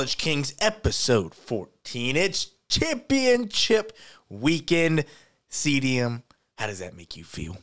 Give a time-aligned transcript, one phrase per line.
[0.00, 2.16] and welcome to College Kings episode 14.
[2.16, 3.92] It's championship
[4.30, 5.04] weekend.
[5.50, 6.22] CDM,
[6.56, 7.58] how does that make you feel?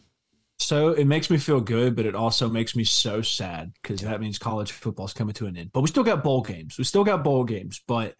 [0.59, 4.21] So it makes me feel good, but it also makes me so sad because that
[4.21, 5.71] means college football's coming to an end.
[5.73, 6.77] But we still got bowl games.
[6.77, 8.13] We still got bowl games, but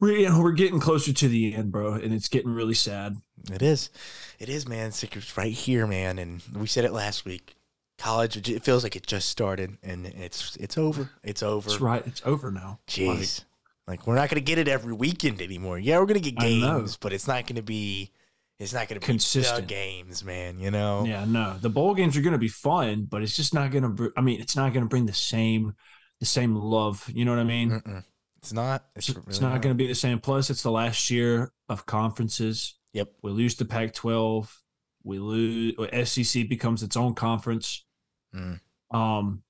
[0.00, 3.16] we're you know, we're getting closer to the end, bro, and it's getting really sad.
[3.52, 3.90] It is.
[4.38, 4.88] It is, man.
[4.88, 6.18] It's right here, man.
[6.18, 7.54] And we said it last week.
[7.98, 11.10] College, it feels like it just started, and it's it's over.
[11.22, 11.70] It's over.
[11.70, 12.06] It's right.
[12.06, 12.78] It's over now.
[12.86, 13.44] Jeez.
[13.86, 15.78] Like, like we're not going to get it every weekend anymore.
[15.78, 18.12] Yeah, we're going to get games, but it's not going to be
[18.58, 20.58] it's not going to be consistent games, man.
[20.58, 21.04] You know.
[21.04, 21.56] Yeah, no.
[21.60, 24.12] The bowl games are going to be fun, but it's just not going to.
[24.16, 25.74] I mean, it's not going to bring the same,
[26.20, 27.08] the same love.
[27.12, 27.70] You know what I mean?
[27.70, 28.04] Mm-mm.
[28.38, 28.86] It's not.
[28.94, 29.62] It's, it's, really not, not.
[29.62, 30.20] going to be the same.
[30.20, 32.74] Plus, it's the last year of conferences.
[32.94, 33.12] Yep.
[33.22, 34.48] We lose the Pac-12.
[35.04, 35.74] We lose.
[36.08, 37.84] SEC becomes its own conference.
[38.34, 38.60] Mm.
[38.90, 39.42] Um,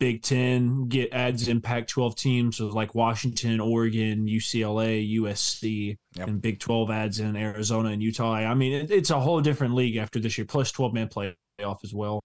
[0.00, 6.28] Big Ten get adds in Pac-12 teams of like Washington, Oregon, UCLA, USC, yep.
[6.28, 8.34] and Big 12 adds in Arizona and Utah.
[8.34, 11.78] I mean, it, it's a whole different league after this year, plus 12 man playoff
[11.84, 12.20] as well.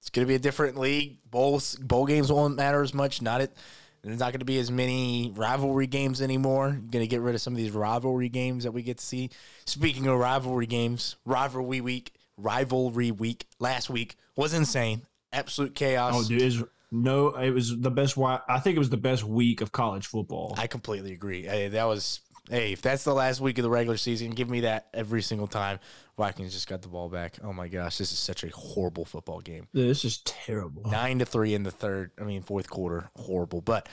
[0.00, 1.18] It's going to be a different league.
[1.30, 3.22] Bowl bowl games won't matter as much.
[3.22, 3.56] Not it.
[4.02, 6.68] There's not going to be as many rivalry games anymore.
[6.68, 9.04] You're going to get rid of some of these rivalry games that we get to
[9.04, 9.30] see.
[9.64, 15.02] Speaking of rivalry games, rivalry week, rivalry week last week was insane.
[15.34, 16.14] Absolute oh, chaos.
[16.16, 18.16] Oh, dude, no, it was the best.
[18.16, 20.54] I think it was the best week of college football.
[20.56, 21.42] I completely agree.
[21.42, 22.20] Hey, that was.
[22.50, 25.46] Hey, if that's the last week of the regular season, give me that every single
[25.46, 25.78] time.
[26.18, 27.38] Vikings just got the ball back.
[27.42, 29.66] Oh my gosh, this is such a horrible football game.
[29.72, 30.88] This is terrible.
[30.88, 32.12] Nine to three in the third.
[32.20, 33.60] I mean, fourth quarter, horrible.
[33.60, 33.88] But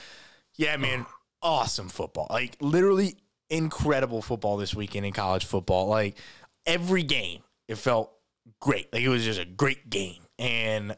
[0.56, 1.06] yeah, man,
[1.42, 2.28] awesome football.
[2.30, 3.16] Like literally
[3.50, 5.88] incredible football this weekend in college football.
[5.88, 6.18] Like
[6.66, 8.12] every game, it felt
[8.60, 8.94] great.
[8.94, 10.96] Like it was just a great game, and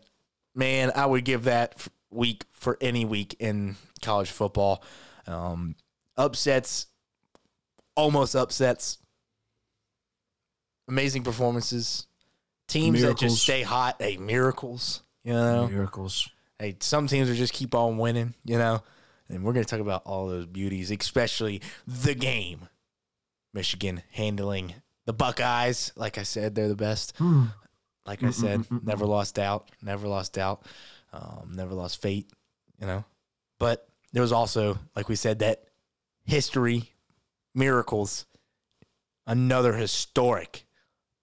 [0.56, 4.84] man, I would give that week for any week in college football.
[5.28, 5.76] Um,
[6.18, 6.88] upsets,
[7.96, 8.98] almost upsets,
[10.88, 12.08] amazing performances,
[12.68, 13.20] teams miracles.
[13.22, 13.96] that just stay hot.
[14.00, 16.30] Hey, miracles, you know, miracles.
[16.60, 18.84] Hey, some teams are just keep on winning, you know,
[19.30, 22.68] and we're going to talk about all those beauties, especially the game.
[23.54, 24.74] Michigan handling
[25.06, 25.92] the Buckeyes.
[25.96, 27.14] Like I said, they're the best.
[27.18, 27.46] Hmm.
[28.06, 30.66] Like I mm, mm, said, mm, never lost doubt, never lost doubt,
[31.14, 32.30] um, never lost fate,
[32.80, 33.06] you know.
[33.60, 35.64] But there was also, like we said, that
[36.26, 36.92] history,
[37.56, 38.26] miracles,
[39.26, 40.66] another historic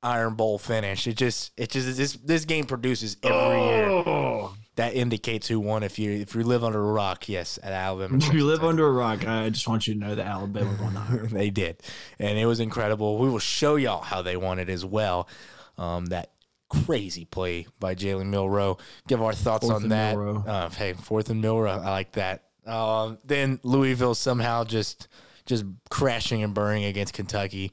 [0.03, 1.07] Iron Bowl finish.
[1.07, 4.41] It just, it just, this this game produces every oh.
[4.47, 4.57] year.
[4.77, 5.83] That indicates who won.
[5.83, 8.17] If you if you live under a rock, yes, at Alabama.
[8.17, 11.29] If you live under a rock, I just want you to know that Alabama won.
[11.33, 11.83] they did,
[12.19, 13.19] and it was incredible.
[13.19, 15.29] We will show y'all how they won it as well.
[15.77, 16.31] Um, that
[16.71, 18.79] crazy play by Jalen Milroe.
[19.07, 20.17] Give our thoughts fourth on that.
[20.17, 22.45] Uh, hey, fourth and Milroe, I like that.
[22.67, 25.09] Um, then Louisville somehow just
[25.47, 27.73] just crashing and burning against Kentucky.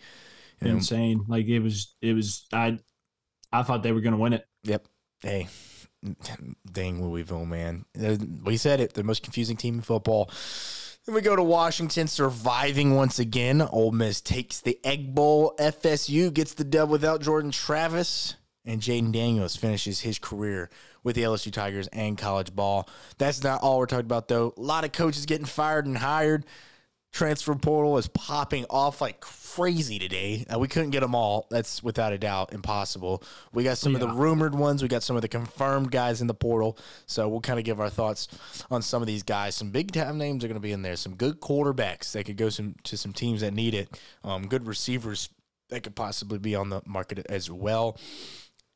[0.61, 1.19] You Insane.
[1.19, 1.25] Know.
[1.27, 1.95] Like it was.
[2.01, 2.45] It was.
[2.51, 2.79] I.
[3.53, 4.45] I thought they were going to win it.
[4.63, 4.87] Yep.
[5.21, 5.47] Hey,
[6.71, 7.85] dang Louisville, man.
[8.43, 8.93] We said it.
[8.93, 10.29] The most confusing team in football.
[11.05, 13.61] Then we go to Washington, surviving once again.
[13.61, 15.55] Ole Miss takes the Egg Bowl.
[15.57, 18.35] FSU gets the dub without Jordan Travis
[18.67, 20.69] and Jayden Daniels finishes his career
[21.03, 22.87] with the LSU Tigers and college ball.
[23.17, 24.53] That's not all we're talking about, though.
[24.57, 26.45] A lot of coaches getting fired and hired.
[27.13, 30.45] Transfer portal is popping off like crazy today.
[30.53, 31.47] Uh, we couldn't get them all.
[31.49, 33.23] That's without a doubt impossible.
[33.53, 34.01] We got some yeah.
[34.01, 34.83] of the rumored ones.
[34.83, 36.77] We got some of the confirmed guys in the portal.
[37.07, 38.27] So we'll kind of give our thoughts
[38.69, 39.55] on some of these guys.
[39.55, 40.97] Some big time names are going to be in there.
[40.97, 43.99] Some good quarterbacks that could go some to some teams that need it.
[44.23, 45.29] Um, good receivers
[45.69, 47.97] that could possibly be on the market as well.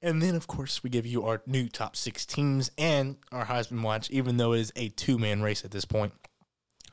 [0.01, 3.83] And then, of course, we give you our new top six teams and our Heisman
[3.83, 6.13] watch, even though it is a two man race at this point.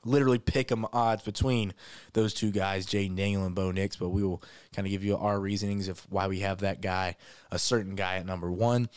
[0.05, 1.75] Literally pick 'em odds between
[2.12, 4.43] those two guys, Jayden Daniel and Bo Nix, but we will
[4.75, 7.16] kind of give you our reasonings of why we have that guy,
[7.50, 8.88] a certain guy at number one.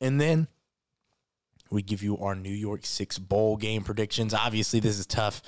[0.00, 0.48] And then
[1.70, 4.32] we give you our New York Six bowl game predictions.
[4.32, 5.42] Obviously, this is tough.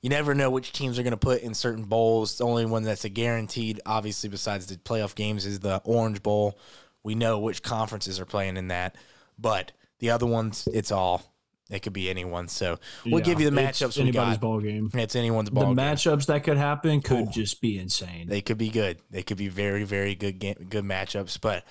[0.00, 2.38] You never know which teams are going to put in certain bowls.
[2.38, 6.58] The only one that's a guaranteed, obviously, besides the playoff games, is the Orange Bowl
[7.06, 8.96] we know which conferences are playing in that,
[9.38, 9.70] but
[10.00, 11.22] the other ones, it's all
[11.70, 12.48] it could be anyone.
[12.48, 13.86] So we'll yeah, give you the matchups.
[13.86, 14.90] It's anybody's ball game.
[14.92, 15.66] It's anyone's ball.
[15.66, 15.76] Game.
[15.76, 15.94] The game.
[15.94, 17.30] matchups that could happen could Ooh.
[17.30, 18.26] just be insane.
[18.28, 18.98] They could be good.
[19.08, 21.40] They could be very, very good, game, good matchups.
[21.40, 21.64] But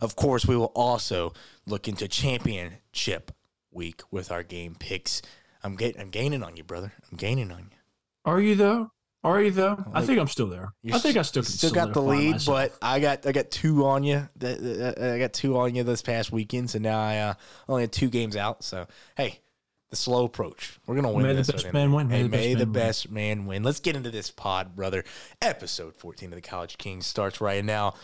[0.00, 1.34] of course, we will also
[1.66, 3.30] look into championship
[3.70, 5.22] week with our game picks.
[5.62, 6.92] I'm getting, I'm gaining on you, brother.
[7.08, 7.76] I'm gaining on you.
[8.24, 8.90] Are you though?
[9.22, 9.74] Are you though?
[9.86, 10.72] Like, I think I'm still there.
[10.92, 12.70] I think I still still got the lead, myself.
[12.70, 14.26] but I got I got two on you.
[14.42, 17.34] I got two on you this past weekend, so now I uh,
[17.68, 18.64] only had two games out.
[18.64, 18.86] So
[19.18, 19.40] hey,
[19.90, 20.78] the slow approach.
[20.86, 21.26] We're gonna win.
[21.26, 22.08] May this the best man win.
[22.08, 22.72] May Hey, the best the man win.
[22.72, 23.62] best man win.
[23.62, 25.04] Let's get into this pod, brother.
[25.42, 27.94] Episode 14 of the College Kings starts right now.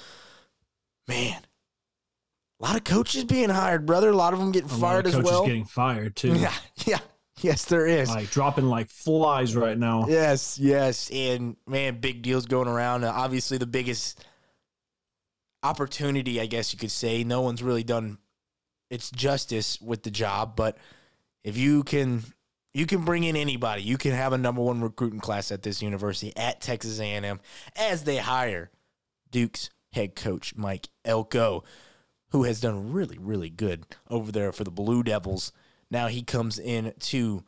[1.08, 1.40] Man,
[2.60, 4.10] a lot of coaches being hired, brother.
[4.10, 5.46] A lot of them getting A lot fired of as coaches well.
[5.46, 6.34] getting fired too.
[6.36, 6.52] yeah,
[6.84, 6.98] yeah,
[7.40, 8.08] yes, there is.
[8.08, 10.06] Like dropping like flies right now.
[10.08, 13.04] Yes, yes, and man, big deals going around.
[13.04, 14.24] Uh, obviously, the biggest
[15.62, 17.24] opportunity, I guess you could say.
[17.24, 18.18] No one's really done
[18.90, 20.78] its justice with the job, but
[21.44, 22.22] if you can,
[22.72, 23.82] you can bring in anybody.
[23.82, 27.40] You can have a number one recruiting class at this university at Texas A&M
[27.76, 28.70] as they hire
[29.30, 31.64] Duke's head coach Mike Elko,
[32.30, 35.52] who has done really, really good over there for the Blue Devils.
[35.90, 37.44] Now he comes in to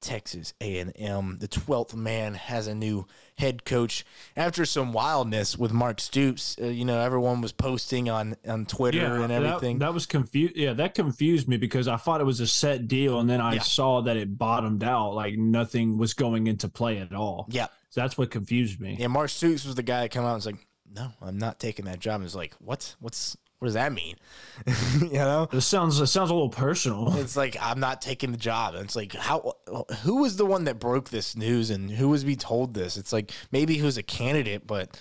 [0.00, 1.38] Texas A&M.
[1.38, 3.06] The 12th man has a new
[3.38, 4.04] head coach.
[4.36, 9.22] After some wildness with Mark Stoops, uh, you know, everyone was posting on on Twitter
[9.22, 9.78] and everything.
[9.78, 10.56] That, that was confused.
[10.56, 13.54] Yeah, that confused me because I thought it was a set deal, and then I
[13.54, 13.60] Yeah.
[13.62, 15.14] saw that it bottomed out.
[15.14, 17.46] Like nothing was going into play at all.
[17.50, 17.68] yeah.
[17.90, 18.96] So that's what confused me.
[18.98, 21.60] Yeah, Mark Stoops was the guy that came out and was like, "No, I'm not
[21.60, 22.96] taking that job." And was like, "What?
[23.00, 24.16] What's what does that mean?"
[25.00, 25.48] you know?
[25.52, 27.14] It sounds it sounds a little personal.
[27.22, 28.74] It's like I'm not taking the job.
[28.74, 29.54] And it's like how
[30.02, 32.96] who was the one that broke this news and who was be told this?
[32.96, 34.98] It's like maybe he was a candidate, but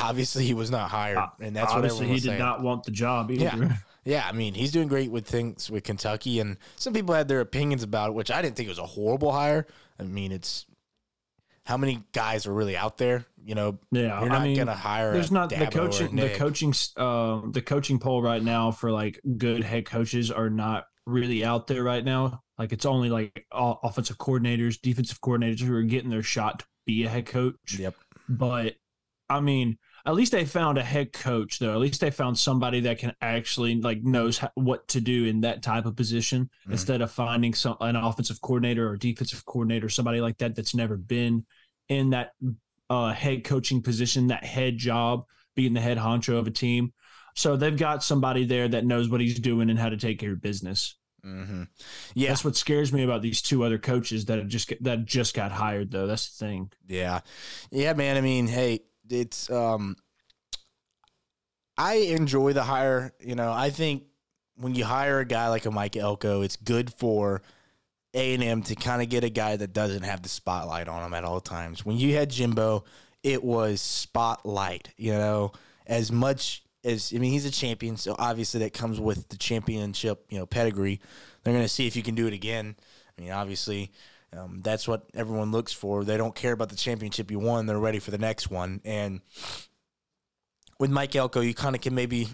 [0.00, 2.38] obviously he was not hired, and that's what Obviously, everyone he did saying.
[2.40, 3.44] not want the job either.
[3.44, 3.76] Yeah.
[4.04, 7.40] Yeah, I mean, he's doing great with things with Kentucky, and some people had their
[7.40, 9.66] opinions about it, which I didn't think was a horrible hire.
[10.00, 10.64] I mean, it's
[11.64, 13.26] how many guys are really out there?
[13.48, 15.14] You know, Yeah, you're I not mean, gonna hire.
[15.14, 16.14] There's a not the coaching.
[16.14, 16.74] The coaching.
[16.98, 21.66] Uh, the coaching poll right now for like good head coaches are not really out
[21.66, 22.42] there right now.
[22.58, 27.04] Like it's only like offensive coordinators, defensive coordinators who are getting their shot to be
[27.04, 27.78] a head coach.
[27.78, 27.94] Yep.
[28.28, 28.74] But
[29.30, 31.72] I mean, at least they found a head coach though.
[31.72, 35.40] At least they found somebody that can actually like knows ho- what to do in
[35.40, 36.72] that type of position Mhm.
[36.72, 40.98] instead of finding some an offensive coordinator or defensive coordinator, somebody like that that's never
[40.98, 41.46] been
[41.88, 42.32] in that
[42.90, 45.24] uh, head coaching position, that head job,
[45.54, 46.92] being the head honcho of a team.
[47.34, 50.32] So they've got somebody there that knows what he's doing and how to take care
[50.32, 50.96] of business.
[51.22, 51.64] hmm
[52.14, 55.34] Yeah, That's what scares me about these two other coaches that have just that just
[55.34, 56.06] got hired though.
[56.06, 56.72] That's the thing.
[56.86, 57.20] Yeah.
[57.70, 58.16] Yeah, man.
[58.16, 59.96] I mean, hey, it's um
[61.76, 64.04] I enjoy the hire, you know, I think
[64.56, 67.42] when you hire a guy like a Mike Elko, it's good for
[68.18, 71.24] A&M to kind of get a guy that doesn't have the spotlight on him at
[71.24, 71.84] all times.
[71.84, 72.84] When you had Jimbo,
[73.22, 75.52] it was spotlight, you know,
[75.86, 80.24] as much as I mean, he's a champion, so obviously that comes with the championship,
[80.30, 81.00] you know, pedigree.
[81.42, 82.76] They're going to see if you can do it again.
[83.16, 83.92] I mean, obviously,
[84.32, 86.04] um, that's what everyone looks for.
[86.04, 88.80] They don't care about the championship you won; they're ready for the next one.
[88.84, 89.20] And
[90.78, 92.28] with Mike Elko, you kind of can maybe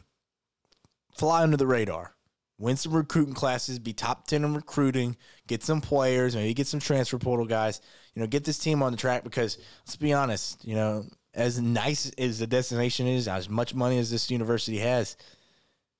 [1.16, 2.14] fly under the radar,
[2.58, 5.16] win some recruiting classes, be top ten in recruiting,
[5.46, 7.80] get some players, maybe get some transfer portal guys.
[8.14, 11.04] You know, get this team on the track because let's be honest, you know,
[11.34, 15.16] as nice as the destination is, as much money as this university has,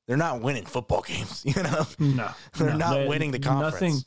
[0.06, 1.42] they're not winning football games.
[1.44, 3.72] You know, No, they're no, not they- winning the conference.
[3.80, 4.00] Nothing,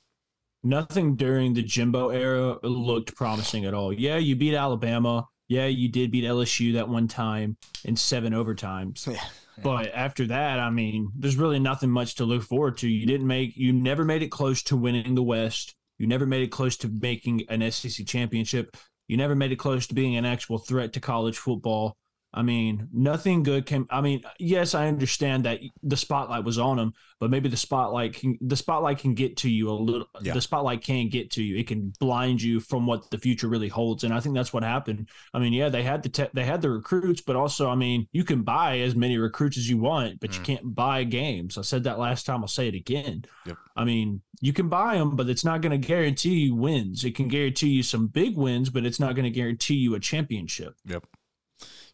[0.64, 3.92] nothing during the Jimbo era looked promising at all.
[3.92, 5.28] Yeah, you beat Alabama.
[5.50, 9.06] Yeah, you did beat LSU that one time in seven overtimes.
[9.12, 9.22] Yeah.
[9.64, 12.88] But after that, I mean, there's really nothing much to look forward to.
[12.88, 15.76] You didn't make, you never made it close to winning the West.
[15.98, 18.78] You never made it close to making an SEC championship.
[19.08, 21.98] You never made it close to being an actual threat to college football.
[22.38, 23.88] I mean, nothing good came.
[23.90, 28.14] I mean, yes, I understand that the spotlight was on him, but maybe the spotlight
[28.14, 30.08] can the spotlight can get to you a little.
[30.22, 30.34] Yeah.
[30.36, 31.58] The spotlight can get to you.
[31.58, 34.62] It can blind you from what the future really holds, and I think that's what
[34.62, 35.10] happened.
[35.34, 38.08] I mean, yeah, they had the te- they had the recruits, but also, I mean,
[38.12, 40.46] you can buy as many recruits as you want, but you Mm.
[40.46, 41.58] can't buy games.
[41.58, 42.42] I said that last time.
[42.42, 43.26] I'll say it again.
[43.48, 43.58] Yep.
[43.76, 47.04] I mean, you can buy them, but it's not going to guarantee you wins.
[47.04, 50.00] It can guarantee you some big wins, but it's not going to guarantee you a
[50.00, 50.76] championship.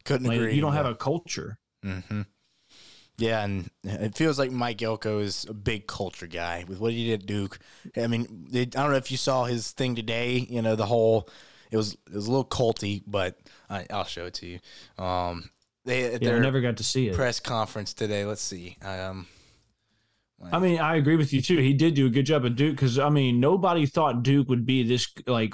[0.06, 0.56] Couldn't Like, agree.
[0.56, 1.58] you don't have a culture.
[1.86, 2.22] Mm-hmm.
[3.18, 7.08] Yeah, and it feels like Mike Elko is a big culture guy with what he
[7.08, 7.60] did at Duke.
[7.96, 10.48] I mean, they, I don't know if you saw his thing today.
[10.50, 11.30] You know, the whole
[11.70, 13.38] it was it was a little culty, but
[13.70, 15.04] I, I'll show it to you.
[15.04, 15.50] Um,
[15.86, 17.16] they Yeah, I never got to see it.
[17.16, 18.26] press conference today.
[18.26, 18.78] Let's see.
[18.82, 19.28] Um,
[20.52, 21.58] I mean, I agree with you too.
[21.60, 24.66] He did do a good job at Duke because I mean, nobody thought Duke would
[24.66, 25.54] be this like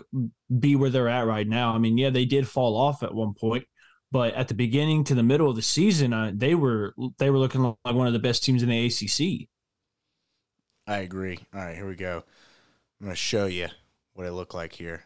[0.60, 1.74] be where they're at right now.
[1.74, 3.66] I mean, yeah, they did fall off at one point,
[4.12, 7.38] but at the beginning to the middle of the season, uh, they were they were
[7.38, 9.48] looking like one of the best teams in the ACC.
[10.88, 11.40] I agree.
[11.54, 12.24] All right, here we go.
[13.00, 13.68] I'm gonna show you
[14.14, 15.04] what it looked like here.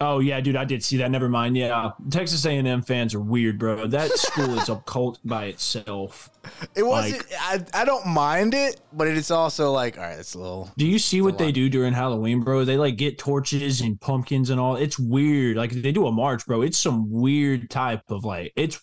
[0.00, 1.10] Oh yeah, dude, I did see that.
[1.10, 1.56] Never mind.
[1.56, 3.86] Yeah, Texas A&M fans are weird, bro.
[3.86, 6.30] That school is a cult by itself.
[6.74, 7.18] It wasn't.
[7.30, 7.38] Like,
[7.74, 10.70] I, I don't mind it, but it's also like, all right, it's a little.
[10.76, 12.64] Do you see what they do during Halloween, bro?
[12.64, 14.74] They like get torches and pumpkins and all.
[14.74, 15.56] It's weird.
[15.56, 16.62] Like they do a march, bro.
[16.62, 18.52] It's some weird type of like.
[18.56, 18.80] It's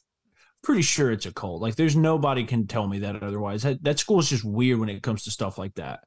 [0.63, 1.61] pretty sure it's a cult.
[1.61, 3.63] Like there's nobody can tell me that otherwise.
[3.63, 5.99] That that school is just weird when it comes to stuff like that.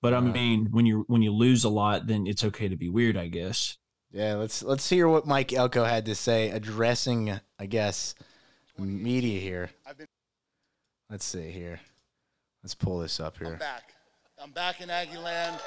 [0.00, 2.88] But I mean, when you when you lose a lot, then it's okay to be
[2.88, 3.76] weird, I guess.
[4.12, 8.14] Yeah, let's let's hear what Mike Elko had to say addressing, I guess,
[8.78, 9.70] media here.
[11.10, 11.80] Let's see here.
[12.62, 13.52] Let's pull this up here.
[13.52, 13.94] I'm back.
[14.42, 15.58] I'm back in Aggie land.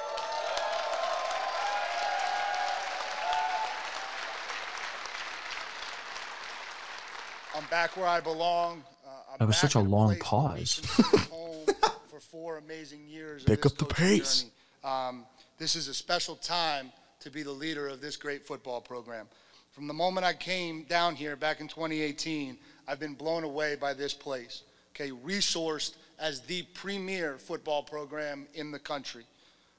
[7.54, 8.82] I'm back where I belong.
[9.06, 10.76] Uh, that was such a long pause.
[12.08, 13.44] for four amazing years.
[13.44, 14.46] Pick up the pace.
[14.82, 15.26] Um,
[15.58, 19.26] this is a special time to be the leader of this great football program.
[19.70, 23.94] From the moment I came down here back in 2018, I've been blown away by
[23.94, 24.62] this place.
[24.94, 29.24] Okay, resourced as the premier football program in the country,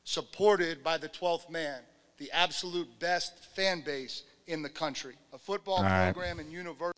[0.03, 1.81] supported by the 12th man,
[2.17, 6.11] the absolute best fan base in the country, a football right.
[6.11, 6.97] program and university.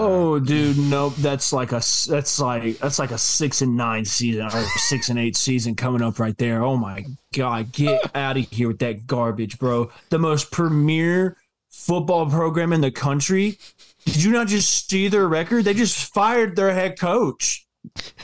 [0.00, 1.14] Oh, dude, nope.
[1.16, 5.18] That's like a that's like that's like a six and nine season or six and
[5.18, 6.62] eight season coming up right there.
[6.62, 9.90] Oh my god, get out of here with that garbage, bro.
[10.10, 11.36] The most premier
[11.68, 13.58] football program in the country.
[14.04, 15.64] Did you not just see their record?
[15.64, 17.66] They just fired their head coach.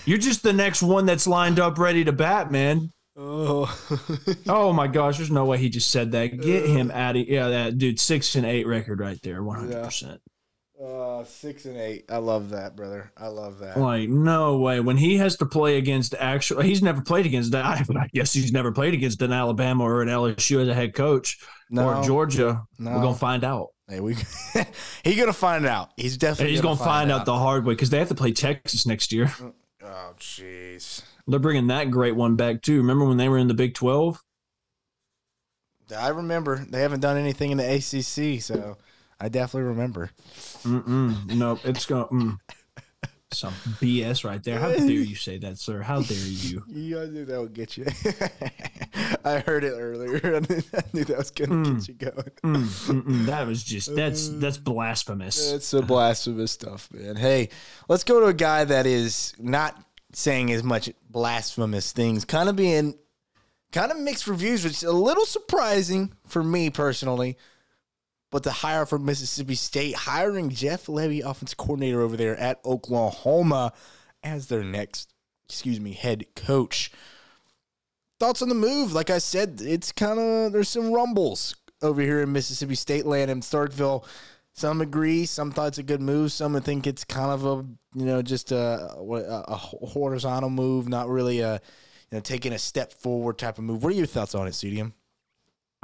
[0.04, 2.92] You're just the next one that's lined up ready to bat, man.
[3.16, 3.66] Oh,
[4.48, 5.18] oh my gosh!
[5.18, 6.40] There's no way he just said that.
[6.40, 7.98] Get him out of yeah, that dude.
[7.98, 10.20] Six and eight record right there, one hundred percent.
[10.84, 12.04] Uh, six and eight.
[12.10, 13.10] I love that, brother.
[13.16, 13.78] I love that.
[13.78, 14.80] Like, no way.
[14.80, 17.64] When he has to play against actual, he's never played against that.
[17.96, 21.38] I guess he's never played against an Alabama or an LSU as a head coach
[21.70, 22.66] no, or Georgia.
[22.78, 22.90] No.
[22.90, 23.68] We're gonna find out.
[23.88, 24.14] Hey, we
[25.04, 25.92] he's gonna find out.
[25.96, 27.20] He's definitely he's gonna, gonna find, find out.
[27.20, 27.26] out.
[27.26, 29.32] the hard way because they have to play Texas next year.
[29.82, 31.02] Oh, jeez.
[31.26, 32.78] They're bringing that great one back too.
[32.78, 34.22] Remember when they were in the Big Twelve?
[35.96, 36.64] I remember.
[36.68, 38.76] They haven't done anything in the ACC, so
[39.24, 40.10] I definitely remember.
[40.64, 41.34] Mm-mm.
[41.34, 42.06] Nope, it's going.
[42.08, 42.38] Mm.
[43.32, 44.60] Some BS right there.
[44.60, 45.80] How dare you say that, sir?
[45.80, 46.62] How dare you?
[46.68, 47.86] Yeah, I knew that would get you.
[49.24, 50.16] I heard it earlier.
[50.36, 50.40] I
[50.92, 51.78] knew, that was going to mm.
[51.78, 52.58] get you going.
[52.60, 55.52] Mm, that was just that's that's blasphemous.
[55.52, 57.16] It's a blasphemous stuff, man.
[57.16, 57.48] Hey,
[57.88, 62.56] let's go to a guy that is not saying as much blasphemous things, kind of
[62.56, 62.98] being
[63.72, 67.38] kind of mixed reviews, which is a little surprising for me personally
[68.34, 73.72] but the hire from Mississippi State, hiring Jeff Lebby, offensive coordinator over there at Oklahoma,
[74.24, 75.14] as their next,
[75.44, 76.90] excuse me, head coach.
[78.18, 78.92] Thoughts on the move?
[78.92, 83.30] Like I said, it's kind of there's some rumbles over here in Mississippi State land
[83.30, 84.04] in Starkville.
[84.52, 86.32] Some agree, some thought it's a good move.
[86.32, 87.64] Some think it's kind of a
[87.96, 91.52] you know just a, a horizontal move, not really a
[92.10, 93.84] you know taking a step forward type of move.
[93.84, 94.92] What are your thoughts on it, Studium?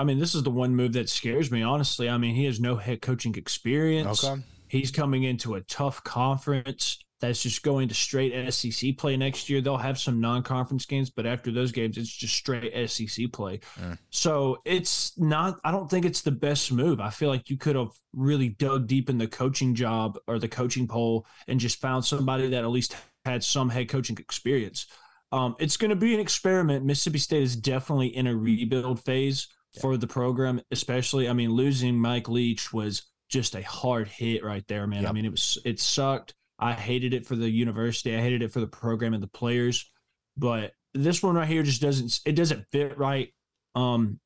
[0.00, 2.09] I mean, this is the one move that scares me, honestly.
[2.09, 4.25] I mean, he has no head coaching experience.
[4.25, 4.40] Okay.
[4.66, 9.61] He's coming into a tough conference that's just going to straight SEC play next year.
[9.61, 13.61] They'll have some non conference games, but after those games, it's just straight SEC play.
[13.78, 13.99] Mm.
[14.09, 16.99] So it's not, I don't think it's the best move.
[16.99, 20.49] I feel like you could have really dug deep in the coaching job or the
[20.49, 24.87] coaching poll and just found somebody that at least had some head coaching experience.
[25.30, 26.87] Um, it's going to be an experiment.
[26.87, 29.47] Mississippi State is definitely in a rebuild phase
[29.79, 31.29] for the program, especially.
[31.29, 35.03] I mean, losing Mike Leach was just a hard hit right there, man.
[35.03, 35.11] Yep.
[35.11, 36.35] I mean, it was it sucked.
[36.59, 38.15] I hated it for the university.
[38.15, 39.91] I hated it for the program and the players.
[40.37, 43.33] But this one right here just doesn't it doesn't fit right.
[43.75, 44.19] Um,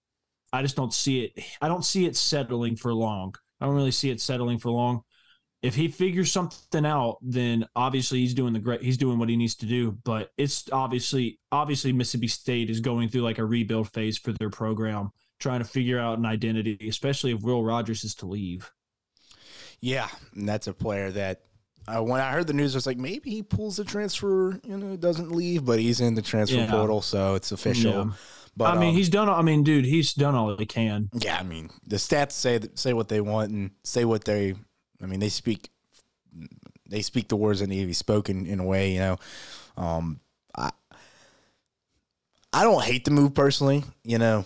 [0.53, 1.45] I just don't see it.
[1.61, 3.35] I don't see it settling for long.
[3.61, 5.03] I don't really see it settling for long.
[5.63, 8.83] If he figures something out, then obviously he's doing the great.
[8.83, 9.93] He's doing what he needs to do.
[9.93, 14.51] But it's obviously obviously Mississippi State is going through like a rebuild phase for their
[14.51, 18.73] program trying to figure out an identity, especially if Will Rogers is to leave.
[19.81, 21.43] Yeah, and that's a player that
[21.87, 24.77] uh, when I heard the news, I was like, maybe he pulls the transfer, you
[24.77, 26.71] know, doesn't leave, but he's in the transfer yeah.
[26.71, 27.93] portal, so it's official.
[27.93, 28.13] Yeah.
[28.57, 29.29] But I mean, um, he's done.
[29.29, 31.11] I mean, dude, he's done all he can.
[31.13, 34.55] Yeah, I mean, the stats say say what they want and say what they.
[35.03, 35.71] I mean, they speak.
[36.89, 39.17] They speak the words that need to be spoken in a way, you know.
[39.77, 40.21] Um,
[40.57, 40.71] I
[42.53, 43.83] I don't hate the move personally.
[44.05, 44.45] You know,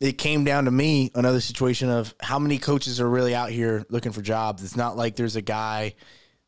[0.00, 3.84] it came down to me another situation of how many coaches are really out here
[3.90, 4.64] looking for jobs.
[4.64, 5.94] It's not like there's a guy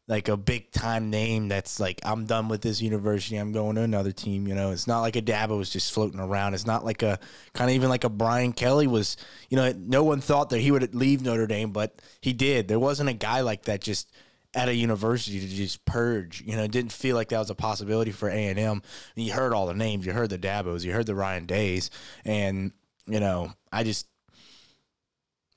[0.08, 3.36] like a big time name that's like I'm done with this university.
[3.36, 4.48] I'm going to another team.
[4.48, 6.54] You know, it's not like a Dabo was just floating around.
[6.54, 7.18] It's not like a
[7.52, 9.16] kind of even like a Brian Kelly was.
[9.50, 12.68] You know, no one thought that he would leave Notre Dame, but he did.
[12.68, 14.10] There wasn't a guy like that just
[14.54, 16.42] at a university to just purge.
[16.42, 18.82] You know, it didn't feel like that was a possibility for A and M.
[19.14, 20.04] You heard all the names.
[20.04, 20.84] You heard the Dabos.
[20.84, 21.90] You heard the Ryan Days,
[22.24, 22.72] and
[23.06, 24.06] you know, I just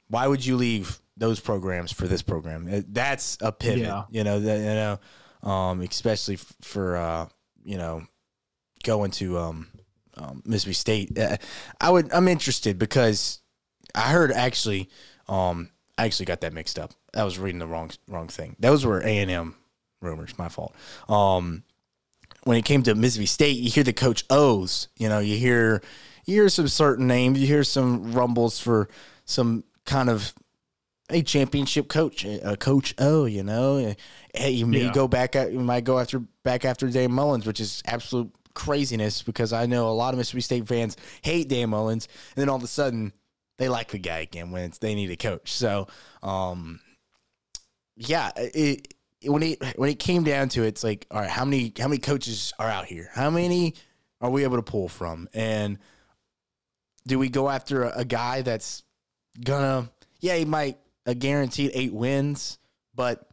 [0.07, 2.67] why would you leave those programs for this program?
[2.71, 3.79] Uh, That's a pivot.
[3.85, 4.03] Yeah.
[4.09, 7.27] You know, that, you know, um, especially f- for uh,
[7.63, 8.03] you know
[8.83, 9.67] going to um,
[10.15, 11.17] um, Mississippi State.
[11.17, 11.37] Uh,
[11.79, 12.11] I would.
[12.13, 13.39] I'm interested because
[13.93, 14.89] I heard actually.
[15.27, 16.91] Um, I actually got that mixed up.
[17.15, 18.55] I was reading the wrong wrong thing.
[18.59, 19.55] Those were A and M
[20.01, 20.37] rumors.
[20.37, 20.75] My fault.
[21.07, 21.63] Um,
[22.43, 24.87] when it came to Mississippi State, you hear the coach O's.
[24.97, 25.81] You know, you hear
[26.25, 27.39] you hear some certain names.
[27.39, 28.89] You hear some rumbles for
[29.25, 30.33] some kind of
[31.09, 33.25] a championship coach, a coach O.
[33.25, 33.93] You know,
[34.33, 34.91] hey, you may Yeah.
[34.93, 39.21] go back at you might go after back after Dan Mullins, which is absolute craziness
[39.21, 42.55] because I know a lot of Mississippi State fans hate Dan Mullins, and then all
[42.55, 43.13] of a sudden
[43.57, 45.51] they like the guy again when it's, they need a coach.
[45.51, 45.87] So,
[46.23, 46.79] um,
[47.95, 48.91] yeah, it, it-
[49.29, 51.87] when it when it came down to it, it's like, all right, how many how
[51.87, 53.09] many coaches are out here?
[53.13, 53.73] How many
[54.21, 55.27] are we able to pull from?
[55.33, 55.79] And
[57.07, 58.83] do we go after a, a guy that's
[59.43, 62.57] gonna, yeah, he might a guaranteed eight wins,
[62.93, 63.29] but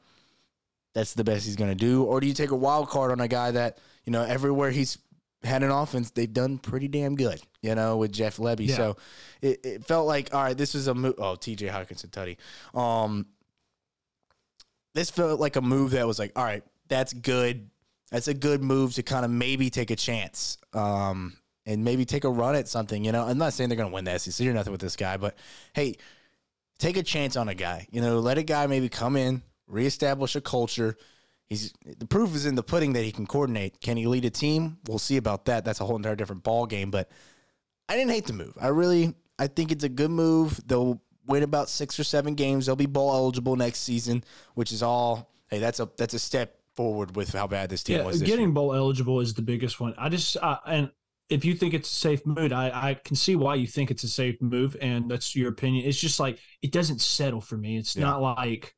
[0.94, 3.28] that's the best he's gonna do, or do you take a wild card on a
[3.28, 4.98] guy that you know everywhere he's
[5.44, 8.68] had an offense, they've done pretty damn good, you know, with Jeff Lebby.
[8.68, 8.76] Yeah.
[8.76, 8.96] So
[9.40, 11.14] it, it felt like, all right, this is a move.
[11.18, 12.36] Oh, TJ Hawkinson, Tutty.
[12.74, 13.26] Um,
[14.94, 17.70] this felt like a move that was like, all right, that's good.
[18.10, 21.32] That's a good move to kind of maybe take a chance, um,
[21.66, 23.04] and maybe take a run at something.
[23.04, 24.97] You know, I'm not saying they're going to win the SEC or nothing with this
[24.97, 25.37] guy, but
[25.75, 25.97] hey,
[26.78, 27.87] take a chance on a guy.
[27.90, 30.97] You know, let a guy maybe come in, reestablish a culture.
[31.47, 33.81] He's the proof is in the pudding that he can coordinate.
[33.81, 34.78] Can he lead a team?
[34.88, 35.64] We'll see about that.
[35.64, 36.90] That's a whole entire different ball game.
[36.90, 37.11] But
[37.88, 38.57] I didn't hate the move.
[38.61, 40.61] I really, I think it's a good move.
[40.66, 42.66] They'll win about six or seven games.
[42.66, 45.31] They'll be bowl eligible next season, which is all.
[45.48, 48.20] Hey, that's a that's a step forward with how bad this team Yeah, was.
[48.20, 48.53] This getting year.
[48.55, 49.94] bowl eligible is the biggest one.
[49.98, 50.90] I just uh, and
[51.33, 54.05] if you think it's a safe move, I I can see why you think it's
[54.05, 55.87] a safe move, and that's your opinion.
[55.88, 57.77] It's just like it doesn't settle for me.
[57.79, 58.03] It's Yeah.
[58.05, 58.75] not like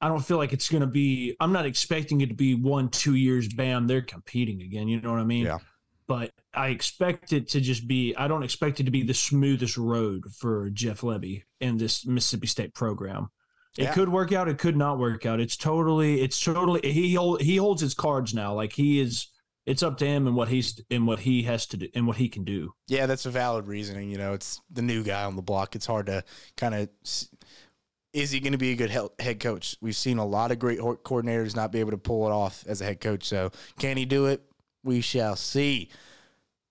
[0.00, 1.36] I don't feel like it's going to be.
[1.40, 3.48] I'm not expecting it to be one two years.
[3.52, 4.86] Bam, they're competing again.
[4.86, 5.46] You know what I mean?
[5.46, 5.58] Yeah.
[6.06, 8.14] But I expect it to just be.
[8.16, 12.46] I don't expect it to be the smoothest road for Jeff Lebby and this Mississippi
[12.46, 13.28] State program.
[13.76, 13.92] It Yeah.
[13.92, 14.48] could work out.
[14.48, 15.40] It could not work out.
[15.40, 16.20] It's totally.
[16.20, 16.80] It's totally.
[16.84, 18.54] He he holds his cards now.
[18.54, 19.26] Like he is.
[19.68, 22.16] It's up to him and what he's and what he has to do and what
[22.16, 22.72] he can do.
[22.86, 24.10] Yeah, that's a valid reasoning.
[24.10, 25.76] You know, it's the new guy on the block.
[25.76, 26.24] It's hard to
[26.56, 26.88] kind of.
[28.14, 29.76] Is he going to be a good head coach?
[29.82, 32.80] We've seen a lot of great coordinators not be able to pull it off as
[32.80, 33.24] a head coach.
[33.24, 34.42] So, can he do it?
[34.82, 35.90] We shall see.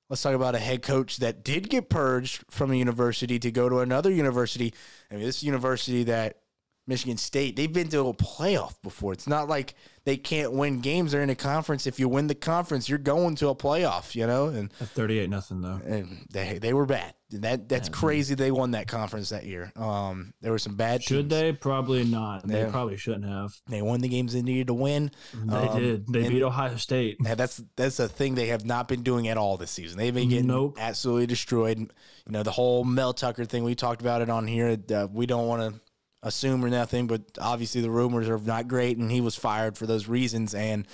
[0.09, 3.69] Let's talk about a head coach that did get purged from a university to go
[3.69, 4.73] to another university.
[5.11, 6.39] I mean, this university that
[6.87, 9.11] Michigan State, they've been to a playoff before.
[9.13, 11.11] It's not like they can't win games.
[11.11, 11.85] They're in a conference.
[11.85, 14.47] If you win the conference, you're going to a playoff, you know?
[14.47, 15.81] And At 38 nothing though.
[15.85, 17.13] and they they were bad.
[17.31, 18.35] That that's crazy.
[18.35, 19.73] They won that conference that year.
[19.75, 21.03] Um, there were some bad.
[21.03, 21.41] Should teams.
[21.41, 21.51] they?
[21.51, 22.47] Probably not.
[22.47, 22.71] They Yeah.
[22.71, 23.53] probably shouldn't have.
[23.67, 25.11] They won the games they needed to win.
[25.33, 26.07] They Um, did.
[26.07, 27.17] They beat Ohio State.
[27.21, 29.97] Yeah, that's that's a thing they have not been doing at all this season.
[29.97, 30.77] They've been getting Nope.
[30.79, 31.79] absolutely destroyed.
[31.79, 33.65] You know the whole Mel Tucker thing.
[33.65, 34.77] We talked about it on here.
[34.89, 35.81] Uh, we don't want to
[36.27, 39.85] assume or nothing, but obviously the rumors are not great, and he was fired for
[39.85, 40.53] those reasons.
[40.53, 40.87] And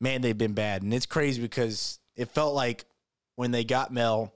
[0.00, 2.84] man, they've been bad, and it's crazy because it felt like
[3.36, 4.34] when they got Mel,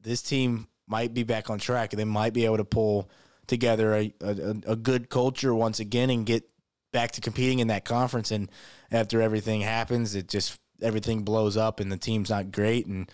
[0.00, 3.10] this team might be back on track, and they might be able to pull
[3.46, 6.48] together a, a, a good culture once again and get
[6.92, 8.30] back to competing in that conference.
[8.30, 8.50] And
[8.90, 13.10] after everything happens, it just everything blows up, and the team's not great, and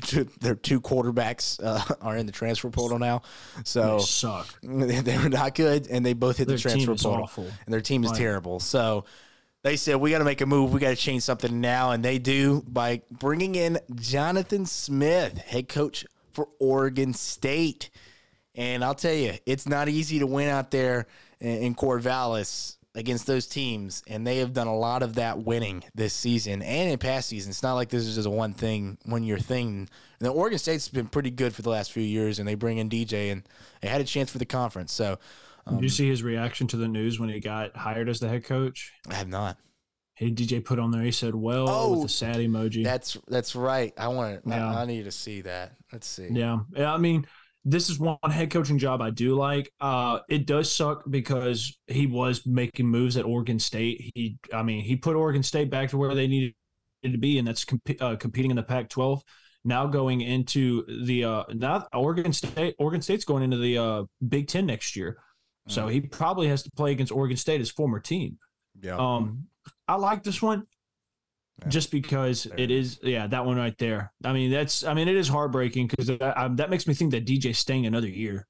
[0.00, 3.22] two, their two quarterbacks uh, are in the transfer portal now,
[3.64, 4.60] so They suck.
[4.62, 7.46] they were not good, and they both hit Their the transfer portal, awful.
[7.64, 8.18] and their team is Right.
[8.18, 8.60] terrible.
[8.60, 9.04] So
[9.62, 10.72] they said we got to make a move.
[10.72, 15.68] We got to change something now, and they do by bringing in Jonathan Smith, head
[15.68, 17.90] coach for Oregon State.
[18.54, 21.06] And I'll tell you, it's not easy to win out there
[21.40, 25.84] in, in Corvallis against those teams, and they have done a lot of that winning
[25.94, 27.56] this season and in past seasons.
[27.56, 29.88] It's not like this is just a one thing, one year thing.
[30.18, 32.78] And the Oregon State's been pretty good for the last few years, and they bring
[32.78, 33.42] in DJ, and
[33.80, 34.92] they had a chance for the conference.
[34.92, 35.18] So
[35.68, 38.28] Did you um, see his reaction to the news when he got hired as the
[38.28, 38.92] head coach?
[39.08, 39.56] I have not.
[40.14, 41.02] Hey, DJ put on there.
[41.02, 42.84] He said, "Well," Oh, with the sad emoji.
[42.84, 43.94] That's that's right.
[43.96, 44.50] I want to.
[44.50, 44.70] Yeah.
[44.70, 45.76] I, I need to see that.
[45.92, 46.28] Let's see.
[46.30, 46.92] yeah, yeah.
[46.92, 47.26] I mean,
[47.64, 49.70] this is one head coaching job I do like.
[49.80, 54.10] Uh, it does suck because he was making moves at Oregon State.
[54.14, 56.54] He, I mean, he put Oregon State back to where they needed
[57.04, 59.20] to be, and that's comp- uh, competing in the Pac-12.
[59.62, 64.48] Now going into the uh, now Oregon State, Oregon State's going into the uh, Big
[64.48, 65.18] Ten next year,
[65.68, 68.38] so he probably has to play against Oregon State, his former team.
[68.80, 68.96] Yeah.
[68.96, 69.48] Um,
[69.86, 70.66] I like this one
[71.62, 71.68] Yeah.
[71.68, 74.12] just because There it is, yeah, that one right there.
[74.24, 77.10] I mean, that's, I mean, it is heartbreaking because that, um, that makes me think
[77.12, 78.46] that DJ's staying another year.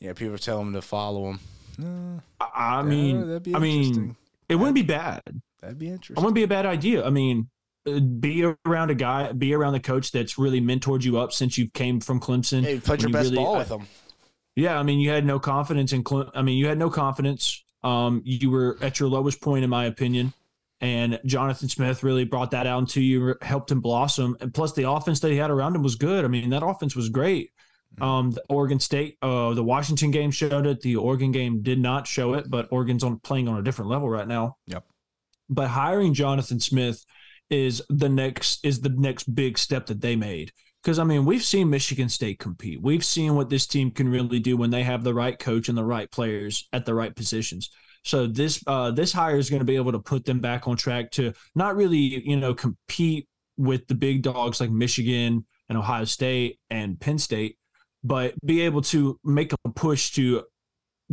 [0.00, 0.12] yeah.
[0.12, 1.40] People tell him to follow him.
[1.78, 4.14] No, I, mean, that'd be I mean,
[4.48, 5.22] it wouldn't be bad.
[5.60, 6.16] that'd be interesting.
[6.16, 7.04] It wouldn't be a bad idea.
[7.04, 7.48] I mean,
[7.86, 11.56] uh, be around a guy, be around the coach that's really mentored you up since
[11.56, 12.62] you came from Clemson.
[12.62, 13.86] Hey, put your you best really- ball with him.
[14.54, 16.04] Yeah, I mean, you had no confidence in.
[16.04, 17.64] Cle- I mean, you had no confidence.
[17.82, 20.34] Um, you were at your lowest point, in my opinion.
[20.82, 24.36] And Jonathan Smith really brought that out into you, helped him blossom.
[24.40, 26.24] And plus, the offense that he had around him was good.
[26.24, 27.52] I mean, that offense was great.
[28.00, 30.80] Um, the Oregon State, uh, the Washington game showed it.
[30.80, 34.08] The Oregon game did not show it, but Oregon's on playing on a different level
[34.08, 34.56] right now.
[34.66, 34.84] Yep.
[35.48, 37.04] But hiring Jonathan Smith
[37.50, 40.52] is the next is the next big step that they made.
[40.82, 42.82] Because I mean, we've seen Michigan State compete.
[42.82, 45.78] We've seen what this team can really do when they have the right coach and
[45.78, 47.70] the right players at the right positions.
[48.04, 50.76] So this uh, this hire is going to be able to put them back on
[50.76, 56.04] track to not really you know compete with the big dogs like Michigan and Ohio
[56.04, 57.56] State and Penn State,
[58.02, 60.44] but be able to make a push to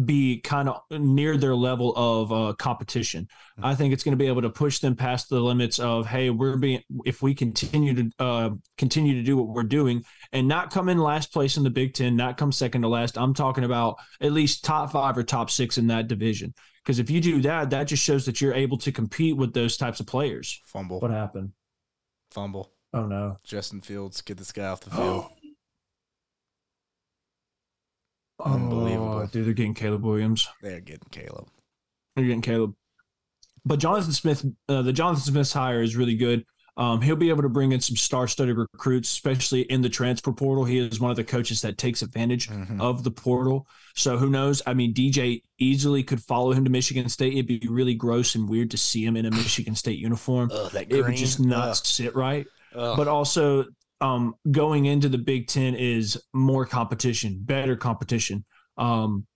[0.05, 3.27] be kind of near their level of uh, competition.
[3.61, 6.29] I think it's going to be able to push them past the limits of hey,
[6.29, 10.71] we're being if we continue to uh, continue to do what we're doing and not
[10.71, 13.17] come in last place in the Big Ten, not come second to last.
[13.17, 16.53] I'm talking about at least top five or top six in that division.
[16.83, 19.77] Because if you do that, that just shows that you're able to compete with those
[19.77, 20.61] types of players.
[20.65, 20.99] Fumble.
[20.99, 21.51] What happened?
[22.31, 22.71] Fumble.
[22.93, 23.37] Oh no!
[23.43, 25.25] Justin Fields, get this guy off the field.
[28.39, 29.27] Oh, Unbelievable.
[29.27, 30.47] dude, they're getting Caleb Williams.
[30.61, 31.49] They're getting Caleb.
[32.15, 32.73] They're getting Caleb.
[33.65, 36.45] But Jonathan Smith, uh, the Jonathan Smith hire is really good.
[36.79, 40.63] Um, he'll be able to bring in some star-studded recruits, especially in the transfer portal.
[40.63, 42.79] He is one of the coaches that takes advantage Mhm.
[42.79, 43.67] of the portal.
[43.95, 44.61] So who knows?
[44.65, 47.33] I mean, DJ easily could follow him to Michigan State.
[47.33, 50.49] It'd be really gross and weird to see him in a Michigan State uniform.
[50.53, 51.03] Ugh, that It green.
[51.03, 52.47] would just not Ugh, sit right.
[52.73, 52.95] ugh.
[52.95, 53.65] But also,
[53.99, 58.45] um, going into the Big Ten is more competition, better competition,
[58.77, 59.27] um,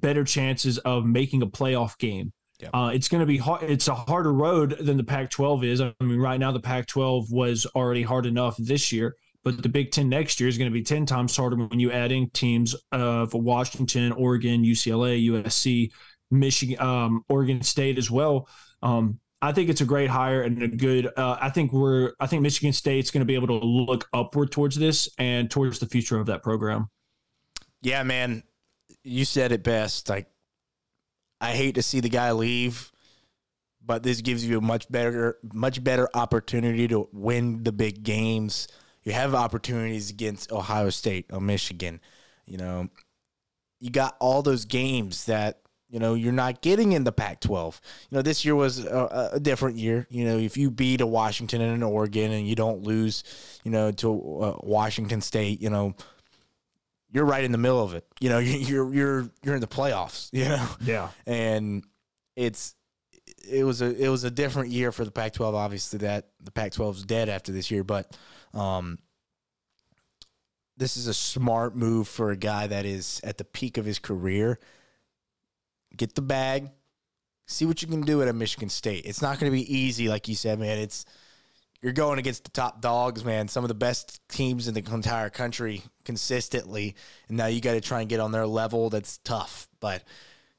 [0.00, 2.32] better chances of making a playoff game.
[2.60, 2.70] Yep.
[2.72, 3.64] Uh, it's going to be hard.
[3.64, 5.80] It's a harder road than the Pac-12 is.
[5.80, 9.90] I mean, right now the Pac-12 was already hard enough this year, but the Big
[9.90, 12.74] Ten next year is going to be ten times harder when you add in teams
[12.92, 15.90] of Washington, Oregon, UCLA, USC,
[16.30, 18.48] Michigan, um, Oregon State as well.
[18.82, 21.06] Um, I think it's a great hire and a good.
[21.16, 22.12] Uh, I think we're.
[22.18, 25.78] I think Michigan State's going to be able to look upward towards this and towards
[25.78, 26.88] the future of that program.
[27.82, 28.42] Yeah, man.
[29.02, 30.08] You said it best.
[30.08, 30.28] Like,
[31.44, 32.90] I hate to see the guy leave,
[33.84, 38.66] but this gives you a much better, much better opportunity to win the big games.
[39.02, 42.00] You have opportunities against Ohio State or Michigan.
[42.46, 42.88] You know,
[43.78, 47.78] you got all those games that you know you're not getting in the Pac-12.
[48.10, 50.06] You know, this year was a, a different year.
[50.08, 53.22] You know, if you beat a Washington and an Oregon and you don't lose,
[53.64, 54.08] you know, to
[54.40, 55.94] uh, Washington State, you know,
[57.14, 58.04] you're right in the middle of it.
[58.20, 60.28] You know, you're you're you're in the playoffs.
[60.32, 61.08] You know, Yeah.
[61.26, 61.82] and
[62.36, 62.74] it's
[63.48, 65.54] it was a it was a different year for the Pac-12.
[65.54, 68.14] Obviously, that the Pac-12 is dead after this year, but
[68.52, 68.98] um,
[70.76, 73.98] this is a smart move for a guy that is at the peak of his
[73.98, 74.58] career.
[75.96, 76.70] Get the bag,
[77.46, 79.04] see what you can do at a Michigan State.
[79.06, 80.78] It's not going to be easy, like you said, man.
[80.78, 81.04] It's
[81.84, 83.46] you're going against the top dogs, man.
[83.46, 86.96] Some of the best teams in the entire country consistently,
[87.28, 88.88] and now you got to try and get on their level.
[88.88, 90.02] That's tough, but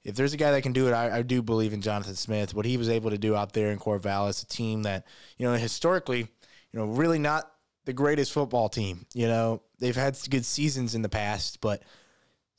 [0.04, 2.54] if there's a guy that can do it, I, I do believe in Jonathan Smith.
[2.54, 5.08] What he was able to do out there in Corvallis, a team that
[5.40, 7.52] you know historically, you know, really not
[7.86, 9.08] the greatest football team.
[9.16, 11.82] You know, they've had good seasons in the past, but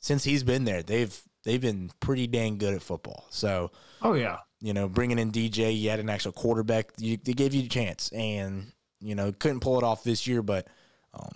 [0.01, 3.27] since he's been there, they've they've been pretty dang good at football.
[3.29, 4.39] So Oh yeah.
[4.59, 6.91] You know, bringing in DJ, you had an actual quarterback.
[6.97, 10.41] You, they gave you a chance, and you know, couldn't pull it off this year.
[10.41, 10.67] But
[11.13, 11.31] um,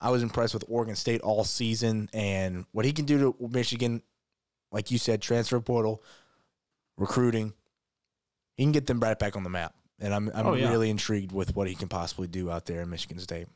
[0.00, 4.02] I was impressed with Oregon State all season, and what he can do to Michigan,
[4.70, 6.02] like you said, transfer portal,
[6.96, 7.52] recruiting,
[8.56, 9.74] he can get them right back on the map.
[10.00, 10.70] And I'm I'm Oh, yeah.
[10.70, 13.48] really intrigued with what he can possibly do out there in Michigan State.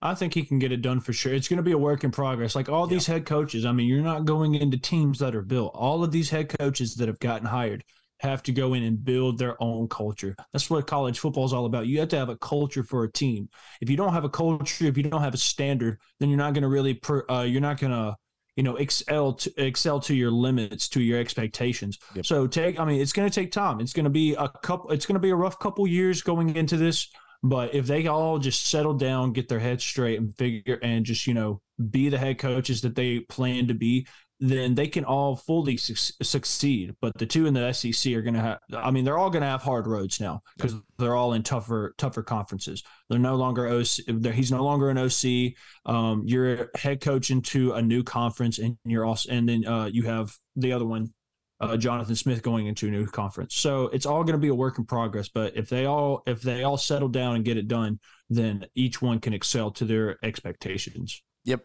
[0.00, 1.34] I think he can get it done for sure.
[1.34, 2.54] It's going to be a work in progress.
[2.54, 5.72] Like all these head coaches, I mean, you're not going into teams that are built.
[5.74, 7.82] All of these head coaches that have gotten hired,
[8.20, 10.34] have to go in and build their own culture.
[10.52, 11.86] That's what college football is all about.
[11.86, 13.48] You have to have a culture for a team.
[13.80, 16.54] If you don't have a culture, if you don't have a standard, then you're not
[16.54, 18.16] going to really, per, uh, you're not going to,
[18.56, 21.98] you know, excel to excel to your limits, to your expectations.
[22.14, 22.26] Yep.
[22.26, 23.80] So take, I mean, it's going to take time.
[23.80, 24.90] It's going to be a couple.
[24.90, 27.08] It's going to be a rough couple years going into this.
[27.44, 31.28] But if they all just settle down, get their heads straight, and figure, and just
[31.28, 34.08] you know, be the head coaches that they plan to be,
[34.40, 36.94] then they can all fully su- succeed.
[37.00, 39.42] But the two in the SEC are going to have, I mean, they're all going
[39.42, 42.82] to have hard roads now because they're all in tougher, tougher conferences.
[43.08, 44.32] They're no longer OC.
[44.32, 45.54] He's no longer an OC.
[45.86, 50.04] Um, you're head coach into a new conference, and you're also, and then uh, you
[50.04, 51.12] have the other one,
[51.60, 53.56] uh, Jonathan Smith going into a new conference.
[53.56, 55.28] So it's all going to be a work in progress.
[55.28, 57.98] But if they all, if they all settle down and get it done,
[58.30, 61.22] then each one can excel to their expectations.
[61.44, 61.64] Yep.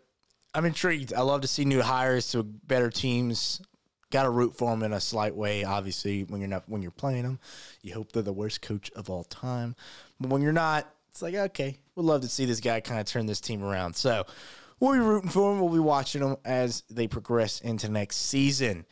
[0.53, 1.13] I'm intrigued.
[1.13, 3.61] I love to see new hires to better teams.
[4.11, 5.63] Got to root for them in a slight way.
[5.63, 7.39] Obviously, when you're not when you're playing them,
[7.81, 9.75] you hope they're the worst coach of all time.
[10.19, 13.07] But when you're not, it's like okay, we'd love to see this guy kind of
[13.07, 13.95] turn this team around.
[13.95, 14.25] So
[14.79, 15.61] we'll be rooting for them.
[15.61, 18.85] We'll be watching them as they progress into next season.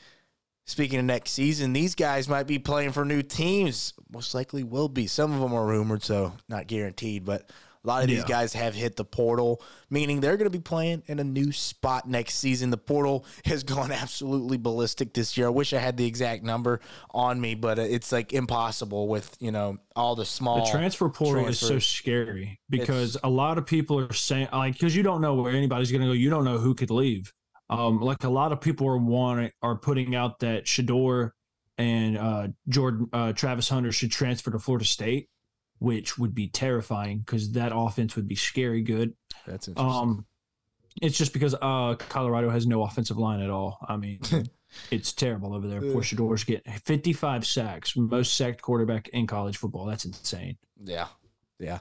[0.66, 3.94] Speaking of next season, these guys might be playing for new teams.
[4.12, 5.06] Most likely will be.
[5.06, 7.50] Some of them are rumored, so not guaranteed, but
[7.84, 11.02] a lot of these guys have hit the portal, meaning they're going to be playing
[11.08, 12.70] in a new spot next season.
[12.70, 15.48] The portal has gone absolutely ballistic this year.
[15.48, 16.80] I wish I had the exact number
[17.12, 20.66] on me, but it's like impossible with you know all the small.
[20.66, 21.62] The transfer portal transfers.
[21.62, 25.22] is so scary because it's, a lot of people are saying like because you don't
[25.22, 26.14] know where anybody's going to go.
[26.14, 27.34] You don't know who could leave.
[27.70, 31.32] Um, like a lot of people are wanting are putting out that Shedeur
[31.80, 35.30] and uh, Jordan uh, Travis Hunter should transfer to Florida State
[35.82, 39.16] which would be terrifying because that offense would be scary good.
[39.48, 39.92] That's interesting.
[39.92, 40.26] Um,
[41.02, 43.80] it's just because uh, Colorado has no offensive line at all.
[43.90, 44.20] I mean,
[44.92, 45.82] it's terrible over there.
[45.82, 49.86] Poor Shedeur's get 55 sacks, most sacked quarterback in college football.
[49.86, 50.58] That's insane.
[50.84, 51.08] Yeah,
[51.58, 51.80] yeah.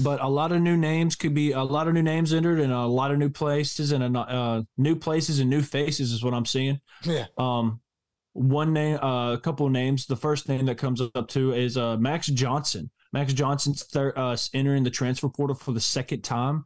[0.00, 2.72] But a lot of new names could be a lot of new names entered and
[2.72, 6.34] a lot of new places and a, uh, new places and new faces is what
[6.34, 6.80] I'm seeing.
[7.04, 7.26] Yeah.
[7.36, 7.80] Um,
[8.32, 10.06] one name, uh, a couple of names.
[10.06, 12.90] The first name that comes up to is uh, Max Johnson.
[13.12, 16.64] Max Johnson's thir- uh, entering the transfer portal for the second time.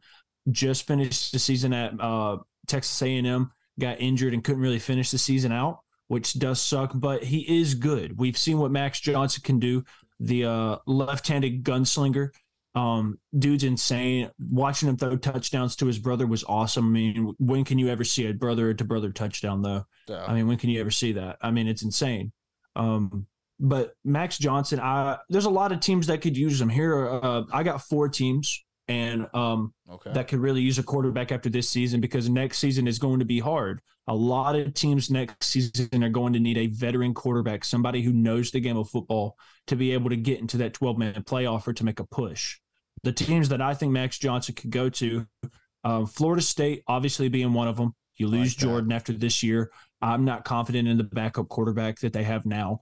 [0.51, 3.51] Just finished the season at uh, Texas A&M.
[3.79, 6.91] Got injured and couldn't really finish the season out, which does suck.
[6.93, 8.17] But he is good.
[8.19, 9.83] We've seen what Max Johnson can do.
[10.19, 12.29] The uh, left-handed gunslinger.
[12.75, 14.31] Um, dude's insane.
[14.49, 16.87] Watching him throw touchdowns to his brother was awesome.
[16.87, 19.85] I mean, when can you ever see a brother to brother touchdown though?
[20.07, 20.25] Yeah.
[20.25, 21.37] I mean, when can you ever see that?
[21.41, 22.31] I mean, it's insane.
[22.75, 23.27] Um,
[23.63, 27.07] but Max Johnson, I there's a lot of teams that could use him here.
[27.07, 30.11] Uh, I got four teams and um, okay.
[30.11, 33.25] that could really use a quarterback after this season because next season is going to
[33.25, 33.79] be hard.
[34.07, 38.11] A lot of teams next season are going to need a veteran quarterback, somebody who
[38.11, 41.65] knows the game of football to be able to get into that 12 man playoff
[41.65, 42.59] or to make a push.
[43.03, 45.25] The teams that I think Max Johnson could go to,
[45.85, 47.95] um, Florida State, obviously being one of them.
[48.17, 49.71] You lose like Jordan after this year.
[50.01, 52.81] I'm not confident in the backup quarterback that they have now.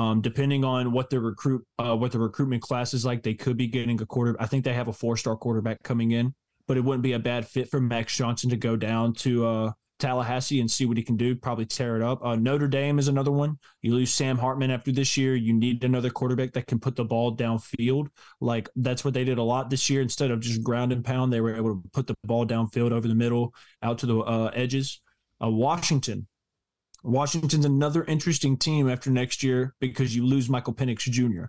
[0.00, 3.58] Um, depending on what the recruit, uh, what the recruitment class is like, they could
[3.58, 4.34] be getting a quarter.
[4.40, 6.34] I think they have a four-star quarterback coming in,
[6.66, 9.72] but it wouldn't be a bad fit for Max Johnson to go down to uh,
[9.98, 11.36] Tallahassee and see what he can do.
[11.36, 12.24] Probably tear it up.
[12.24, 13.58] Uh, Notre Dame is another one.
[13.82, 15.36] You lose Sam Hartman after this year.
[15.36, 18.06] You need another quarterback that can put the ball downfield.
[18.40, 20.00] Like that's what they did a lot this year.
[20.00, 23.06] Instead of just ground and pound, they were able to put the ball downfield over
[23.06, 25.02] the middle, out to the uh, edges.
[25.44, 26.26] Uh, Washington
[27.02, 31.44] Washington's another interesting team after next year because you lose Michael Penix Jr.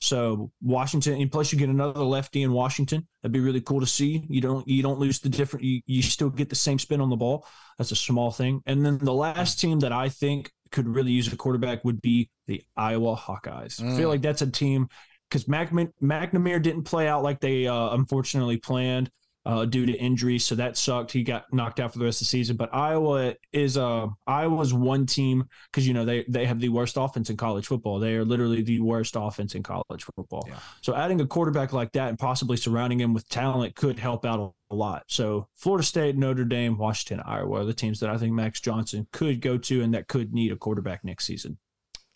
[0.00, 3.06] So Washington, and plus you get another lefty in Washington.
[3.22, 4.26] That'd be really cool to see.
[4.28, 5.64] You don't you don't lose the different.
[5.64, 7.46] You, you still get the same spin on the ball.
[7.78, 8.60] That's a small thing.
[8.66, 12.30] And then the last team that I think could really use a quarterback would be
[12.46, 13.80] the Iowa Hawkeyes.
[13.80, 13.92] Mm.
[13.92, 14.12] I feel mm.
[14.12, 14.88] like that's a team
[15.30, 19.10] because Mac, McNamara didn't play out like they uh, unfortunately planned
[19.46, 21.12] uh, due to injury, so that sucked.
[21.12, 22.56] He got knocked out for the rest of the season.
[22.56, 26.96] But Iowa is uh Iowa's one team because you know they they have the worst
[26.96, 28.00] offense in college football.
[28.00, 30.44] They are literally the worst offense in college football.
[30.48, 30.58] Yeah.
[30.82, 34.52] So adding a quarterback like that and possibly surrounding him with talent could help out
[34.70, 35.04] a lot.
[35.06, 39.06] So Florida State, Notre Dame, Washington, Iowa are the teams that I think Max Johnson
[39.12, 41.56] could go to and that could need a quarterback next season.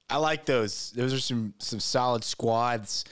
[0.09, 0.91] I like those.
[0.91, 3.05] Those are some some solid squads.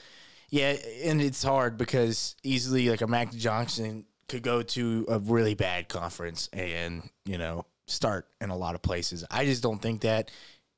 [0.49, 5.55] Yeah, and it's hard because easily like a Mac Johnson could go to a really
[5.55, 9.25] bad conference and, you know, start in a lot of places.
[9.29, 10.31] I just don't think that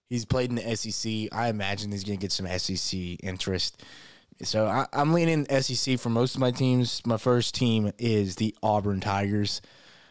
[0.10, 1.30] he's played in the SEC.
[1.32, 3.84] I imagine he's going to get some SEC interest.
[4.44, 7.06] So I, am leaning SEC for most of my teams.
[7.06, 9.62] My first team is the Auburn Tigers.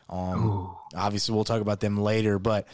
[0.08, 2.38] Um, obviously, we'll talk about them later.
[2.38, 2.68] But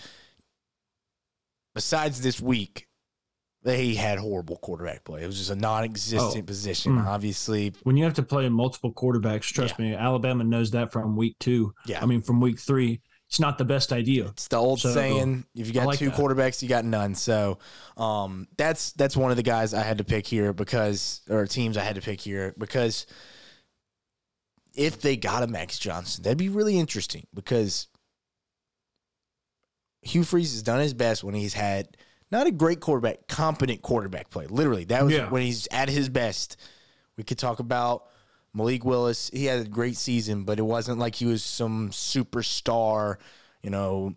[1.75, 2.89] besides this week,
[3.67, 5.25] they had horrible quarterback play.
[5.25, 6.47] It was just a non-existent Oh.
[6.47, 6.93] position.
[6.99, 7.07] Mm.
[7.07, 11.37] Obviously, When you have to play multiple quarterbacks, trust me, Alabama knows that from week
[11.41, 11.75] two.
[11.85, 12.01] Yeah.
[12.01, 14.27] I mean, from week three, it's not the best idea.
[14.29, 16.15] It's the old So, saying: if you got like two that.
[16.17, 17.17] quarterbacks, you got none.
[17.17, 17.59] So,
[17.97, 21.77] um, that's that's one of the guys I had to pick here because, or teams
[21.77, 23.05] I had to pick here because
[24.77, 27.89] if they got a Max Johnson, that'd be really interesting because
[30.03, 31.97] Hugh Freeze has done his best when he's had
[32.31, 34.47] not a great quarterback, competent quarterback play.
[34.47, 35.29] Literally, that was Yeah.
[35.31, 36.57] when he's at his best.
[37.17, 38.05] We could talk about
[38.53, 39.31] Malik Willis.
[39.33, 43.17] He had a great season, but it wasn't like he was some superstar,
[43.62, 44.15] you know,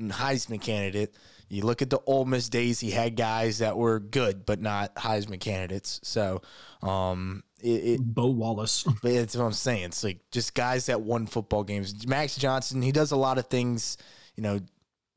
[0.00, 1.14] Heisman candidate.
[1.48, 4.94] You look at the Ole Miss days; he had guys that were good, but not
[4.96, 5.98] Heisman candidates.
[6.04, 6.42] So,
[6.82, 8.82] um, it, it Bo Wallace.
[9.02, 9.84] but that's what I'm saying.
[9.84, 12.06] It's like just guys that won football games.
[12.06, 13.96] Max Johnson, he does a lot of things.
[14.36, 14.60] You know,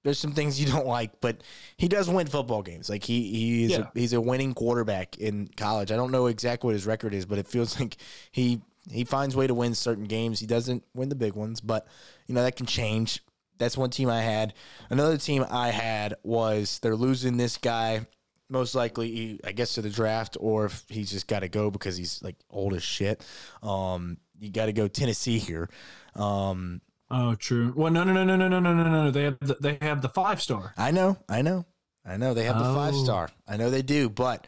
[0.03, 1.41] there's some things you don't like, but
[1.77, 2.89] he does win football games.
[2.89, 3.79] Like he he is Yeah.
[3.81, 5.91] a, he's a winning quarterback in college.
[5.91, 7.97] I don't know exactly what his record is, but it feels like
[8.31, 10.39] he he finds way to win certain games.
[10.39, 11.87] He doesn't win the big ones, but
[12.27, 13.23] you know that can change.
[13.59, 14.55] That's one team I had.
[14.89, 18.07] Another team I had was they're losing this guy
[18.49, 21.95] most likely I guess to the draft or if he's just got to go because
[21.95, 23.23] he's like old as shit.
[23.61, 25.69] Um, you got to go Tennessee here.
[26.15, 26.81] Um,
[27.13, 27.73] Oh, true.
[27.75, 29.11] Well, no, no, no, no, no, no, no, no, no.
[29.11, 30.73] They have the, they have the five star.
[30.77, 31.65] I know, I know,
[32.05, 33.29] I know they have the five star.
[33.47, 34.47] I know they do, but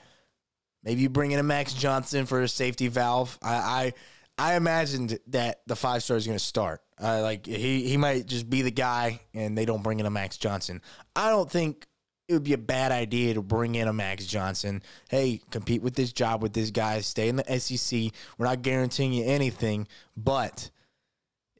[0.83, 3.37] maybe you bring in a Max Johnson for a safety valve.
[3.43, 3.93] I
[4.37, 6.81] I, I imagined that the five star is going to start.
[7.01, 10.11] Uh, like he he might just be the guy, and they don't bring in a
[10.11, 10.81] Max Johnson.
[11.17, 11.85] I don't think
[12.29, 14.81] it would be a bad idea to bring in a Max Johnson.
[15.09, 17.01] Hey, compete with this job with this guy.
[17.01, 18.11] Stay in the SEC.
[18.37, 20.71] We're not guaranteeing you anything, but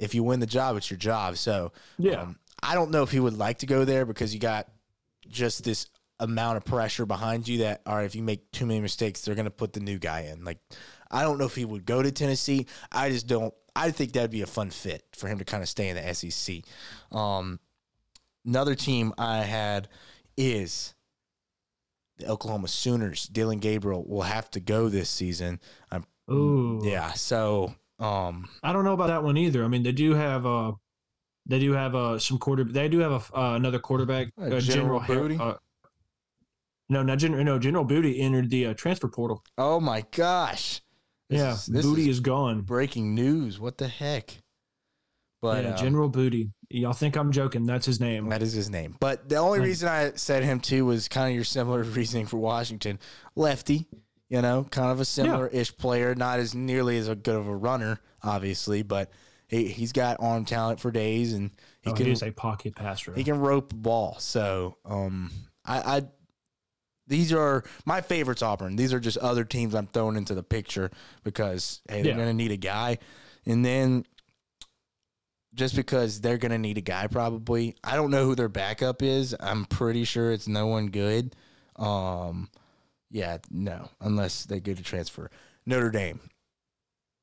[0.03, 1.37] if you win the job, it's your job.
[1.37, 2.21] So Yeah.
[2.21, 4.67] um, I don't know if he would like to go there because you got
[5.27, 5.87] just this
[6.19, 9.35] amount of pressure behind you that, all right, if you make too many mistakes, they're
[9.35, 10.43] going to put the new guy in.
[10.45, 10.59] Like,
[11.11, 12.65] I don't know if he would go to Tennessee.
[12.91, 13.53] I just don't.
[13.75, 16.13] I think that'd be a fun fit for him to kind of stay in the
[16.13, 16.61] SEC.
[17.11, 17.59] Um,
[18.45, 19.89] another team I had
[20.37, 20.93] is
[22.17, 23.25] the Oklahoma Sooners.
[23.27, 25.59] Dillon Gabriel will have to go this season.
[25.91, 26.81] I'm, Ooh.
[26.83, 27.13] yeah.
[27.13, 29.63] So, um, I don't know about that one either.
[29.63, 30.73] I mean, they do have uh
[31.45, 34.59] they do have uh some quarter they do have a uh, another quarterback Uh, uh,
[34.59, 35.37] General General Booty?
[35.39, 35.53] Uh,
[36.89, 37.43] no, not General.
[37.43, 39.43] No, General Booty entered the uh, transfer portal.
[39.57, 40.81] oh my gosh.
[41.29, 42.61] This yeah, is- this Booty is is, gone.
[42.61, 43.59] breaking news.
[43.59, 44.37] What the heck?
[45.41, 46.51] But yeah, um, General Booty.
[46.69, 47.65] Y'all think I'm joking?
[47.65, 48.29] That's his name.
[48.29, 48.95] that is his name.
[48.99, 49.65] But the only Right.
[49.65, 52.99] reason I said him too was kind of your similar reasoning for Washington.
[53.35, 53.87] Lefty,
[54.33, 57.47] you know, kind of a similar ish player, not as nearly as a good of
[57.47, 59.11] a runner, obviously, but
[59.47, 62.75] he he's got arm talent for days and he Oh, can he is a pocket
[62.75, 63.13] passer.
[63.13, 64.15] he can rope the ball.
[64.17, 65.29] So um
[65.63, 66.01] I, I
[67.05, 68.75] these are my favorites Auburn.
[68.75, 70.89] These are just other teams I'm throwing into the picture
[71.23, 72.17] because hey, they're Yeah.
[72.17, 72.97] gonna need a guy.
[73.45, 74.03] And then
[75.53, 77.75] just because they're gonna need a guy probably.
[77.83, 79.35] I don't know who their backup is.
[79.39, 81.35] I'm pretty sure it's no one good.
[81.75, 82.49] Um
[83.13, 85.29] yeah, no, unless they go to transfer.
[85.67, 86.19] Notre Dame.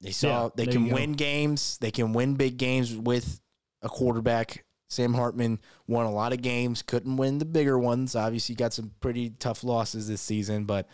[0.01, 1.77] They saw Yeah, they can win games.
[1.79, 3.41] They can win big games with
[3.83, 4.65] a quarterback.
[4.89, 8.17] Sam Hartman won a lot of games, couldn't win the bigger ones.
[8.17, 10.89] Obviously, got some pretty tough losses this season, but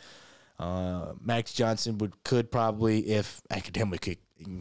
[0.59, 4.19] uh, Max Johnson would could probably, if academically,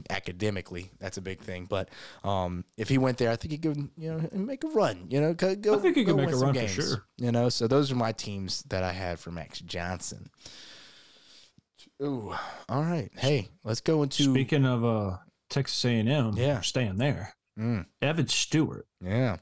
[0.10, 1.66] academically, that's a big thing.
[1.66, 1.90] But
[2.24, 5.08] um, if he went there, I think he could, you know, make a run.
[5.10, 7.06] You know, go, go, I think he could make a run for sure.
[7.18, 10.30] You know, so those are my teams that I had for Max Johnson.
[12.02, 12.34] Ooh,
[12.70, 13.10] all right.
[13.16, 15.18] Hey, let's go into Speaking of uh
[15.50, 16.62] Texas A&M, Yeah.
[16.62, 17.34] staying there.
[17.58, 18.88] Mm, Evan Stewart.
[19.02, 19.38] yeah.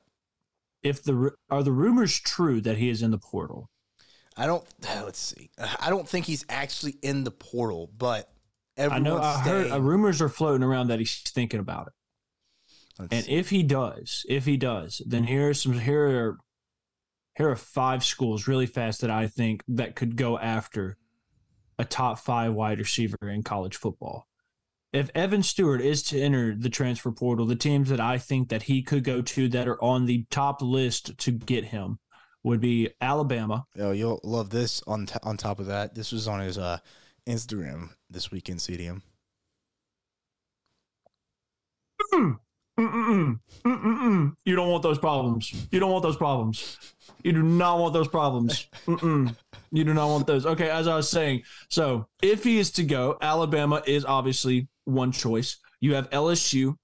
[0.83, 3.69] If the are the rumors true that he is in the portal?
[4.35, 4.65] I don't.
[4.83, 5.49] Let's see.
[5.79, 8.29] I don't think he's actually in the portal, but
[8.77, 11.93] I everyone's know I heard rumors are floating around that he's thinking about it.
[12.99, 13.31] Let's And see.
[13.35, 16.37] if he does, if he does, then here are some here are
[17.35, 20.97] here are five schools really fast that I think that could go after
[21.79, 24.27] a top five wide receiver in college football.
[24.91, 28.63] If Evan Stewart is to enter the transfer portal, the teams that I think that
[28.63, 31.97] he could go to that are on the top list to get him
[32.43, 33.65] would be Alabama.
[33.79, 34.83] oh, you'll love this.
[34.85, 36.77] On t- on top of that, this was on his uh,
[37.27, 38.59] Instagram this weekend.
[38.59, 39.01] CDM.
[42.13, 43.39] Mm-mm-mm.
[43.65, 44.35] Mm-mm-mm.
[44.45, 45.67] You don't want those problems.
[45.71, 46.77] You don't want those problems.
[47.23, 48.67] You do not want those problems.
[48.87, 49.35] Mm-mm.
[49.71, 50.45] You do not want those.
[50.45, 55.11] Okay, as I was saying, so if he is to go, Alabama is obviously one
[55.11, 55.57] choice.
[55.81, 56.75] You have LSU,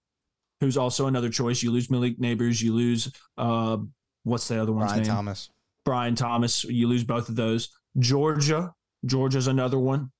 [0.61, 1.63] who's also another choice.
[1.63, 2.61] You lose Malik Nabers.
[2.61, 3.77] You lose uh,
[4.23, 5.11] what's the other one's Brian name?
[5.11, 5.49] Thomas.
[5.85, 6.63] Brian Thomas.
[6.65, 7.69] You lose both of those.
[7.97, 8.73] Georgia,
[9.05, 10.11] Georgia's another one,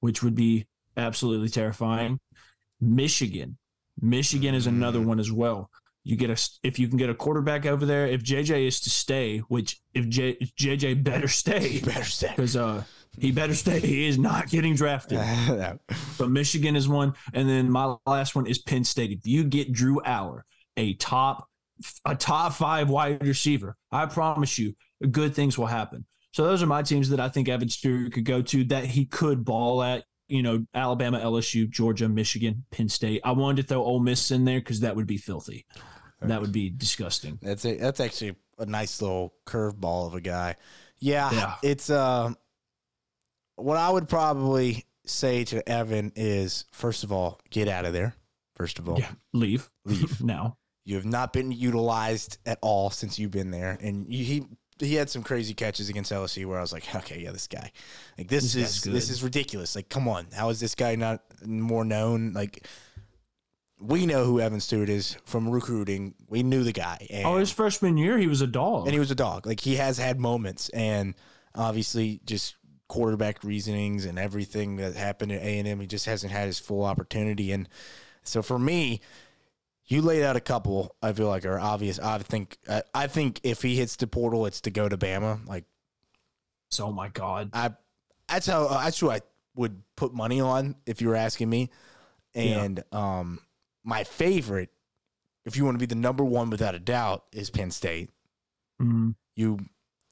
[0.00, 2.20] which would be absolutely terrifying.
[2.80, 3.58] Michigan,
[4.00, 5.70] Michigan is another one as well.
[6.04, 8.06] You get a if you can get a quarterback over there.
[8.06, 12.84] If JJ is to stay, which if J, JJ better stay, better stay because uh
[13.18, 13.80] he better stay.
[13.80, 15.18] He is not getting drafted.
[16.18, 19.10] but Michigan is one, and then my last one is Penn State.
[19.10, 20.42] If you get Drew Allar,
[20.76, 21.48] a top
[22.04, 24.74] a top five wide receiver, I promise you,
[25.10, 26.06] good things will happen.
[26.38, 29.06] So those are my teams that I think Evan Stewart could go to that he
[29.06, 30.04] could ball at.
[30.28, 33.22] You know, Alabama, LSU, Georgia, Michigan, Penn State.
[33.24, 35.66] I wanted to throw Ole Miss in there because that would be filthy.
[36.20, 37.40] That would be disgusting.
[37.42, 40.54] That's a, that's actually a nice little curveball of a guy.
[41.00, 41.54] Yeah, yeah.
[41.64, 42.30] it's uh,
[43.56, 48.14] what I would probably say to Evan is first of all, get out of there.
[48.54, 50.56] First of all, yeah, leave, leave now.
[50.84, 54.46] You have not been utilized at all since you've been there, and you, he
[54.86, 57.72] he had some crazy catches against LSU where I was like, okay, yeah, this guy,
[58.16, 59.74] like this, this is this is ridiculous.
[59.74, 62.32] Like, come on, how is this guy not more known?
[62.32, 62.66] Like,
[63.80, 66.14] we know who Evan Stewart is from recruiting.
[66.28, 67.06] We knew the guy.
[67.24, 69.46] oh, his freshman year, he was a dog, and he was a dog.
[69.46, 71.14] Like he has had moments, and
[71.54, 72.56] obviously just
[72.88, 76.58] quarterback reasonings and everything that happened at A and M, he just hasn't had his
[76.58, 77.52] full opportunity.
[77.52, 77.68] And
[78.22, 79.00] so for me,
[79.88, 80.94] you laid out a couple.
[81.02, 81.98] I feel like are obvious.
[81.98, 85.46] I think I, I think if he hits the portal, it's to go to Bama.
[85.46, 85.64] Like,
[86.80, 87.72] oh my god, I
[88.28, 89.20] that's how that's who I
[89.56, 91.70] would put money on if you were asking me.
[92.34, 93.18] And yeah.
[93.18, 93.40] um,
[93.82, 94.70] my favorite,
[95.46, 98.10] if you want to be the number one without a doubt, is Penn State.
[98.80, 99.10] Mm-hmm.
[99.34, 99.58] You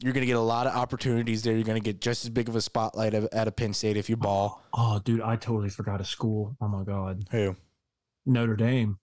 [0.00, 1.54] you're going to get a lot of opportunities there.
[1.54, 4.10] You're going to get just as big of a spotlight at a Penn State if
[4.10, 4.62] you ball.
[4.74, 6.56] Oh, dude, I totally forgot a school.
[6.60, 7.56] Oh my god, who?
[8.24, 8.98] Notre Dame.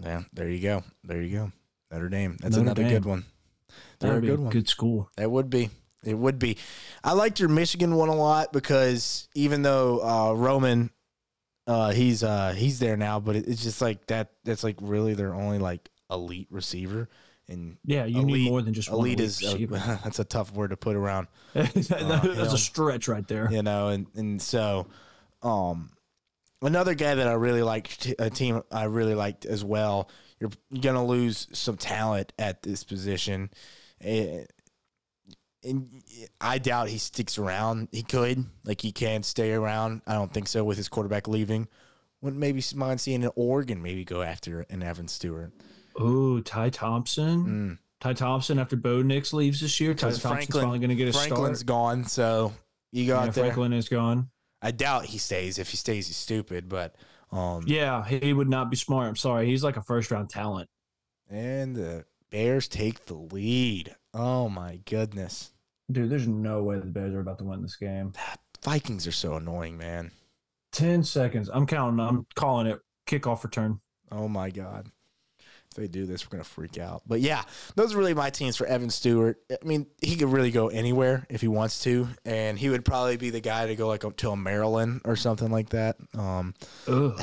[0.00, 0.84] Yeah, there you go.
[1.04, 1.52] There you go.
[1.90, 2.36] Notre Dame.
[2.40, 2.92] That's Notre another Dame.
[2.92, 3.24] good one.
[4.00, 4.50] They're a good one.
[4.50, 5.10] Good school.
[5.16, 5.70] That would be.
[6.04, 6.56] It would be.
[7.04, 10.90] I liked your Michigan one a lot because even though uh, Roman,
[11.66, 14.32] uh, he's uh, he's there now, but it's just like that.
[14.44, 17.08] That's like really their only like elite receiver.
[17.48, 19.66] And yeah, you elite, need more than just elite, elite is a,
[20.04, 21.28] that's a tough word to put around.
[21.52, 23.48] that's uh, a stretch right there.
[23.52, 24.88] You know, and and so,
[25.42, 25.90] um,
[26.62, 30.08] another guy that I really liked, a team I really liked as well.
[30.40, 30.50] You're,
[30.80, 33.50] going to lose some talent at this position.
[34.00, 34.44] Eh,
[35.64, 36.02] and
[36.40, 37.88] I doubt he sticks around.
[37.92, 40.02] He could, like, he can stay around.
[40.06, 41.68] I don't think so with his quarterback leaving.
[42.20, 45.52] Wouldn't maybe mind seeing an Oregon maybe go after an Evan Stewart.
[45.96, 47.44] Oh, Ty Thompson.
[47.44, 47.78] Mm.
[48.00, 49.94] Ty Thompson after Bo Nix leaves this year.
[49.94, 51.38] Ty Thompson's Franklin, finally going to get a Franklin's start.
[51.38, 52.52] Franklin's gone, so
[52.90, 53.44] you got yeah, there.
[53.44, 54.30] Franklin is gone.
[54.62, 55.58] I doubt he stays.
[55.58, 56.68] If he stays, he's stupid.
[56.68, 56.94] But
[57.30, 59.08] um, yeah, he would not be smart.
[59.08, 59.46] I'm sorry.
[59.46, 60.68] He's like a first round talent.
[61.28, 63.94] And the Bears take the lead.
[64.14, 65.52] Oh my goodness,
[65.90, 66.10] dude!
[66.10, 68.12] There's no way the Bears are about to win this game.
[68.62, 70.12] Vikings are so annoying, man.
[70.72, 71.50] Ten seconds.
[71.52, 72.00] I'm counting.
[72.00, 73.80] I'm calling it kickoff return.
[74.10, 74.90] Oh my god
[75.72, 77.02] if they do this, we're gonna freak out.
[77.06, 77.42] But yeah,
[77.74, 79.38] those are really my teams for Evan Stewart.
[79.50, 83.16] I mean, he could really go anywhere if he wants to, and he would probably
[83.16, 85.96] be the guy to go like to a Maryland or something like that.
[86.16, 86.54] Um,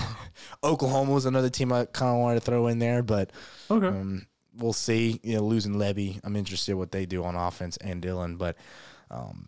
[0.63, 3.31] Oklahoma was another team I kind of wanted to throw in there, but
[3.69, 3.87] okay.
[3.87, 4.27] Um,
[4.57, 5.19] we'll see.
[5.23, 8.55] You know, losing Lebby, I'm interested what they do on offense and Dillon, but.
[9.11, 9.47] Um,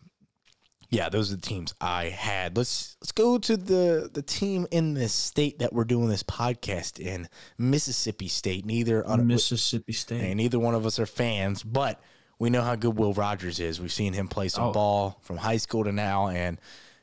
[0.91, 2.57] yeah, those are the teams I had.
[2.57, 6.99] Let's let's go to the the team in this state that we're doing this podcast
[6.99, 8.65] in, Mississippi State.
[8.65, 12.01] Neither on Mississippi State, and neither one of us are fans, but
[12.39, 13.79] we know how good Will Rogers is.
[13.79, 14.71] We've seen him play some oh.
[14.73, 16.59] ball from high school to now, and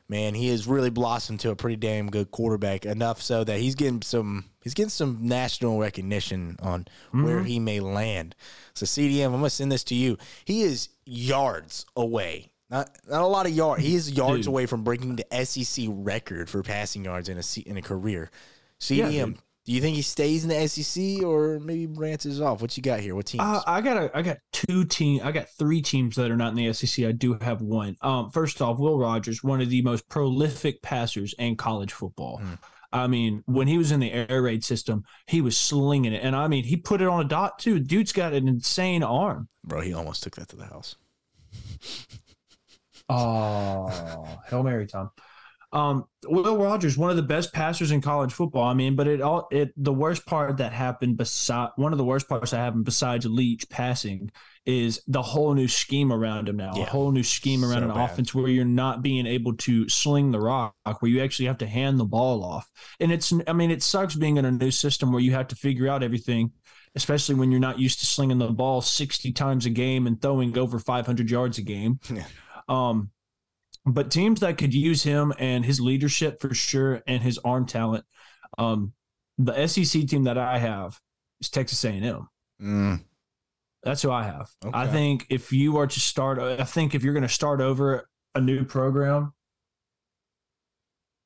[0.07, 2.85] man, he has really blossomed to a pretty damn good quarterback.
[2.85, 7.23] Enough so that he's getting some he's getting some national recognition on mm-hmm.
[7.23, 8.35] where he may land.
[8.75, 10.19] So CDM, I'm gonna send this to you.
[10.45, 13.83] He is yards away not not a lot of yards.
[13.83, 14.47] He is yards Dude.
[14.47, 18.31] away from breaking the SEC record for passing yards in a in a career.
[18.79, 22.61] CDM, yeah, do you think he stays in the SEC or maybe branches off?
[22.61, 23.13] What you got here?
[23.13, 23.43] What teams?
[23.43, 25.21] Uh, I got a, I got two team.
[25.23, 27.05] I got three teams that are not in the SEC.
[27.05, 27.95] I do have one.
[28.01, 32.41] Um, first off, Will Rogers, one of the most prolific passers in college football.
[32.43, 32.57] Mm.
[32.91, 36.35] I mean, when he was in the air raid system, he was slinging it, and
[36.35, 37.79] I mean, he put it on a dot too.
[37.79, 39.81] Dude's got an insane arm, bro.
[39.81, 40.95] He almost took that to the house.
[43.09, 45.11] Oh, Hail Mary, Tom.
[45.71, 48.63] Um, Will Rogers, one of the best passers in college football.
[48.63, 52.03] I mean, but it all it the worst part that happened beside one of the
[52.03, 54.31] worst parts that happened besides Leach passing
[54.65, 56.73] is the whole new scheme around him now.
[56.75, 56.83] Yeah.
[56.83, 58.09] A whole new scheme around so an bad.
[58.09, 61.67] offense where you're not being able to sling the rock, where you actually have to
[61.67, 62.67] hand the ball off.
[62.99, 65.55] And it's I mean, it sucks being in a new system where you have to
[65.55, 66.51] figure out everything
[66.95, 70.57] especially when you're not used to slinging the ball 60 times a game and throwing
[70.57, 71.99] over 500 yards a game.
[72.11, 72.23] Yeah.
[72.69, 73.11] Um,
[73.85, 78.05] but teams that could use him and his leadership for sure and his arm talent.
[78.57, 78.93] Um,
[79.37, 80.99] the SEC team that I have
[81.41, 82.27] is Texas A&M.
[82.61, 83.03] Mm,
[83.83, 84.49] That's who I have.
[84.73, 88.07] I think if you are to start, I think if you're going to start over
[88.35, 89.33] a new program.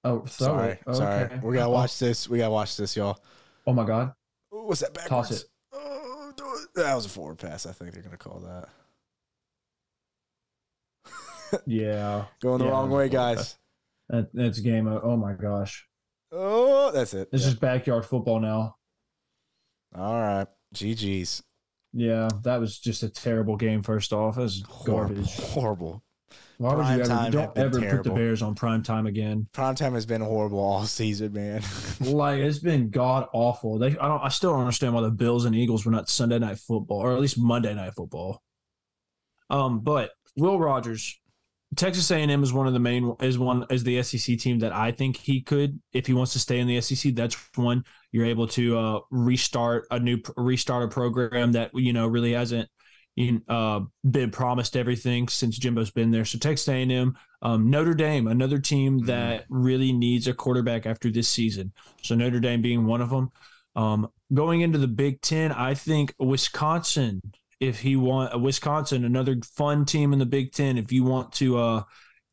[0.05, 0.97] Oh, sorry, okay.
[0.97, 1.39] sorry.
[1.41, 2.27] We gotta Oh, watch this.
[2.27, 3.19] We gotta watch this, y'all.
[3.65, 4.11] Oh my God.
[4.49, 5.45] What's that Toss it.
[5.71, 6.33] Oh,
[6.75, 7.65] that was a forward pass.
[7.65, 8.67] I think they're gonna call that.
[11.65, 12.25] Yeah.
[12.41, 13.57] Going the Yeah, wrong it was a way, guys.
[14.09, 14.87] That, that's game.
[14.87, 15.87] Of, oh my gosh.
[16.31, 17.31] Oh, that's it.
[17.31, 17.49] This Yeah.
[17.49, 18.75] is backyard football now.
[19.95, 20.47] All right.
[20.75, 21.43] GG's.
[21.93, 22.27] Yeah.
[22.43, 24.37] That was just a terrible game, first off.
[24.37, 25.15] It was Horrible.
[25.15, 25.35] garbage.
[25.35, 26.03] Horrible.
[26.57, 28.11] Why would you ever don't ever put the.
[28.11, 29.47] Bears on prime time again?
[29.53, 31.61] Prime time has been horrible all season, man.
[31.99, 33.79] like it's been god awful.
[33.79, 36.39] They I don't I still don't understand why the Bills and Eagles were not Sunday
[36.39, 38.41] night football or at least Monday night football.
[39.49, 41.19] Um, but Will Rogers,
[41.75, 44.91] Texas A&M is one of the main is one is the SEC team that I
[44.91, 47.15] think he could if he wants to stay in the SEC.
[47.15, 52.07] That's one you're able to uh, restart a new restart a program that you know
[52.07, 52.69] really hasn't
[53.15, 56.25] you uh, been promised everything since Jimbo's been there.
[56.25, 59.05] So Texas A&M, um, Notre Dame, another team Mhm.
[59.05, 61.73] that really needs a quarterback after this season.
[62.01, 63.29] So Notre Dame being one of them.
[63.75, 67.21] Um, going into the Big Ten, I think Wisconsin.
[67.59, 70.77] If he want Wisconsin, another fun team in the Big Ten.
[70.77, 71.83] If you want to uh,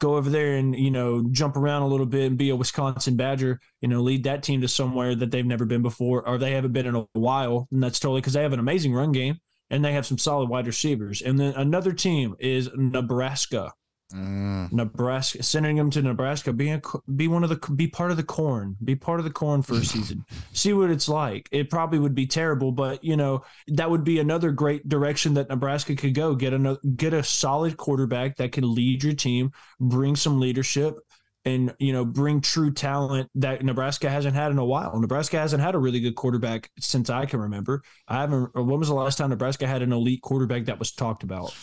[0.00, 3.16] go over there and you know jump around a little bit and be a Wisconsin
[3.16, 6.52] Badger, you know, lead that team to somewhere that they've never been before or they
[6.52, 9.38] haven't been in a while, and that's totally because they have an amazing run game
[9.70, 11.22] and they have some solid wide receivers.
[11.22, 13.72] And then another team is Nebraska.
[14.14, 14.72] Mm.
[14.72, 16.82] Nebraska, sending them to Nebraska, be a,
[17.14, 19.74] be one of the be part of the corn, be part of the corn for
[19.74, 21.48] a season, see what it's like.
[21.52, 25.48] It probably would be terrible, but you know that would be another great direction that
[25.48, 26.34] Nebraska could go.
[26.34, 30.98] Get a get a solid quarterback that can lead your team, bring some leadership,
[31.44, 34.98] and you know bring true talent that Nebraska hasn't had in a while.
[34.98, 37.82] Nebraska hasn't had a really good quarterback since I can remember.
[38.08, 38.54] I haven't.
[38.54, 41.54] When was the last time Nebraska had an elite quarterback that was talked about?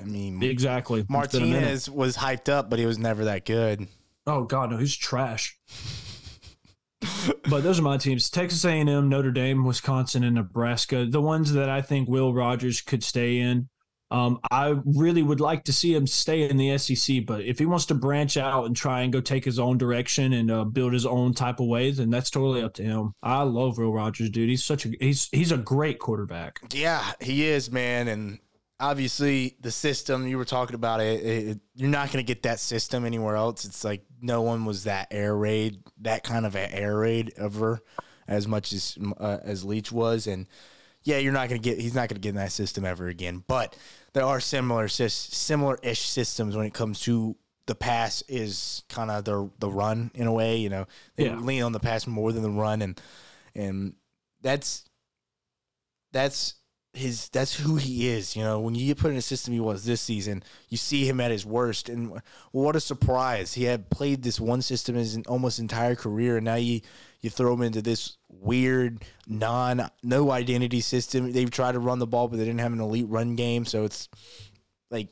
[0.00, 1.60] I mean, Exactly, It's been a minute.
[1.60, 3.86] Martinez was hyped up, but he was never that good.
[4.26, 5.56] Oh God, no, he's trash.
[7.48, 11.06] but those are my teams: Texas A&M, Notre Dame, Wisconsin, and Nebraska.
[11.06, 13.68] The ones that I think Will Rogers could stay in.
[14.10, 17.66] Um, I really would like to see him stay in the SEC, but if he
[17.66, 20.94] wants to branch out and try and go take his own direction and uh, build
[20.94, 23.12] his own type of way, then that's totally up to him.
[23.22, 24.48] I love Will Rogers, dude.
[24.48, 26.58] He's such a he's he's a great quarterback.
[26.72, 28.08] Yeah, he is, man.
[28.08, 28.38] And
[28.80, 32.60] obviously, the system you were talking about, it, it you're not going to get that
[32.60, 33.64] system anywhere else.
[33.64, 37.80] It's like no one was that air raid, that kind of an air raid ever,
[38.26, 40.26] as much as uh, as Leach was.
[40.26, 40.46] And
[41.02, 41.80] yeah, you're not going to get.
[41.80, 43.42] He's not going to get in that system ever again.
[43.46, 43.76] But
[44.12, 49.10] there are similar sys similar ish systems when it comes to the pass is kind
[49.10, 50.56] of the the run in a way.
[50.56, 51.38] You know, they Yeah.
[51.38, 53.00] lean on the pass more than the run, and
[53.54, 53.94] and
[54.40, 54.84] that's
[56.12, 56.54] that's
[56.94, 58.34] his that's who he is.
[58.34, 61.08] You know, when you get put in a system he was this season, you see
[61.08, 62.20] him at his worst, and
[62.52, 63.54] what a surprise!
[63.54, 66.80] He had played this one system his almost entire career, and now you
[67.20, 71.32] you throw him into this weird non no identity system.
[71.32, 73.84] They've tried to run the ball, but they didn't have an elite run game, so
[73.84, 74.08] it's
[74.90, 75.08] like,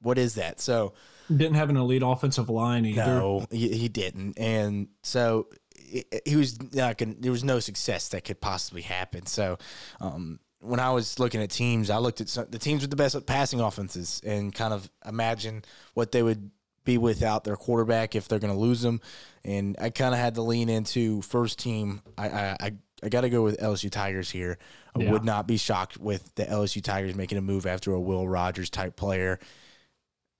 [0.00, 0.60] what is that?
[0.60, 0.94] So
[1.28, 3.04] Didn't have an elite offensive line either.
[3.04, 7.16] no, he, he didn't, and so he, he was not going.
[7.20, 9.26] There was no success that could possibly happen.
[9.26, 9.58] So,
[10.00, 12.96] um, when I was looking at teams, I looked at some, the teams with the
[12.96, 16.50] best passing offenses and kind of imagine what they would
[16.84, 19.00] be without their quarterback if they're going to lose them.
[19.44, 22.02] And I kind of had to lean into first team.
[22.16, 24.58] I I, I, I got to go with LSU Tigers here.
[24.96, 25.12] I Yeah.
[25.12, 28.70] would not be shocked with the LSU Tigers making a move after a Will Rogers
[28.70, 29.38] type player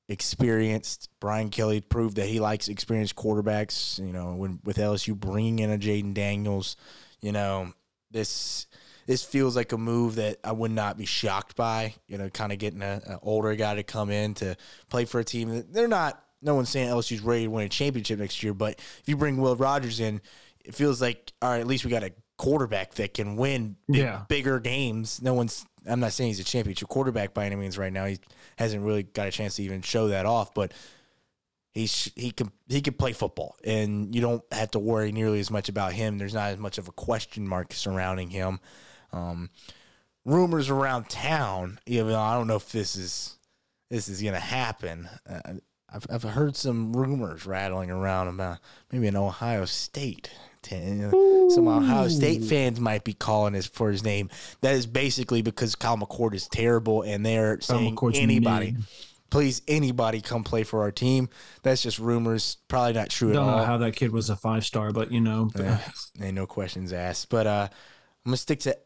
[0.09, 1.11] experienced.
[1.21, 3.99] Brian Kelly proved that he likes experienced quarterbacks.
[4.05, 6.77] You know, when with LSU bringing in a Jayden Daniels,
[7.21, 7.73] you know
[8.11, 8.67] this
[9.09, 11.95] this feels like a move that I would not be shocked by.
[12.07, 14.55] You know, kind of getting an older guy to come in to
[14.91, 16.23] play for a team that they're not.
[16.43, 19.39] No one's saying LSU's ready to win a championship next year, but if you bring
[19.39, 20.21] Will Rogers in,
[20.63, 21.61] it feels like all right.
[21.61, 24.25] At least we got a quarterback that can win big, Yeah.
[24.29, 25.23] bigger games.
[25.23, 25.65] No one's.
[25.89, 28.05] I'm not saying he's a championship quarterback by any means right now.
[28.05, 28.19] He
[28.59, 30.73] hasn't really got a chance to even show that off, but
[31.73, 35.51] he's he can he can play football, and you don't have to worry nearly as
[35.51, 36.19] much about him.
[36.19, 38.61] There's not as much of a question mark surrounding him.
[39.13, 39.51] Um,
[40.25, 43.37] rumors around town, you know, I don't know if this is
[43.91, 45.09] this is gonna happen.
[45.29, 45.55] Uh,
[45.91, 48.59] I've I've heard some rumors rattling around about
[48.93, 50.31] maybe an Ohio State.
[50.71, 54.29] Some Ohio State fans might be calling us for his name.
[54.61, 58.83] That is basically because Kyle McCord is terrible, and they're saying McCord's anybody, mid.
[59.31, 61.31] please anybody come play for our team.
[61.63, 62.59] That's just rumors.
[62.69, 63.59] Probably not true Don't at all.
[63.61, 65.81] know how that kid was a five star, but you know, Yeah,
[66.21, 67.31] ain't no questions asked.
[67.31, 68.77] But uh, I'm gonna stick to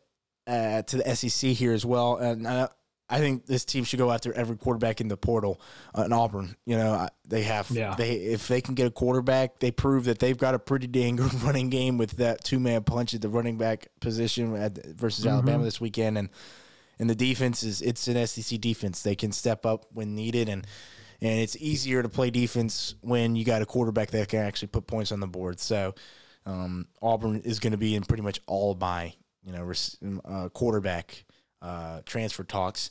[0.46, 2.68] uh, to the SEC here as well, and uh,
[3.08, 5.60] I think this team should go after every quarterback in the portal.
[5.96, 7.94] Uh, in Auburn, you know, they have Yeah.
[7.94, 11.16] they if they can get a quarterback, they prove that they've got a pretty dang
[11.22, 15.26] good running game with that two man punch at the running back position at, versus
[15.26, 16.30] Alabama this weekend, and
[16.98, 19.02] and the defense is it's an SEC defense.
[19.02, 20.66] They can step up when needed, and
[21.20, 24.86] and it's easier to play defense when you got a quarterback that can actually put
[24.86, 25.60] points on the board.
[25.60, 25.94] So
[26.46, 29.12] um, Auburn is going to be in pretty much all my
[29.44, 31.24] you know uh, quarterback
[31.60, 32.90] uh, transfer talks.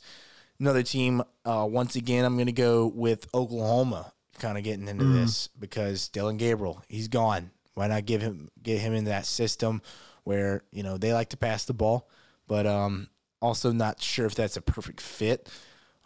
[0.58, 4.12] Another team, uh, once again, I'm going to go with Oklahoma.
[4.38, 7.50] Kind of getting into this because Dillon Gabriel, he's gone.
[7.74, 9.82] Why not give him get him into that system
[10.24, 12.08] where you know they like to pass the ball,
[12.48, 13.08] but um,
[13.40, 15.48] also not sure if that's a perfect fit.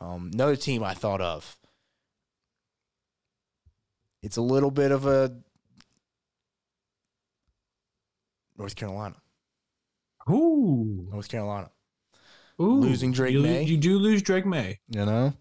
[0.01, 1.57] Um, another team I thought of.
[4.23, 5.37] It's a little bit of a
[8.59, 9.17] North Carolina.
[10.31, 11.71] Ooh, North Carolina.
[12.61, 13.63] ooh, Losing Drake you, Maye?
[13.63, 14.81] You do lose Drake Maye.
[14.89, 15.33] You know,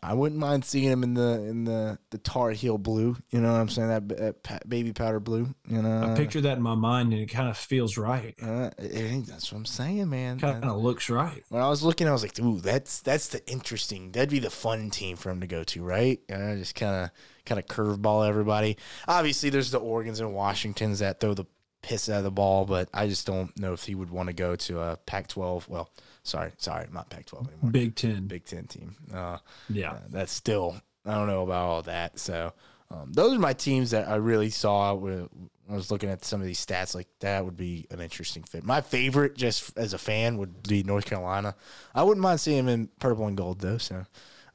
[0.00, 3.16] I wouldn't mind seeing him in the in the the Tar Heel blue.
[3.30, 3.88] You know what I'm saying?
[3.88, 5.52] That, that pa- baby powder blue.
[5.66, 8.34] You know, I picture that in my mind, and it kind of feels right.
[8.40, 10.38] Uh, eh, that's what I'm saying, man.
[10.38, 11.42] Kind of looks right.
[11.48, 14.12] when I was looking, I was like, "Ooh, that's that's the interesting.
[14.12, 17.10] That'd be the fun team for him to go to, right?" Uh, just kind of
[17.44, 18.76] kind of curveball everybody.
[19.08, 21.46] Obviously, there's the Oregon's and Washingtons that throw the
[21.88, 24.32] piss out of the ball, but I just don't know if he would want to
[24.34, 25.68] go to a Pac-12.
[25.68, 25.90] Well,
[26.22, 27.70] sorry, sorry, not Pac-12 anymore.
[27.70, 28.26] Big Ten.
[28.26, 28.94] Big Ten team.
[29.12, 29.38] Uh,
[29.70, 29.92] Yeah.
[29.92, 30.76] uh, that's still
[31.06, 32.18] I don't know about all that.
[32.18, 32.52] So
[32.90, 34.92] um, those are my teams that I really saw.
[34.94, 35.28] When
[35.70, 38.64] I was looking at some of these stats, like that would be an interesting fit.
[38.64, 41.54] My favorite, just as a fan, would be North Carolina.
[41.94, 43.78] I wouldn't mind seeing him in purple and gold though.
[43.78, 44.04] So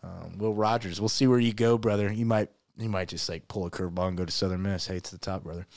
[0.04, 2.12] um, Will Rogers, we'll see where you go, brother.
[2.12, 4.88] You might you might just like pull a curveball and go to Southern Miss.
[4.88, 5.68] Hey, to the top, brother.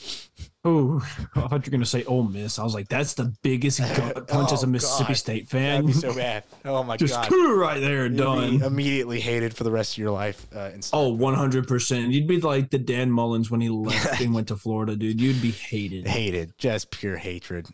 [0.65, 1.01] Oh,
[1.37, 2.59] I thought you were gonna say Ole Miss.
[2.59, 5.17] I was like, that's the biggest gut punch as a Oh, Mississippi God.
[5.17, 5.93] State fan.
[5.93, 6.45] so bad.
[6.65, 6.99] Oh my god.
[7.07, 7.33] Just god.
[7.59, 8.59] right there, You'd done.
[8.59, 10.47] be immediately hated for the rest of your life.
[10.55, 12.13] Uh, Oh, 100%.
[12.13, 15.21] You'd be like the Dan Mullens when he left and went to Florida, dude.
[15.21, 16.07] You'd be hated.
[16.07, 17.67] hated, just pure hatred.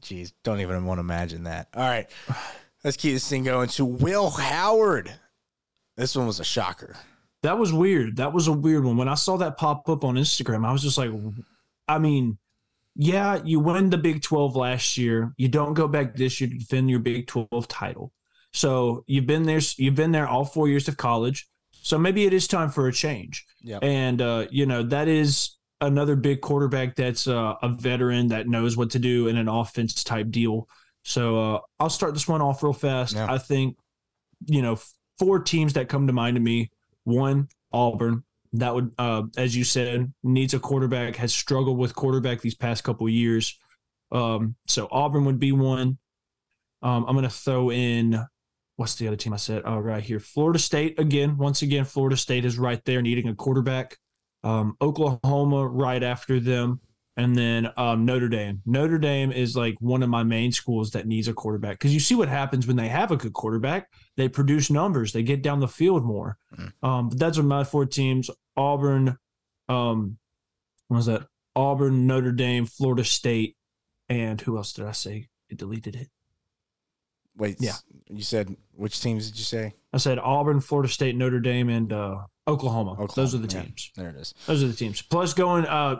[0.00, 1.68] Jeez, don't even want to imagine that.
[1.74, 2.08] All right,
[2.84, 5.12] let's keep this thing going to Will Howard.
[5.96, 6.96] This one was a shocker.
[7.42, 8.16] That was weird.
[8.16, 8.96] That was a weird one.
[8.96, 11.10] When I saw that pop up on Instagram, I was just like,
[11.88, 12.38] I mean,
[12.94, 15.32] yeah, you win the Big 12 last year.
[15.36, 18.12] You don't go back this year to defend your Big 12 title.
[18.52, 21.48] So you've been there, you've been there all four years of college.
[21.82, 23.44] So maybe it is time for a change.
[23.62, 23.82] Yep.
[23.82, 28.76] And uh, you know, that is another big quarterback that's uh, a veteran that knows
[28.76, 30.68] what to do in an offense type deal.
[31.02, 33.16] So uh, I'll start this one off real fast.
[33.16, 33.26] Yeah.
[33.28, 33.76] I think,
[34.46, 34.78] you know,
[35.18, 36.70] four teams that come to mind to me.
[37.04, 38.24] One, Auburn.
[38.54, 41.16] That would, uh, as you said, needs a quarterback.
[41.16, 43.58] Has struggled with quarterback these past couple years.
[44.10, 45.98] Um, so Auburn would be one.
[46.82, 48.22] Um, I'm going to throw in
[48.76, 49.62] what's the other team I said?
[49.64, 50.20] Oh, right here.
[50.20, 51.38] Florida State again.
[51.38, 53.96] Once again, Florida State is right there needing a quarterback.
[54.44, 56.80] Um, Oklahoma right after them.
[57.18, 58.62] And then um, Notre Dame.
[58.64, 62.00] Notre Dame is like one of my main schools that needs a quarterback because you
[62.00, 63.88] see what happens when they have a good quarterback.
[64.16, 65.12] They produce numbers.
[65.12, 66.38] They get down the field more.
[66.82, 69.18] Um, but that's what my four teams: Auburn,
[69.68, 70.16] um,
[70.88, 71.26] what was that?
[71.54, 73.56] Auburn, Notre Dame, Florida State,
[74.08, 75.28] and who else did I say?
[75.50, 76.08] It deleted it.
[77.36, 77.76] Wait, Yeah.
[78.10, 79.74] you said which teams did you say?
[79.92, 82.92] I said Auburn, Florida State, Notre Dame, and uh, Oklahoma.
[82.92, 83.62] Oklahoma, Those are the yeah.
[83.64, 83.90] teams.
[83.96, 84.34] There it is.
[84.46, 85.02] Those are the teams.
[85.02, 85.66] Plus, going.
[85.66, 85.96] Uh,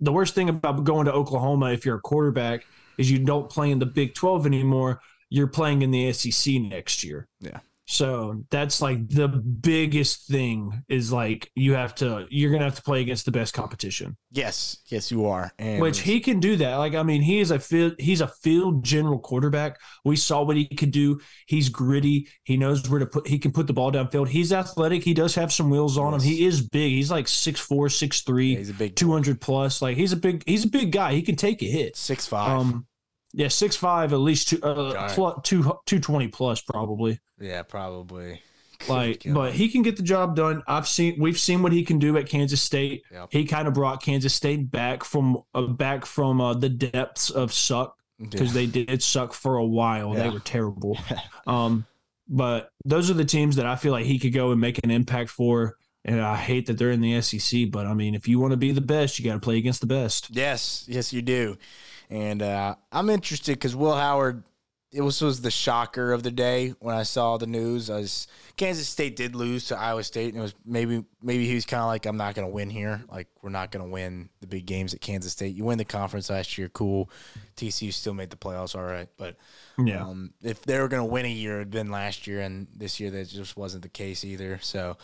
[0.00, 2.66] the worst thing about going to Oklahoma, if you're a quarterback,
[2.98, 5.00] is you don't play in the Big Twelve anymore.
[5.28, 7.28] You're playing in the SEC next year.
[7.40, 7.60] Yeah.
[7.88, 12.82] So that's like the biggest thing is like you have to you're gonna have to
[12.82, 14.16] play against the best competition.
[14.32, 15.52] Yes, yes, you are.
[15.60, 16.76] And Which he can do that.
[16.76, 19.78] Like I mean, he is a field he's a field general quarterback.
[20.04, 21.20] We saw what he could do.
[21.46, 22.28] He's gritty.
[22.42, 24.28] He knows where to put he can put the ball downfield.
[24.28, 25.04] He's athletic.
[25.04, 26.24] He does have some wheels on Yes.
[26.24, 26.28] him.
[26.30, 26.90] He is big.
[26.90, 28.52] He's like six four, six three.
[28.54, 29.80] Yeah, he's a big 200 plus.
[29.80, 31.12] Like he's a big he's a big guy.
[31.14, 31.96] He can take a hit.
[31.96, 32.50] six five.
[32.50, 32.86] Um
[33.36, 37.20] yeah, six five, at least two, uh, Got plus, two, 220 plus probably.
[37.38, 38.42] yeah, probably.
[38.90, 40.62] Like, Good but he can get the job done.
[40.66, 43.04] I've seen, we've seen what he can do at Kansas State.
[43.10, 43.28] Yep.
[43.30, 47.54] He kind of brought Kansas State back from uh, back from uh, the depths of
[47.54, 50.12] suck because they did suck for a while.
[50.12, 50.98] They were terrible.
[51.46, 51.86] um,
[52.28, 54.90] but those are the teams that I feel like he could go and make an
[54.90, 55.78] impact for.
[56.04, 58.58] And I hate that they're in the SEC, but I mean, if you want to
[58.58, 60.28] be the best, you got to play against the best.
[60.30, 61.56] Yes, yes, you do.
[62.10, 64.44] And uh, I'm interested because Will Howard,
[64.92, 67.90] it was was the shocker of the day when I saw the news.
[67.90, 71.54] I was Kansas State did lose to Iowa State, and it was maybe maybe he
[71.54, 73.02] was kind of like, I'm not going to win here.
[73.10, 75.54] Like we're not going to win the big games at Kansas State.
[75.56, 77.10] You win the conference last year, cool.
[77.56, 79.08] TCU still made the playoffs, all right.
[79.18, 79.36] But
[79.76, 80.04] Yeah.
[80.06, 83.00] um, if they were going to win a year, it'd been last year, and this
[83.00, 84.60] year that just wasn't the case either.
[84.62, 84.96] So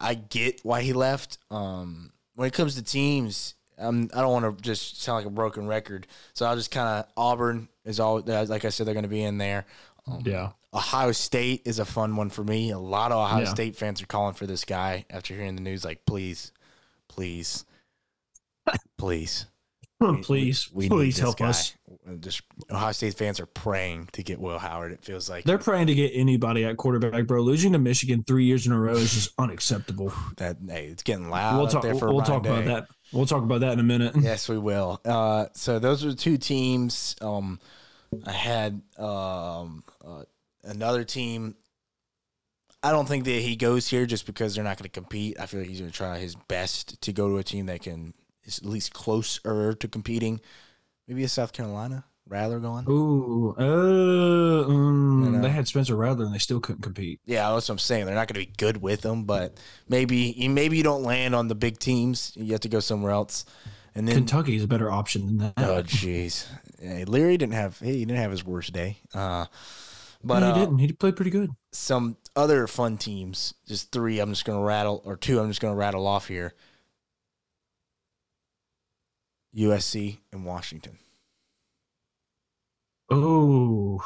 [0.00, 1.38] I get why he left.
[1.50, 5.30] Um, when it comes to teams, um, I don't want to just sound like a
[5.30, 6.06] broken record.
[6.34, 9.22] So I'll just kind of Auburn is all like I said they're going to be
[9.22, 9.66] in there.
[10.06, 10.50] Um, yeah.
[10.74, 12.70] Ohio State is a fun one for me.
[12.70, 13.50] A lot of Ohio Yeah.
[13.50, 15.84] State fans are calling for this guy after hearing the news.
[15.84, 16.50] Like, please,
[17.08, 17.64] please,
[18.98, 19.46] please,
[20.22, 21.48] please, we need please help guy.
[21.48, 21.74] us.
[22.20, 24.92] Just Ohio State fans are praying to get Will Howard.
[24.92, 27.40] It feels like They're praying to get anybody at quarterback, bro.
[27.42, 30.12] Losing to Michigan three years in a row is just unacceptable.
[30.38, 30.56] that.
[30.68, 31.58] Hey, it's getting loud.
[31.58, 31.82] we'll talk.
[31.82, 32.86] there for We'll Ryan talk about that.
[33.12, 34.14] We'll talk about that in a minute.
[34.22, 35.00] Yes, we will.
[35.04, 37.14] Uh, so those are the two teams.
[37.20, 37.60] Um,
[38.26, 40.22] I had um, uh,
[40.64, 41.56] another team.
[42.82, 45.38] I don't think that he goes here just because they're not going to compete.
[45.38, 47.82] I feel like he's going to try his best to go to a team that
[47.82, 48.12] can
[48.44, 50.40] is at least closer to competing.
[51.08, 52.86] Maybe a South Carolina Rattler going.
[52.88, 55.42] Ooh, uh, um, You know.
[55.42, 57.20] they had Spencer Rattler and they still couldn't compete.
[57.24, 58.06] Yeah, that's what I'm saying.
[58.06, 61.48] They're not going to be good with them, but maybe maybe you don't land on
[61.48, 62.32] the big teams.
[62.36, 63.44] You have to go somewhere else.
[63.94, 65.52] And then Kentucky is a better option than that.
[65.58, 66.46] Oh jeez,
[66.80, 68.98] hey, Leary didn't have he didn't have his worst day.
[69.12, 69.46] Uh,
[70.24, 70.78] but no, he uh, didn't.
[70.78, 71.50] He played pretty good.
[71.72, 74.18] some other fun teams, just three.
[74.18, 75.40] I'm just gonna rattle or two.
[75.40, 76.54] I'm just gonna rattle off here.
[79.56, 80.98] USC and Washington.
[83.10, 84.02] Oh,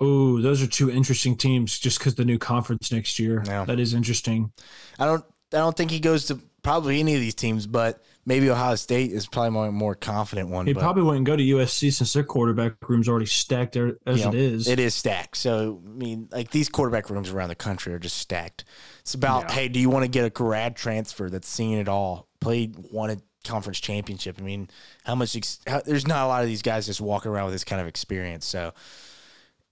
[0.00, 1.78] oh, those are two interesting teams.
[1.78, 3.64] Just because the new conference next year, Yeah.
[3.64, 4.52] that is interesting.
[4.98, 8.48] I don't I don't think he goes to probably any of these teams, but maybe
[8.50, 10.66] Ohio State is probably my more confident one.
[10.66, 14.18] He but probably wouldn't go to USC since their quarterback room's already stacked there as
[14.20, 14.68] you know, it is.
[14.68, 15.36] It is stacked.
[15.38, 18.64] So I mean, like these quarterback rooms around the country are just stacked.
[19.00, 19.52] It's about Yeah.
[19.54, 23.10] hey, do you want to get a grad transfer that's seen it all, played, won
[23.10, 24.36] a conference championship?
[24.38, 24.68] I mean,
[25.04, 25.36] how much?
[25.36, 27.80] Ex- how, there's not a lot of these guys just walking around with this kind
[27.80, 28.46] of experience.
[28.46, 28.72] So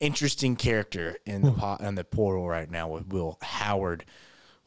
[0.00, 1.60] interesting character in the hmm.
[1.60, 4.04] pot in the portal right now with Will Howard.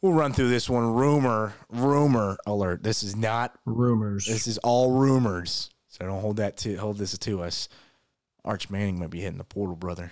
[0.01, 0.93] We'll run through this one.
[0.93, 2.81] Rumor, rumor alert.
[2.83, 4.25] This is not Rumors.
[4.25, 7.69] this is all rumors, so don't hold that to hold this to us.
[8.43, 10.11] Arch Manning might be hitting the portal, brother.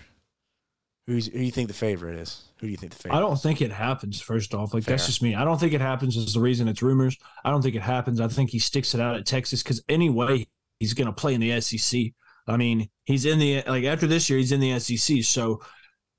[1.09, 2.43] Who's, who do you think the favorite is?
[2.59, 3.17] Who do you think the favorite?
[3.17, 4.21] I don't think it happens.
[4.21, 5.33] First off, like that's just me.
[5.33, 6.15] I don't think it happens.
[6.15, 7.17] Is the reason it's rumors.
[7.43, 8.21] I don't think it happens.
[8.21, 10.45] I think he sticks it out at Texas because anyway,
[10.79, 12.13] he's going to play in the SEC.
[12.47, 15.63] I mean, he's in the like after this year, he's in the SEC, so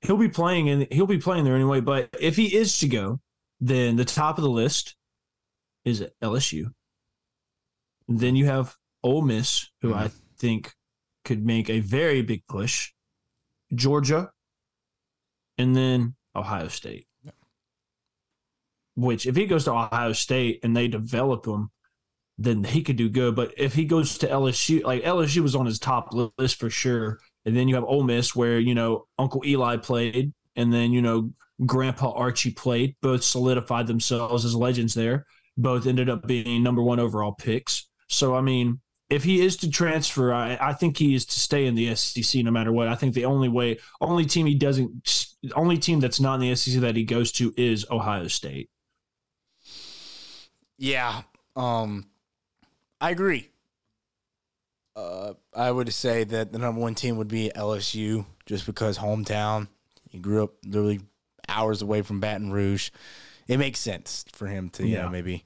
[0.01, 1.79] he'll be playing and he'll be playing there anyway.
[1.79, 3.21] But if he is to go,
[3.61, 4.97] then the top of the list
[5.85, 6.65] is LSU.
[8.09, 9.99] Then you have Ole Miss, who mm-hmm.
[9.99, 10.73] I think
[11.23, 12.91] could make a very big push.
[13.73, 14.31] Georgia,
[15.61, 17.05] and then Ohio State.
[18.95, 21.71] Which, if he goes to Ohio State and they develop him,
[22.37, 23.35] then he could do good.
[23.35, 27.19] But if he goes to LSU, like LSU was on his top list for sure.
[27.45, 31.01] And then you have Ole Miss, where you know Uncle Eli played, and then you
[31.01, 31.31] know
[31.65, 32.95] Grandpa Archie played.
[33.01, 35.25] Both solidified themselves as legends there.
[35.57, 37.87] Both ended up being number one overall picks.
[38.09, 38.81] So I mean,
[39.11, 42.43] if he is to transfer, I, I think he is to stay in the SEC
[42.43, 42.87] no matter what.
[42.87, 46.55] I think the only way, only team he doesn't, only team that's not in the
[46.55, 48.69] SEC that he goes to is Ohio State.
[50.77, 51.21] Yeah,
[51.55, 52.07] um,
[52.99, 53.49] I agree.
[54.95, 59.67] Uh, I would say that the number one team would be LSU, just because hometown.
[60.09, 61.01] He grew up literally
[61.47, 62.89] hours away from Baton Rouge.
[63.47, 65.03] It makes sense for him to, you Yeah.
[65.03, 65.45] know, maybe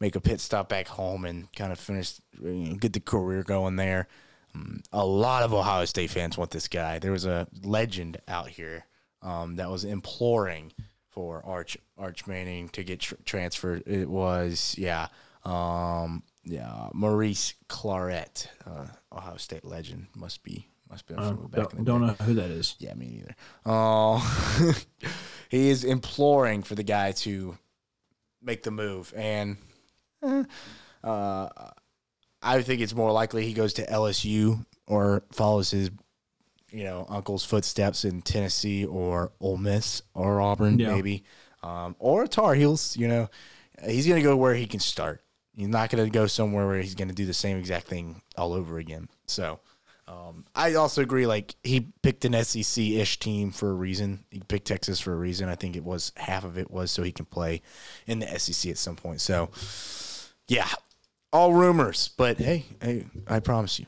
[0.00, 3.42] make a pit stop back home and kind of finish, you know, get the career
[3.42, 4.06] going there.
[4.54, 6.98] Um, a lot of Ohio State fans want this guy.
[6.98, 8.86] There was a legend out here
[9.22, 10.72] um, that was imploring
[11.10, 13.82] for Arch Arch Manning to get tr- transferred.
[13.86, 15.08] It was yeah,
[15.44, 21.78] um, yeah, Maurice Clarett, uh, Ohio State legend, must be must be Uh, back in
[21.80, 22.06] the don't, don't day.
[22.06, 22.76] know who that is.
[22.78, 23.34] Yeah, me neither.
[23.66, 24.20] Uh,
[25.50, 27.58] he is imploring for the guy to
[28.40, 29.56] make the move, and
[30.22, 30.44] eh,
[31.04, 31.48] uh,
[32.42, 35.90] I think it's more likely he goes to LSU or follows his,
[36.70, 40.94] you know, uncle's footsteps in Tennessee or Ole Miss or Auburn, Yeah.
[40.94, 41.24] maybe,
[41.62, 42.96] um, or Tar Heels.
[42.96, 43.30] You know,
[43.84, 45.22] he's going to go where he can start.
[45.56, 48.22] He's not going to go somewhere where he's going to do the same exact thing
[48.36, 49.08] all over again.
[49.26, 49.60] So.
[50.06, 51.26] Um, I also agree.
[51.26, 54.24] Like he picked an SEC ish team for a reason.
[54.30, 55.50] He picked Texas for a reason.
[55.50, 57.60] I think it was half of it was so he can play
[58.06, 59.20] in the SEC at some point.
[59.20, 59.50] So,
[60.48, 60.68] yeah,
[61.32, 62.10] all rumors.
[62.16, 63.86] But hey, hey, I promise you,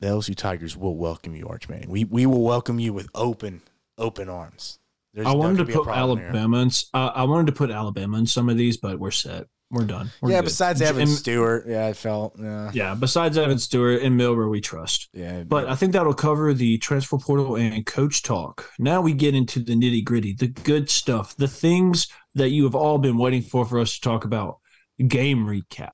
[0.00, 1.90] the LSU Tigers will welcome you, Arch Manning.
[1.90, 3.62] We we will welcome you with open
[3.98, 4.78] open arms.
[5.14, 6.70] There's I wanted to put Alabama in.
[6.94, 9.46] Uh, I wanted to put Alabama in some of these, but we're set.
[9.70, 10.10] We're done.
[10.20, 10.40] We're yeah.
[10.40, 10.46] Good.
[10.46, 12.70] Besides Evan and, Stewart, yeah, I felt yeah.
[12.74, 12.94] Yeah.
[12.94, 15.08] Besides Evan Stewart and Milroe, we trust.
[15.14, 15.44] Yeah.
[15.44, 18.70] But I think that'll cover the transfer portal and coach talk.
[18.78, 22.74] Now we get into the nitty gritty, the good stuff, the things that you have
[22.74, 24.58] all been waiting for for us to talk about.
[25.06, 25.90] Game recap.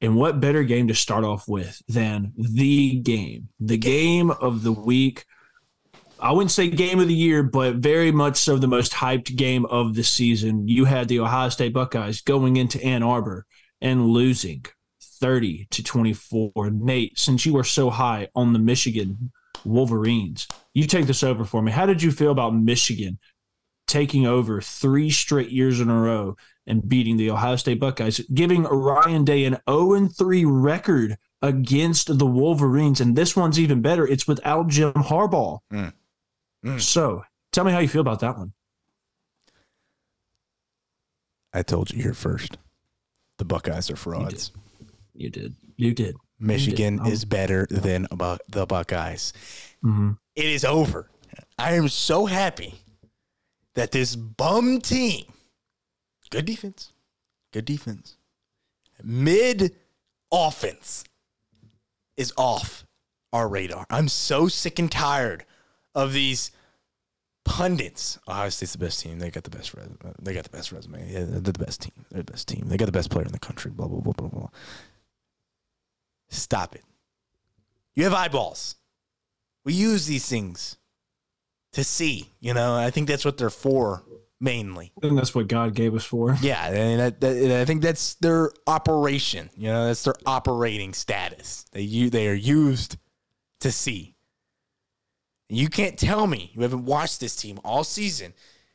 [0.00, 4.72] And what better game to start off with than the game, the game of the
[4.72, 5.26] week
[6.22, 9.64] I wouldn't say game of the year, but very much so the most hyped game
[9.66, 10.68] of the season.
[10.68, 13.46] You had the Ohio State Buckeyes going into Ann Arbor
[13.80, 14.66] and losing
[15.02, 16.70] 30 to 24.
[16.72, 19.32] Nate, since you were so high on the Michigan
[19.64, 21.72] Wolverines, you take this over for me.
[21.72, 23.18] How did you feel about Michigan
[23.86, 28.64] taking over three straight years in a row and beating the Ohio State Buckeyes, giving
[28.64, 33.00] Ryan Day an 0 3 record against the Wolverines?
[33.00, 34.06] And this one's even better.
[34.06, 35.60] It's without Jim Harbaugh.
[35.72, 35.92] Mm.
[36.64, 36.80] Mm.
[36.80, 38.52] So tell me how you feel about that one.
[41.52, 42.58] I told you here first.
[43.38, 44.52] The Buckeyes are frauds.
[45.14, 45.40] You did.
[45.40, 45.54] You did.
[45.76, 46.16] You did.
[46.38, 47.12] Michigan you did.
[47.12, 48.06] is better than
[48.48, 49.32] the Buckeyes.
[49.84, 50.12] Mm-hmm.
[50.36, 51.10] It is over.
[51.58, 52.74] I am so happy
[53.74, 55.24] that this bum team,
[56.30, 56.92] good defense,
[57.52, 58.16] good defense,
[59.02, 59.74] mid
[60.32, 61.04] offense
[62.16, 62.84] is off
[63.32, 63.86] our radar.
[63.90, 65.44] I'm so sick and tired
[65.94, 66.50] of these
[67.44, 68.18] pundits.
[68.28, 69.18] Ohio State's the best team.
[69.18, 69.96] They got the best resume.
[70.20, 71.10] They got the best resume.
[71.10, 72.04] Yeah, they're the best team.
[72.10, 72.64] They're the best team.
[72.66, 73.70] They got the best player in the country.
[73.70, 74.48] Blah blah blah blah blah.
[76.28, 76.84] Stop it.
[77.94, 78.76] You have eyeballs.
[79.64, 80.76] We use these things
[81.72, 82.30] to see.
[82.40, 84.04] You know, I think that's what they're for
[84.40, 84.92] mainly.
[85.02, 86.36] And that's what God gave us for.
[86.42, 89.50] Yeah, and I, that, I think that's their operation.
[89.56, 91.66] You know, that's their operating status.
[91.72, 92.96] They they are used
[93.60, 94.16] to see.
[95.48, 98.32] You can't tell me you haven't watched this team all season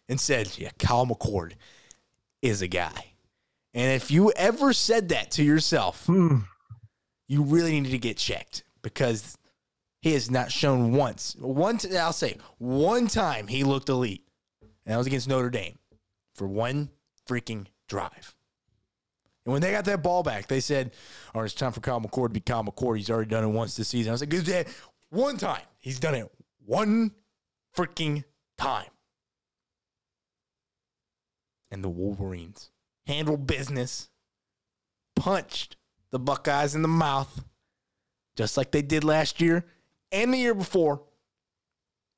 [0.10, 1.54] and said, yeah, Kyle McCord
[2.42, 3.14] is a guy.
[3.74, 6.40] And if you ever said that to yourself, hmm.
[7.28, 9.38] you really need to get checked because
[10.02, 11.36] he has not shown once.
[11.40, 14.25] One, t- I'll say one time he looked elite,
[14.86, 15.78] and that was against Notre Dame
[16.36, 16.90] for one
[17.28, 18.36] freaking drive.
[19.46, 20.92] And when they got that ball back, they said,
[21.34, 22.98] "Oh, it's time for Kyle McCord to be Kyle McCord.
[22.98, 24.66] He's already done it once this season." I was like, "Good, day,
[25.10, 26.32] one time he's done it
[26.66, 27.12] one
[27.76, 28.24] freaking
[28.58, 28.90] time.
[31.72, 32.72] And the Wolverines
[33.06, 34.10] handled business,
[35.16, 35.78] punched
[36.12, 37.44] the Buckeyes in the mouth,
[38.36, 39.66] just like they did last year
[40.12, 41.04] and the year before.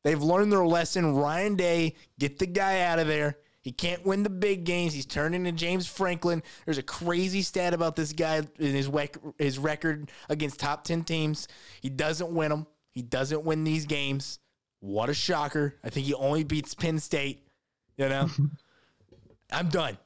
[0.07, 1.15] They've learned their lesson.
[1.17, 3.39] Ryan Day, get the guy out of there.
[3.59, 4.93] He can't win the big games.
[4.93, 6.43] He's turning into James Franklin.
[6.63, 8.89] There's a crazy stat about this guy in his
[9.37, 11.49] his record against top 10 teams.
[11.81, 12.67] He doesn't win them.
[12.91, 14.39] He doesn't win these games.
[14.79, 15.75] What a shocker.
[15.83, 17.45] I think he only beats Penn State.
[17.97, 18.29] You know?
[19.51, 19.97] I'm done.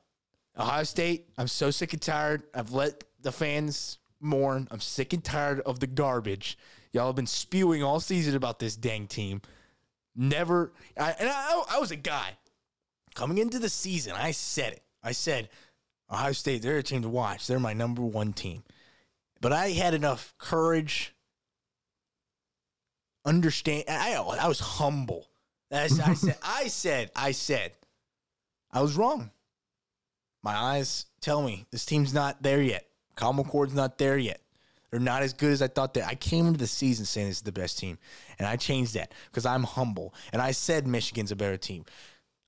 [0.57, 2.41] Ohio State, I'm so sick and tired.
[2.55, 4.67] I've let the fans mourn.
[4.71, 6.57] I'm sick and tired of the garbage.
[6.91, 9.41] Y'all have been spewing all season about this dang team.
[10.15, 12.37] Never, I, and I, I was a guy
[13.15, 14.13] coming into the season.
[14.13, 14.83] I said it.
[15.03, 15.49] I said,
[16.11, 17.47] Ohio State, they're a team to watch.
[17.47, 18.63] They're my number one team.
[19.39, 21.15] But I had enough courage
[23.25, 23.85] understand.
[23.87, 25.27] I I was humble.
[25.71, 27.71] I, I said I said I said
[28.71, 29.31] I was wrong.
[30.43, 32.85] My eyes tell me this team's not there yet.
[33.15, 34.40] Kyle McCord's not there yet.
[34.91, 36.03] They're not as good as I thought they.
[36.03, 37.97] I came into the season saying this is the best team,
[38.37, 40.13] and I changed that because I'm humble.
[40.33, 41.85] And I said Michigan's a better team.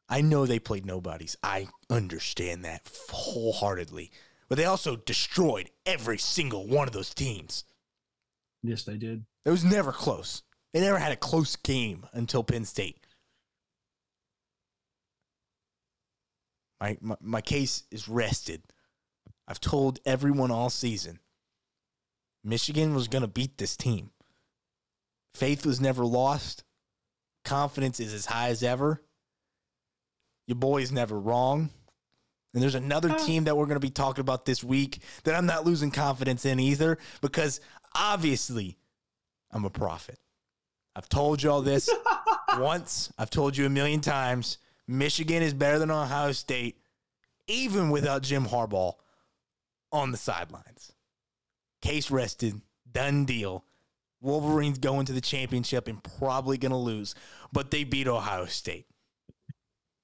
[0.10, 1.38] I know they played nobodies.
[1.41, 4.12] I understand that wholeheartedly.
[4.50, 7.64] But they also destroyed every single one of those teams.
[8.62, 9.26] Yes, they did.
[9.46, 10.44] It was never close.
[10.74, 13.08] They never had a close game until Penn State.
[16.82, 18.64] My, my, my case is rested.
[19.48, 21.20] I've told everyone all season
[22.44, 24.12] Michigan was going to beat this team.
[25.34, 26.64] Faith was never lost.
[27.44, 29.02] Confidence is as high as ever.
[30.48, 31.70] Your boy's never wrong.
[32.54, 35.48] And there's another team that we're going to be talking about this week that I'm
[35.48, 37.60] not losing confidence in either because
[37.96, 38.78] obviously
[39.52, 40.20] I'm a prophet.
[40.96, 41.89] I've told you all this
[42.60, 43.12] once.
[43.18, 44.60] I've told you a million times.
[44.88, 46.78] Michigan is better than Ohio State,
[47.48, 48.94] even without Jim Harbaugh
[49.91, 50.94] on the sidelines.
[51.84, 53.66] Case rested, done deal.
[54.22, 57.14] Wolverines going to the championship and probably going to lose,
[57.52, 58.88] but they beat Ohio State.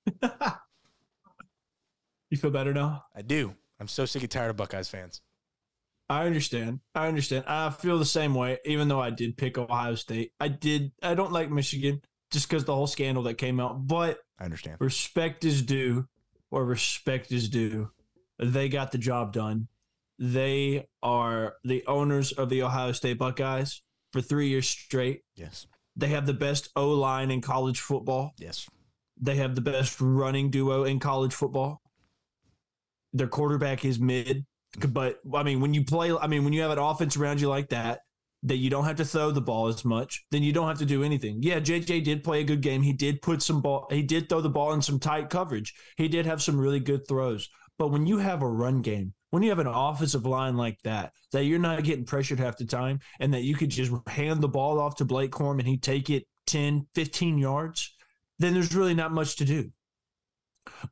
[2.30, 3.06] you feel better now?
[3.16, 3.56] I do.
[3.80, 5.22] I'm so sick and tired of Buckeyes fans.
[6.10, 6.82] I understand.
[6.94, 7.46] I understand.
[7.48, 10.34] I feel the same way, even though I did pick Ohio State.
[10.38, 10.92] I did.
[11.02, 14.82] I don't like Michigan just because the whole scandal that came out, but I understand.
[14.82, 16.10] Respect is due,
[16.52, 17.92] or respect is due.
[18.38, 19.70] They got the job done.
[20.20, 25.22] They are the owners of the Ohio State Buckeyes for three years straight.
[25.36, 25.66] Yes.
[25.96, 28.34] They have the best O line in college football.
[28.38, 28.68] Yes.
[29.20, 31.82] They have the best running duo in college football.
[33.14, 34.46] Their quarterback is mid.
[34.78, 34.92] Mm-hmm.
[34.92, 37.48] But I mean, when you play, I mean, when you have an offense around you
[37.48, 38.02] like that,
[38.44, 40.86] that you don't have to throw the ball as much, then you don't have to
[40.86, 41.40] do anything.
[41.42, 42.82] Yeah, JJ did play a good game.
[42.82, 45.74] He did put some ball, he did throw the ball in some tight coverage.
[45.98, 47.50] He did have some really good throws.
[47.78, 51.14] But when you have a run game, when you have an offensive line like that,
[51.32, 54.48] that you're not getting pressured half the time and that you could just hand the
[54.48, 57.94] ball off to Blake Corum and he'd take it 10, 15 yards,
[58.40, 59.72] then there's really not much to do.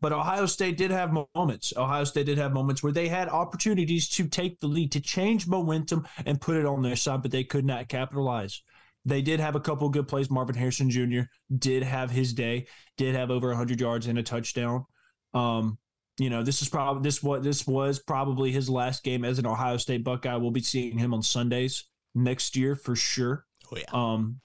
[0.01, 1.73] But Ohio State did have moments.
[1.75, 5.47] Ohio State did have moments where they had opportunities to take the lead, to change
[5.47, 8.61] momentum and put it on their side, but they could not capitalize.
[9.05, 10.29] They did have a couple good plays.
[10.29, 11.21] Marvin Harrison Jr.
[11.55, 12.67] did have his day,
[12.97, 14.85] did have over 100 yards and a touchdown.
[15.33, 15.77] Um,
[16.17, 19.45] you know, this is probably this what this was probably his last game as an
[19.45, 20.35] Ohio State Buckeye.
[20.35, 23.45] We'll be seeing him on Sundays next year for sure.
[23.71, 23.83] Oh yeah.
[23.91, 24.39] Um,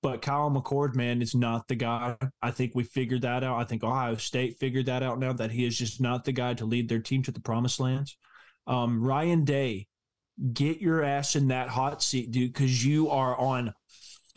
[0.00, 2.16] but Kyle McCord, man, is not the guy.
[2.40, 3.58] I think we figured that out.
[3.58, 6.54] I think Ohio State figured that out now that he is just not the guy
[6.54, 8.16] to lead their team to the promised lands.
[8.66, 9.88] Um, Ryan Day,
[10.52, 13.74] get your ass in that hot seat, dude, because you are on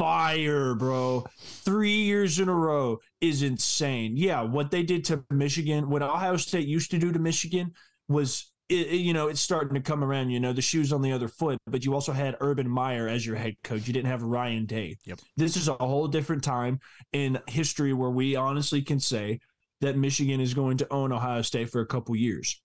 [0.02, 1.24] fire, bro.
[1.40, 4.18] Three years in a row is insane.
[4.18, 7.74] Yeah, what they did to Michigan, what Ohio State used to do to Michigan
[8.08, 10.32] was it, it, you know, it's starting to come around.
[10.32, 13.28] You know, the shoes on the other foot, but you also had Urban Meyer as
[13.28, 13.86] your head coach.
[13.86, 14.98] You didn't have Ryan Day.
[15.06, 15.20] Yep.
[15.38, 16.80] This is a whole different time
[17.14, 19.40] in history where we honestly can say
[19.82, 22.60] that Michigan is going to own Ohio State for a couple years.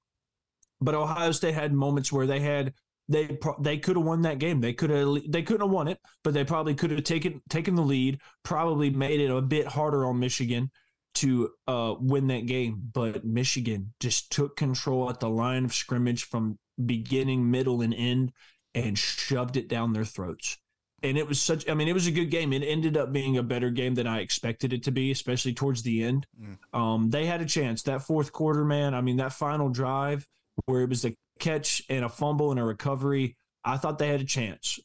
[0.80, 2.72] But Ohio State had moments where they had
[3.09, 4.61] they they could have won that game.
[4.61, 7.74] They could have they couldn't have won it, but they probably could have taken taken
[7.74, 8.20] the lead.
[8.42, 10.70] Probably made it a bit harder on Michigan
[11.16, 16.24] to uh, win that game, but Michigan just took control at the line of scrimmage
[16.24, 18.32] from beginning, middle, and end
[18.74, 20.59] and shoved it down their throats.
[21.02, 22.52] And it was such, I mean, it was a good game.
[22.52, 25.82] It ended up being a better game than I expected it to be, especially towards
[25.82, 26.26] the end.
[26.40, 26.78] Mm.
[26.78, 27.82] Um, they had a chance.
[27.82, 30.26] That fourth quarter, man, I mean, that final drive
[30.66, 34.20] where it was a catch and a fumble and a recovery, I thought they had
[34.20, 34.78] a chance.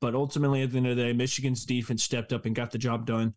[0.00, 2.78] But ultimately, at the end of the day, Michigan's defense stepped up and got the
[2.78, 3.34] job done.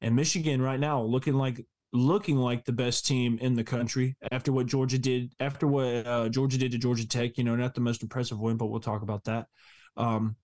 [0.00, 4.52] And Michigan right now looking like looking like the best team in the country after
[4.52, 7.38] what Georgia did, after what uh, Georgia did to Georgia Tech.
[7.38, 9.46] You know, not the most impressive win, but we'll talk about that.
[9.96, 10.36] Um,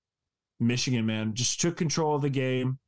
[0.61, 2.79] Michigan, man, just took control of the game,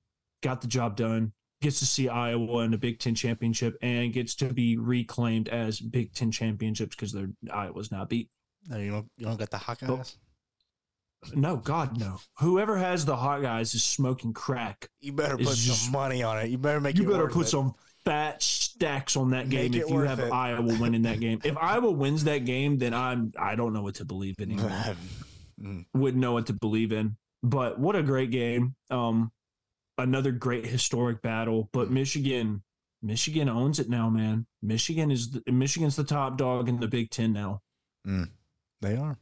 [0.42, 4.34] got the job done, gets to see Iowa in the Big Ten championship, and gets
[4.36, 8.30] to be reclaimed as Big Ten championships because their Iowa's not beat.
[8.68, 9.06] No, you don't.
[9.16, 10.16] You don't got the Hawkeyes.
[11.34, 12.20] No, God, no.
[12.38, 14.88] Whoever has the Hawkeyes is smoking crack.
[15.00, 16.50] You better put some money on it.
[16.50, 16.96] You better make.
[16.96, 17.50] You better put it.
[17.50, 20.32] some fat stacks on that game if you have it.
[20.32, 21.40] Iowa winning that game.
[21.42, 24.70] If Iowa wins that game, then I'm I don't know what to believe in anymore.
[25.62, 25.86] Mm.
[25.94, 27.16] Wouldn't know what to believe in.
[27.44, 28.74] But what a great game.
[28.90, 29.30] Um
[29.96, 31.68] another great historic battle.
[31.72, 32.64] But Michigan
[33.00, 34.46] Michigan owns it now, man.
[34.62, 37.60] Michigan is the, Michigan's the top dog in the Big Ten now.
[38.04, 38.30] Mm,
[38.84, 39.18] they are.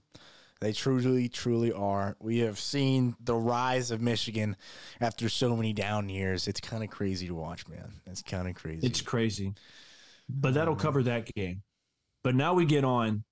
[0.61, 2.17] They truly, truly are.
[2.21, 4.57] We have seen the rise of Michigan
[5.01, 6.47] after so many down years.
[6.47, 7.95] It's kind of crazy to watch, man.
[8.07, 8.87] It's kind of crazy.
[8.87, 9.55] It's crazy.
[10.29, 10.83] But that'll mm-hmm.
[10.83, 11.63] cover that game.
[12.23, 13.25] But now we get on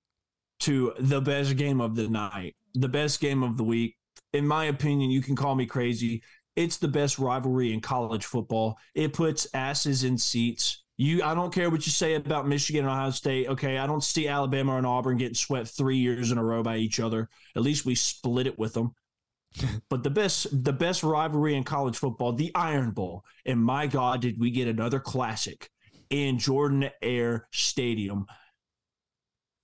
[0.61, 3.95] to the best game of the night, the best game of the week.
[4.33, 6.21] In my opinion, you can call me crazy.
[6.57, 8.77] It's the best rivalry in college football.
[8.93, 10.83] It puts asses in seats.
[11.01, 13.47] You, I don't care what you say about Michigan and Ohio State.
[13.47, 16.77] Okay, I don't see Alabama and Auburn getting swept three years in a row by
[16.77, 17.27] each other.
[17.55, 18.93] At least we split it with them.
[19.89, 24.21] but the best, the best rivalry in college football, the Iron Bowl, and my God,
[24.21, 25.71] did we get another classic
[26.11, 28.27] in Jordan Air Stadium?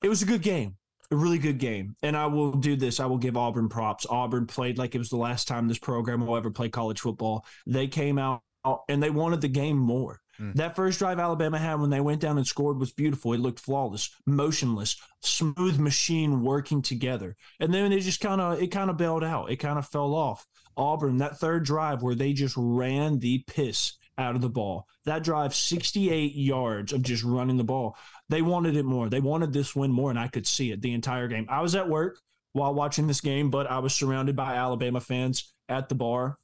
[0.02, 0.78] It was a good game,
[1.12, 1.96] a really good game.
[2.02, 3.00] And I will do this.
[3.00, 4.08] I will give Auburn props.
[4.10, 7.46] Auburn played like it was the last time this program will ever play college football.
[7.68, 8.42] They came out
[8.90, 10.20] and they wanted the game more.
[10.40, 10.54] Mm.
[10.56, 13.34] That first drive Alabama had when they went down and scored was beautiful.
[13.34, 17.36] It looked flawless, motionless, smooth machine working together.
[17.60, 19.52] And then it just kind of it kind of bailed out.
[19.52, 20.46] It kind of fell off.
[20.76, 24.88] Auburn, that third drive where they just ran the piss out of the ball.
[25.06, 27.98] That drive, 68 yards of just running the ball.
[28.30, 29.10] They wanted it more.
[29.10, 31.48] They wanted this win more, and I could see it the entire game.
[31.50, 32.20] I was at work
[32.54, 36.38] while watching this game, but I was surrounded by Alabama fans at the bar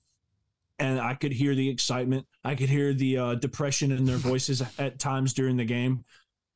[0.79, 2.25] and I could hear the excitement.
[2.43, 6.03] I could hear the uh, depression in their voices at times during the game.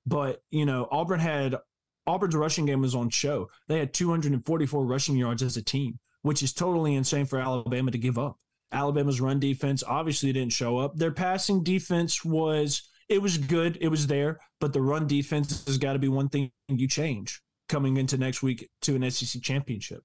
[0.06, 1.56] But you know, Auburn had
[2.06, 3.50] Auburn's rushing game was on show.
[3.68, 7.98] They had 244 rushing yards as a team, which is totally insane for Alabama to
[7.98, 8.38] give up.
[8.72, 10.96] Alabama's run defense obviously didn't show up.
[10.96, 15.78] Their passing defense was it was good, it was there, but the run defense has
[15.78, 20.04] got to be one thing you change coming into next week to an SEC championship.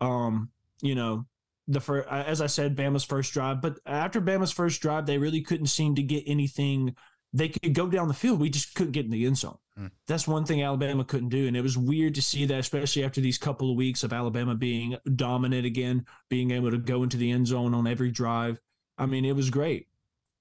[0.00, 0.50] Um,
[0.82, 1.26] you know,
[1.70, 5.40] the first, as I said, Bama's first drive, but after Bama's first drive, they really
[5.40, 6.96] couldn't seem to get anything.
[7.32, 9.58] They could go down the field, we just couldn't get in the end zone.
[9.76, 9.86] Hmm.
[10.08, 13.20] That's one thing Alabama couldn't do, and it was weird to see that, especially after
[13.20, 17.30] these couple of weeks of Alabama being dominant again, being able to go into the
[17.30, 18.60] end zone on every drive.
[18.98, 19.86] I mean, it was great,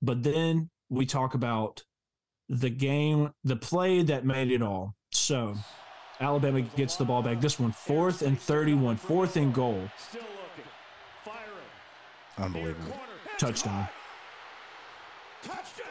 [0.02, 1.84] but then we talk about
[2.50, 4.96] the game, the play that made it all.
[5.12, 5.56] So
[6.20, 7.40] Alabama gets the ball back.
[7.40, 9.90] This one, fourth and 31, fourth and goal.
[12.40, 13.00] Unbelievable.
[13.38, 13.88] Touchdown.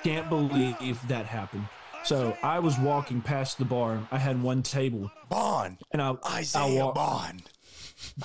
[0.03, 1.67] Can't believe that happened.
[2.05, 4.07] So I was walking past the bar.
[4.11, 5.11] I had one table.
[5.29, 5.79] Bond.
[5.93, 7.43] And I, Isaiah I walk, Bond.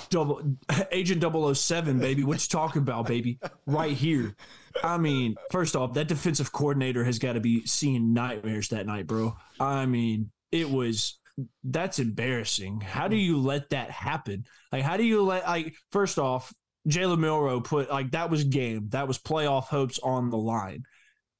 [0.08, 0.56] Double
[0.92, 1.22] Agent
[1.56, 2.24] 007, baby.
[2.24, 3.38] What you talking about, baby?
[3.66, 4.36] Right here.
[4.82, 9.06] I mean, first off, that defensive coordinator has got to be seeing nightmares that night,
[9.06, 9.36] bro.
[9.60, 11.18] I mean, it was
[11.64, 12.80] that's embarrassing.
[12.80, 14.46] How do you let that happen?
[14.72, 16.52] Like, how do you let like first off,
[16.88, 20.84] Jalen Milroe put like that was game, that was playoff hopes on the line.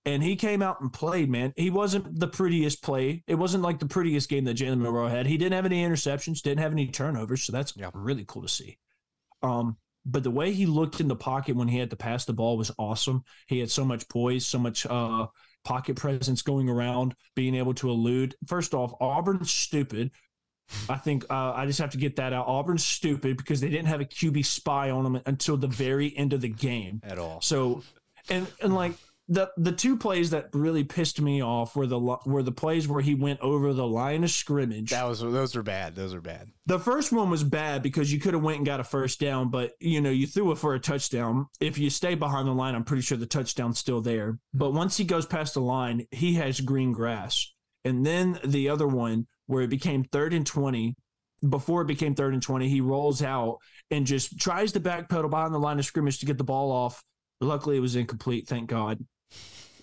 [0.07, 1.55] And he came out and played, man.
[1.57, 3.25] He wasn't the prettiest play.
[3.27, 5.27] It wasn't like the prettiest game that Jalen Milroe had.
[5.27, 7.43] He didn't have any interceptions, didn't have any turnovers.
[7.43, 7.89] So that's yeah.
[7.95, 8.79] really cool to see.
[9.43, 12.35] Um, but the way he looked in the pocket when he had to pass the
[12.35, 13.25] ball was awesome.
[13.47, 15.27] He had so much poise, so much uh,
[15.65, 18.35] pocket presence going around, being able to elude.
[18.47, 20.11] First off, Auburn's stupid.
[20.89, 22.47] I think uh, I just have to get that out.
[22.47, 26.33] Auburn's stupid because they didn't have a QB spy on them until the very end
[26.33, 27.41] of the game at all.
[27.41, 27.83] So,
[28.29, 28.93] and and like
[29.29, 33.01] the the two plays that really pissed me off were the were the plays where
[33.01, 34.91] he went over the line of scrimmage.
[34.91, 35.95] That was those are bad.
[35.95, 36.51] Those are bad.
[36.67, 39.51] The first one was bad because you could have went and got a first down,
[39.51, 41.47] but you know you threw it for a touchdown.
[41.61, 44.39] If you stay behind the line, I'm pretty sure the touchdown's still there.
[44.53, 47.51] But once he goes past the line, he has green grass.
[47.87, 50.95] And then the other one where it became third and twenty.
[51.49, 53.59] Before it became third and twenty, he rolls out
[53.91, 57.03] and just tries to backpedal behind the line of scrimmage to get the ball off.
[57.41, 58.47] Luckily, it was incomplete.
[58.47, 58.99] Thank God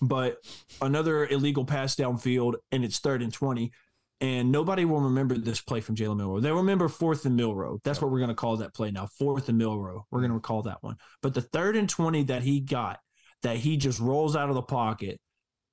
[0.02, 0.38] but
[0.82, 3.72] another illegal pass downfield, and it's third and 20.
[4.20, 6.40] And nobody will remember this play from Jalen Milroe.
[6.42, 7.80] They remember fourth and Milroe.
[7.84, 9.08] That's what we're going to call that play now.
[9.18, 10.06] Fourth and Milroe.
[10.12, 10.98] We're going to recall that one.
[11.24, 13.00] But the third and 20 that he got,
[13.42, 15.20] that he just rolls out of the pocket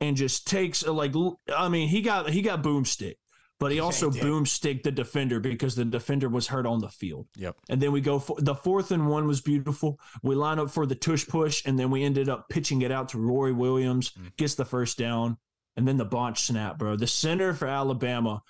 [0.00, 1.12] and just takes like
[1.54, 3.16] I mean, he got he got boomstick
[3.58, 7.26] but he also yeah, boomsticked the defender because the defender was hurt on the field.
[7.36, 7.56] Yep.
[7.68, 9.98] And then we go for the fourth and one was beautiful.
[10.22, 13.10] We line up for the tush push, and then we ended up pitching it out
[13.10, 14.34] to Roy Williams, mm.
[14.36, 15.36] gets the first down,
[15.76, 16.96] and then the bunch snap, bro.
[16.96, 18.42] The center for Alabama,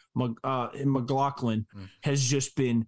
[0.44, 1.88] uh, McLaughlin, mm.
[2.02, 2.86] has just been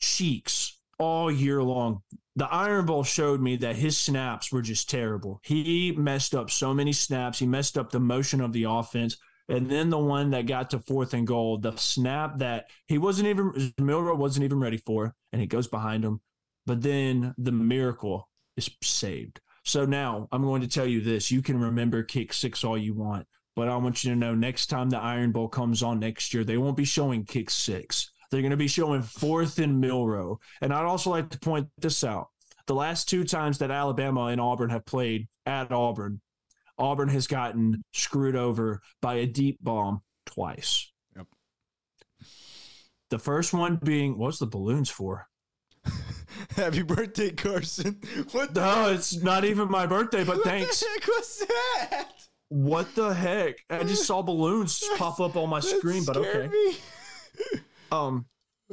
[0.00, 2.02] cheeks all year long.
[2.36, 5.40] The Iron Bowl showed me that his snaps were just terrible.
[5.42, 7.38] He messed up so many snaps.
[7.38, 9.18] He messed up the motion of the offense.
[9.52, 13.28] And then the one that got to fourth and goal, the snap that he wasn't
[13.28, 16.20] even Milroe wasn't even ready for, and he goes behind him.
[16.64, 19.40] But then the miracle is saved.
[19.64, 22.94] So now I'm going to tell you this: you can remember kick six all you
[22.94, 26.32] want, but I want you to know next time the Iron Bowl comes on next
[26.32, 28.10] year, they won't be showing kick six.
[28.30, 30.40] They're going to be showing fourth and Milroe.
[30.62, 32.28] And I'd also like to point this out:
[32.66, 36.22] the last two times that Alabama and Auburn have played at Auburn,
[36.82, 40.90] Auburn has gotten screwed over by a deep bomb twice.
[41.16, 41.28] Yep.
[43.10, 45.28] The first one being what's the balloons for?
[46.56, 48.00] Happy birthday, Carson.
[48.32, 50.82] What no, it's not even my birthday, but what thanks.
[50.82, 52.08] What the heck was that?
[52.48, 53.54] What the heck?
[53.70, 56.50] I just saw balloons pop up on my screen, but okay.
[57.92, 58.26] Um,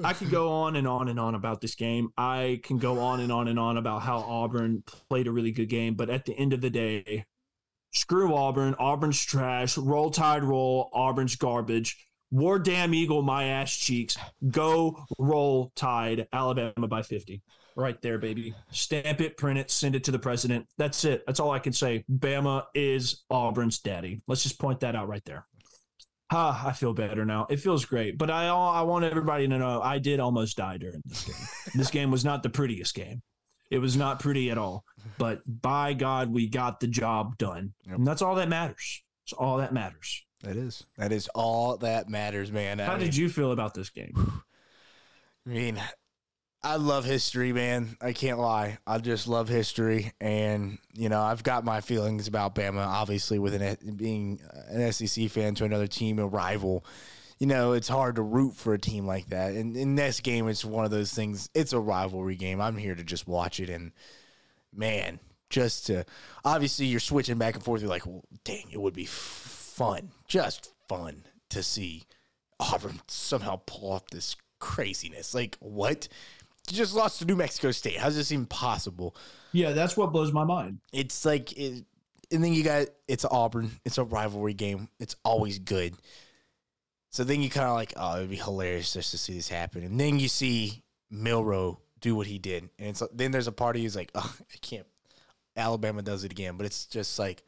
[0.03, 2.09] I could go on and on and on about this game.
[2.17, 5.69] I can go on and on and on about how Auburn played a really good
[5.69, 7.25] game, but at the end of the day,
[7.91, 8.75] Screw Auburn.
[8.79, 9.77] Auburn's trash.
[9.77, 10.89] Roll Tide roll.
[10.93, 11.97] Auburn's garbage.
[12.31, 14.17] War damn eagle, my ass cheeks.
[14.49, 16.27] Go roll tide.
[16.31, 17.41] Alabama by 50.
[17.75, 18.53] Right there, baby.
[18.71, 20.67] Stamp it, print it, send it to the president.
[20.77, 21.23] That's it.
[21.25, 22.03] That's all I can say.
[22.11, 24.21] Bama is Auburn's daddy.
[24.27, 25.47] Let's just point that out right there.
[26.31, 27.47] Ah, I feel better now.
[27.49, 28.17] It feels great.
[28.19, 31.47] But I I want everybody to know I did almost die during this game.
[31.73, 33.23] this game was not the prettiest game.
[33.69, 34.83] It was not pretty at all.
[35.17, 37.73] But by God, we got the job done.
[37.87, 37.97] Yep.
[37.97, 39.03] And that's all that matters.
[39.25, 40.25] It's all that matters.
[40.43, 40.85] That is.
[40.97, 42.79] That is all that matters, man.
[42.79, 44.13] How I did you feel about this game?
[45.45, 45.81] I mean,
[46.63, 47.97] I love history, man.
[48.01, 48.77] I can't lie.
[48.87, 52.85] I just love history, and you know, I've got my feelings about Bama.
[52.85, 56.85] Obviously, with an being an SEC fan to another team, a rival,
[57.39, 59.53] you know, it's hard to root for a team like that.
[59.53, 61.49] And in this game, it's one of those things.
[61.53, 62.59] It's a rivalry game.
[62.59, 63.91] I'm here to just watch it, and
[64.73, 66.05] man, just to
[66.43, 67.81] obviously you're switching back and forth.
[67.81, 72.03] You're like, well, dang, it would be fun, just fun to see
[72.59, 75.33] Auburn somehow pull off this craziness.
[75.33, 76.07] Like what?
[76.69, 77.97] You just lost to New Mexico State.
[77.97, 79.15] How's this even possible?
[79.53, 80.79] Yeah, that's what blows my mind.
[80.93, 81.83] It's like, it,
[82.31, 83.71] and then you got it's Auburn.
[83.85, 84.89] It's a rivalry game.
[84.99, 85.95] It's always good.
[87.11, 89.84] So then you kind of like, oh, it'd be hilarious just to see this happen.
[89.84, 93.81] And then you see Milroe do what he did, and it's then there's a party
[93.81, 94.86] who's like, oh, I can't.
[95.56, 97.44] Alabama does it again, but it's just like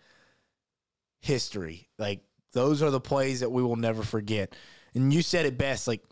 [1.21, 1.87] history.
[1.97, 2.21] Like
[2.53, 4.55] those are the plays that we will never forget.
[4.93, 5.87] And you said it best.
[5.87, 6.03] Like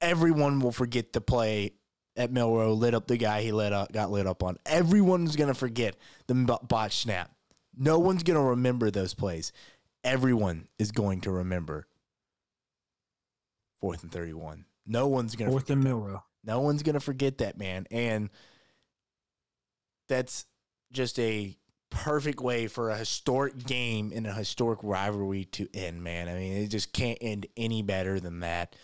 [0.00, 1.72] everyone will forget the play
[2.16, 4.58] at Milroe lit up the guy he lit up, got lit up on.
[4.66, 5.96] Everyone's gonna forget
[6.26, 7.30] the botch snap.
[7.76, 9.52] No one's gonna remember those plays.
[10.04, 11.86] Everyone is going to remember
[13.80, 14.64] fourth and thirty-one.
[14.86, 16.22] No one's gonna fourth and Milroe.
[16.44, 18.30] No one's gonna forget that man, and
[20.08, 20.46] that's
[20.92, 21.56] just a
[21.90, 26.02] perfect way for a historic game and a historic rivalry to end.
[26.02, 28.76] Man, I mean, it just can't end any better than that.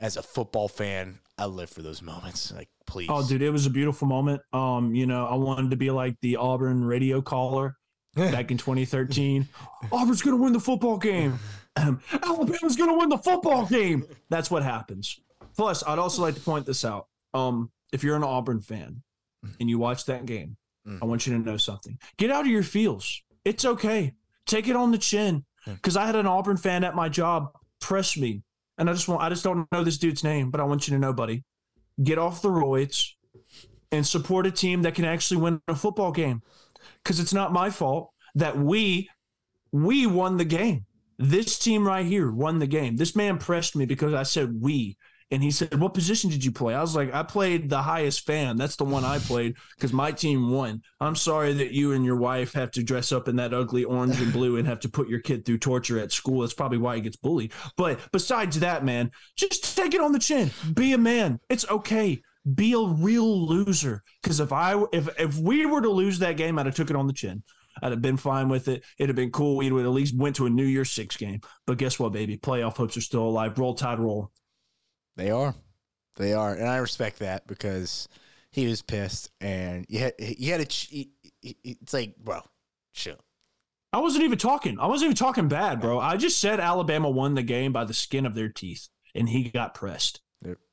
[0.00, 2.52] As a football fan, I live for those moments.
[2.52, 3.08] Like, please.
[3.08, 4.42] Oh, dude, it was a beautiful moment.
[4.52, 7.76] Um, you know, I wanted to be like the Auburn radio caller
[8.14, 9.48] back in 2013.
[9.92, 11.38] Auburn's gonna win the football game.
[11.76, 14.04] Alabama's gonna win the football game.
[14.28, 15.18] That's what happens.
[15.56, 17.08] Plus, I'd also like to point this out.
[17.34, 19.02] Um, if you're an Auburn fan
[19.60, 20.56] and you watch that game,
[21.00, 21.98] I want you to know something.
[22.16, 23.22] Get out of your feels.
[23.44, 24.14] It's okay.
[24.46, 25.44] Take it on the chin.
[25.66, 28.42] Because I had an Auburn fan at my job press me
[28.78, 30.94] and I just want I just don't know this dude's name, but I want you
[30.94, 31.44] to know, buddy,
[32.02, 33.10] get off the roids
[33.90, 36.42] and support a team that can actually win a football game.
[37.04, 39.08] Cause it's not my fault that we
[39.72, 40.86] we won the game.
[41.18, 42.96] This team right here won the game.
[42.96, 44.96] This man pressed me because I said we.
[45.30, 46.74] And he said, What position did you play?
[46.74, 48.58] I was like, I played the highest fan.
[48.58, 50.82] That's the one I played because my team won.
[51.00, 54.20] I'm sorry that you and your wife have to dress up in that ugly orange
[54.20, 56.42] and blue and have to put your kid through torture at school.
[56.42, 57.52] That's probably why he gets bullied.
[57.78, 60.50] But besides that, man, just take it on the chin.
[60.74, 61.40] Be a man.
[61.48, 62.20] It's okay.
[62.54, 64.02] Be a real loser.
[64.22, 66.96] Because if I if if we were to lose that game, I'd have took it
[66.96, 67.42] on the chin.
[67.82, 68.84] I'd have been fine with it.
[68.98, 69.56] It'd have been cool.
[69.56, 71.40] We would at least went to a New Year's Six game.
[71.66, 72.36] But guess what, baby?
[72.36, 73.58] Playoff hopes are still alive.
[73.58, 74.30] Roll Tide, roll.
[75.16, 75.54] They are.
[76.16, 76.54] They are.
[76.54, 78.08] And I respect that because
[78.50, 81.06] he was pissed and you had, you had to,
[81.42, 82.40] it's like, bro,
[82.92, 83.16] chill.
[83.92, 84.78] I wasn't even talking.
[84.78, 85.98] I wasn't even talking bad, bro.
[85.98, 89.50] I just said Alabama won the game by the skin of their teeth and he
[89.50, 90.20] got pressed.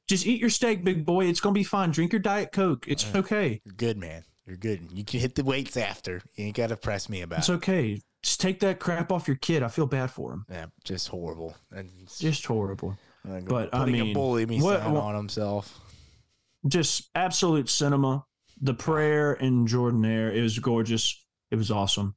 [0.10, 1.26] Just eat your steak, big boy.
[1.26, 1.92] It's going to be fine.
[1.92, 2.86] Drink your Diet Coke.
[2.88, 3.62] It's okay.
[3.64, 4.24] You're good, man.
[4.48, 4.92] You're good.
[4.92, 6.24] You can hit the weights after.
[6.34, 7.54] You ain't got to press me about it's it.
[7.54, 8.02] It's okay.
[8.24, 9.62] Just take that crap off your kid.
[9.62, 10.46] I feel bad for him.
[10.50, 11.56] Yeah, just horrible.
[12.18, 12.98] Just horrible.
[13.24, 15.80] But I mean, a bully me what, on himself.
[16.68, 18.26] Just absolute cinema.
[18.60, 20.32] The prayer in Jordan-Hare.
[20.32, 21.24] it was gorgeous.
[21.52, 22.16] It was awesome.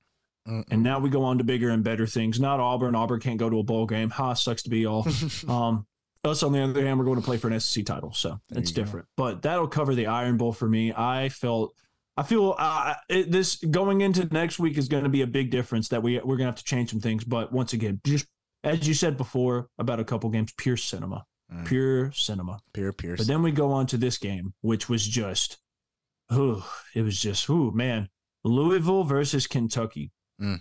[0.48, 0.64] Mm-mm.
[0.70, 2.40] And now we go on to bigger and better things.
[2.40, 2.94] Not Auburn.
[2.94, 4.08] Auburn can't go to a bowl game.
[4.10, 5.06] Ha, sucks to be all.
[5.48, 5.86] um,
[6.24, 8.60] us on the other hand, we're going to play for an SEC title, so there
[8.60, 9.06] it's different.
[9.16, 9.24] Go.
[9.24, 10.92] But that'll cover the Iron Bowl for me.
[10.92, 11.74] I felt,
[12.16, 15.50] I feel uh, it, this going into next week is going to be a big
[15.50, 15.88] difference.
[15.88, 17.24] That we we're going to have to change some things.
[17.24, 18.26] But once again, just
[18.62, 21.66] as you said before about a couple games, pure cinema, mm.
[21.66, 23.16] pure cinema, pure pure.
[23.16, 25.58] But then we go on to this game, which was just,
[26.30, 28.08] oh, it was just, oh man,
[28.44, 30.12] Louisville versus Kentucky.
[30.40, 30.60] Mm.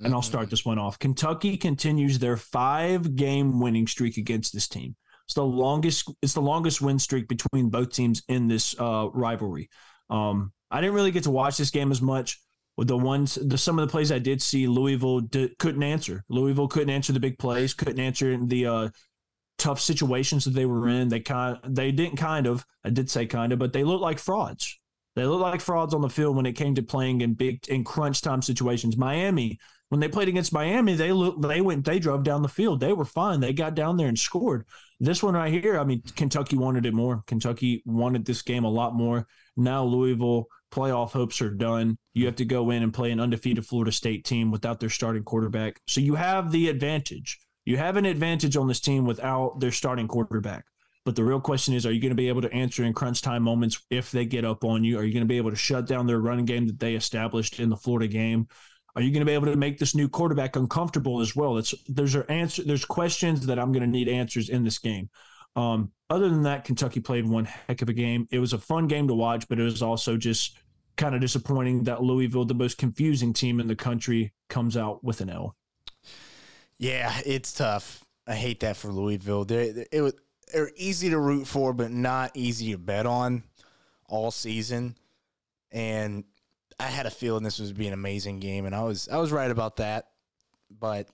[0.00, 0.98] And I'll start this one off.
[0.98, 4.94] Kentucky continues their five game winning streak against this team.
[5.24, 6.10] It's the longest.
[6.22, 9.70] It's the longest win streak between both teams in this uh, rivalry.
[10.10, 12.38] Um, I didn't really get to watch this game as much
[12.84, 16.24] the ones the some of the plays I did see Louisville did, couldn't answer.
[16.28, 18.88] Louisville couldn't answer the big plays, couldn't answer the uh,
[19.56, 21.08] tough situations that they were in.
[21.08, 24.18] They kind they didn't kind of I did say kind of, but they looked like
[24.18, 24.78] frauds.
[25.16, 27.82] They looked like frauds on the field when it came to playing in big in
[27.82, 28.96] crunch time situations.
[28.96, 32.80] Miami when they played against Miami, they look they went they drove down the field.
[32.80, 33.40] They were fine.
[33.40, 34.66] They got down there and scored.
[34.98, 37.22] This one right here, I mean, Kentucky wanted it more.
[37.26, 39.26] Kentucky wanted this game a lot more.
[39.56, 41.96] Now Louisville playoff hopes are done.
[42.14, 45.22] You have to go in and play an undefeated Florida State team without their starting
[45.22, 45.80] quarterback.
[45.86, 47.38] So you have the advantage.
[47.64, 50.64] You have an advantage on this team without their starting quarterback.
[51.06, 53.22] But the real question is, are you going to be able to answer in crunch
[53.22, 54.98] time moments if they get up on you?
[54.98, 57.60] Are you going to be able to shut down their running game that they established
[57.60, 58.48] in the Florida game?
[58.96, 61.54] Are you going to be able to make this new quarterback uncomfortable as well?
[61.54, 65.08] That's there's are answer there's questions that I'm going to need answers in this game.
[65.54, 68.26] Um, other than that, Kentucky played one heck of a game.
[68.32, 70.58] It was a fun game to watch, but it was also just
[70.96, 75.20] kind of disappointing that Louisville, the most confusing team in the country, comes out with
[75.20, 75.54] an L.
[76.78, 78.02] Yeah, it's tough.
[78.26, 79.46] I hate that for Louisville.
[79.48, 80.14] It was
[80.52, 83.42] they're easy to root for, but not easy to bet on
[84.08, 84.96] all season.
[85.70, 86.24] And
[86.78, 89.32] I had a feeling this was be an amazing game, and I was I was
[89.32, 90.08] right about that.
[90.70, 91.08] But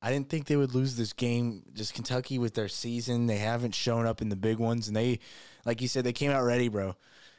[0.00, 1.62] I didn't think they would lose this game.
[1.72, 5.20] Just Kentucky with their season, they haven't shown up in the big ones, and they,
[5.64, 6.96] like you said, they came out ready, bro.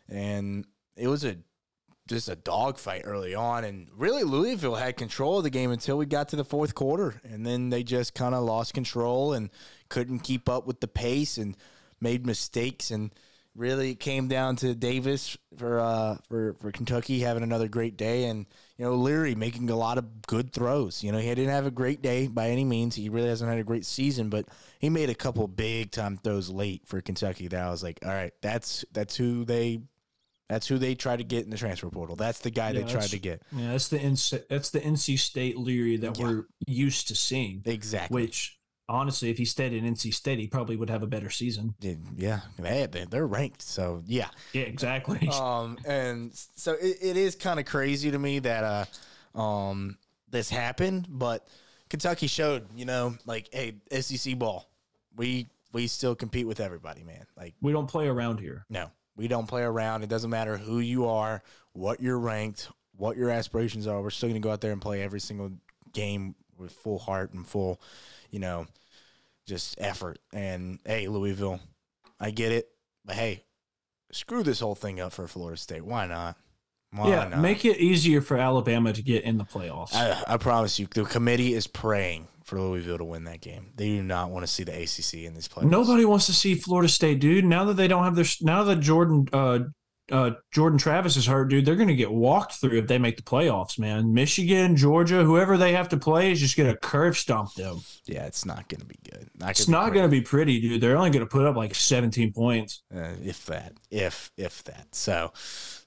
[0.07, 0.65] And
[0.95, 1.38] it was a
[2.07, 6.06] just a dogfight early on, and really Louisville had control of the game until we
[6.06, 9.49] got to the fourth quarter, and then they just kind of lost control and
[9.94, 11.56] couldn't keep up with the pace and
[12.02, 13.11] made mistakes, and
[13.56, 18.26] really it came down to Davis for uh, for for Kentucky having another great day,
[18.26, 18.48] and
[18.78, 21.03] you know Leary making a lot of good throws.
[21.03, 22.95] You know he didn't have a great day by any means.
[22.95, 24.48] He really hasn't had a great season, but
[24.80, 27.48] he made a couple big time throws late for Kentucky.
[27.48, 29.82] That I was like, all right, that's that's who they
[30.49, 32.15] that's who they try to get in the transfer portal.
[32.15, 33.41] That's the guy Yeah, they tried to get.
[33.56, 36.26] Yeah, that's the NC, that's the NC State Leary that Yeah.
[36.26, 37.61] we're used to seeing.
[37.65, 38.22] Exactly.
[38.24, 41.76] Which honestly, if he stayed at NC State, he probably would have a better season.
[42.18, 43.61] yeah, they, they- they're ranked.
[43.61, 44.30] So yeah.
[44.53, 45.27] Yeah, exactly.
[45.34, 48.88] um, and so it, it is kind of crazy to me that
[49.35, 49.97] uh, um,
[50.30, 51.47] this happened, but
[51.89, 54.69] Kentucky showed, you know, like, hey, SEC ball,
[55.15, 57.26] we we still compete with everybody, man.
[57.35, 58.65] Like, we don't play around here.
[58.69, 60.03] no, we don't play around.
[60.03, 61.41] It doesn't matter who you are,
[61.73, 64.01] what you're ranked, what your aspirations are.
[64.01, 65.51] We're still going to go out there and play every single
[65.93, 67.80] game with full heart and full,
[68.34, 68.65] you know,
[69.47, 70.19] just effort.
[70.34, 71.60] And hey, Louisville,
[72.19, 72.68] I get it,
[73.05, 73.43] but hey,
[74.11, 75.85] screw this whole thing up for Florida State.
[75.85, 76.35] Why not?
[76.91, 77.39] Why yeah, not?
[77.39, 79.93] make it easier for Alabama to get in the playoffs.
[79.93, 83.72] I, I promise you, the committee is praying for Louisville to win that game.
[83.76, 85.69] They do not want to see the ACC in these playoffs.
[85.69, 87.45] Nobody wants to see Florida State, dude.
[87.45, 89.60] Now that they don't have their now that Jordan uh
[90.11, 93.23] uh Jordan Travis is hurt, dude, they're gonna get walked through if they make the
[93.23, 94.13] playoffs, man.
[94.13, 97.81] Michigan, Georgia, whoever they have to play is just gonna curve stomp them.
[98.05, 99.30] Yeah, it's not going to be good.
[99.39, 100.81] Not It's not gonna be pretty, dude.
[100.81, 102.84] They're only gonna put up like 17 points.
[102.93, 104.93] uh, if that, if if that.
[104.93, 105.31] So,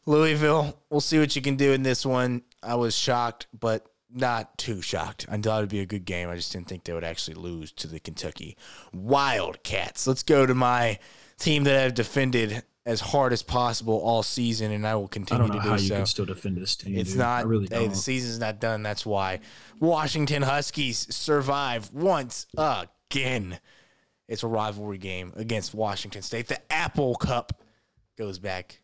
[0.07, 2.43] Louisville, we'll see what you can do in this one.
[2.63, 5.27] I was shocked, but not too shocked.
[5.29, 6.31] I thought it'd be a good game.
[6.31, 8.57] I just didn't think they would actually lose to the Kentucky
[8.95, 10.07] Wildcats.
[10.07, 10.99] Let's go to my
[11.39, 15.49] team that I've defended as hard as possible all season, and I will I continue
[15.49, 15.97] don't know to how do you so.
[15.97, 16.97] can still defend this team.
[16.97, 17.19] It's dude.
[17.19, 17.41] not.
[17.41, 18.83] I really hey, the season's not done.
[18.85, 19.41] That's why
[19.81, 23.59] Washington Huskies survive once again.
[24.29, 26.49] It's a rivalry game against Washington State.
[26.49, 27.61] The Apple Cup
[28.17, 28.81] goes back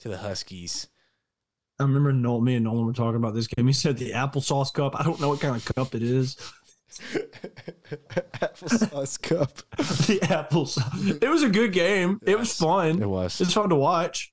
[0.00, 0.88] to the Huskies.
[1.80, 3.66] I remember Noel, me and Nolan were talking about this game.
[3.66, 4.98] He said the applesauce cup.
[4.98, 6.36] I don't know what kind of cup it is.
[8.40, 9.56] Applesauce Cup.
[9.76, 11.22] the applesauce.
[11.22, 12.18] It was a good game.
[12.26, 13.00] It was fun.
[13.02, 13.40] It was.
[13.40, 14.32] It's fun to watch.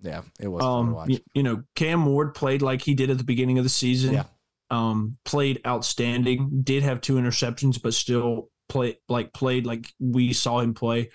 [0.00, 1.08] Yeah, it was fun to Um, watch.
[1.10, 4.14] y- you know, Cam Ward played like he did at the beginning of the season.
[4.14, 4.24] Yeah.
[4.70, 6.62] Um, played outstanding.
[6.62, 11.10] Did have two interceptions, but still play like played like we saw him play.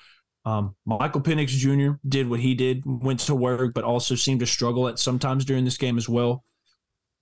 [0.45, 1.97] Um, Michael Penix Jr.
[2.07, 5.65] did what he did, went to work, but also seemed to struggle at sometimes during
[5.65, 6.43] this game as well.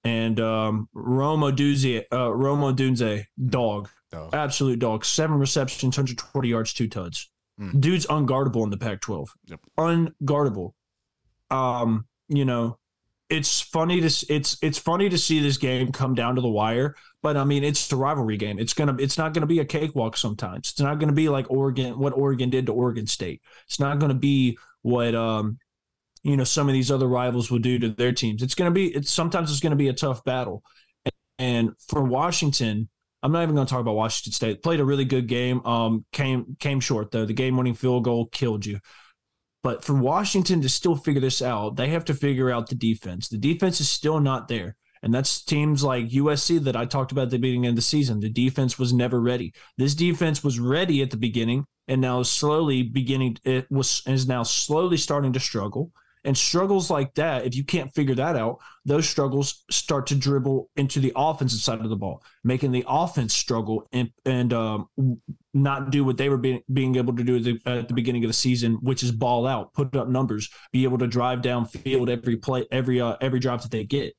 [0.08, 5.04] And um, Rome Odunze, uh, Rome Odunze, dog, So, absolute dog.
[5.04, 7.30] Seven receptions, 120 yards, two tuds.
[7.60, 7.82] Mm.
[7.82, 9.28] Dude's unguardable in the Pac-12.
[9.48, 9.60] Yep.
[9.78, 10.72] Unguardable.
[11.52, 12.78] Um, you know,
[13.30, 16.96] it's funny to it's it's funny to see this game come down to the wire.
[17.22, 18.60] But I mean, it's a rivalry game.
[18.60, 20.16] It's gonna it's not gonna be a cakewalk.
[20.16, 23.42] Sometimes it's not gonna be like Oregon, what Oregon did to Oregon State.
[23.66, 25.60] It's not gonna be what um,
[26.28, 28.42] you know, some of these other rivals will do to their teams.
[28.44, 30.64] It's gonna be it's sometimes it's gonna be a tough battle.
[31.40, 32.90] And for Washington,
[33.24, 34.64] I'm not even going to talk about Washington State.
[34.64, 35.66] Played a really good game.
[35.66, 37.26] Um, came came short though.
[37.26, 38.80] The game-winning field goal killed you.
[39.64, 43.28] But for Washington to still figure this out, they have to figure out the defense.
[43.28, 44.76] The defense is still not there.
[45.04, 48.20] And that's teams like USC that I talked about at the beginning of the season.
[48.20, 49.54] The defense was never ready.
[49.78, 54.44] This defense was ready at the beginning and now slowly beginning it was is now
[54.44, 55.92] slowly starting to struggle.
[56.24, 60.70] And struggles like that, if you can't figure that out, those struggles start to dribble
[60.76, 64.90] into the offensive side of the ball, making the offense struggle and and um,
[65.54, 68.24] not do what they were being, being able to do at the, at the beginning
[68.24, 72.10] of the season, which is ball out, put up numbers, be able to drive downfield
[72.10, 74.14] every play, every uh, every drive that they get.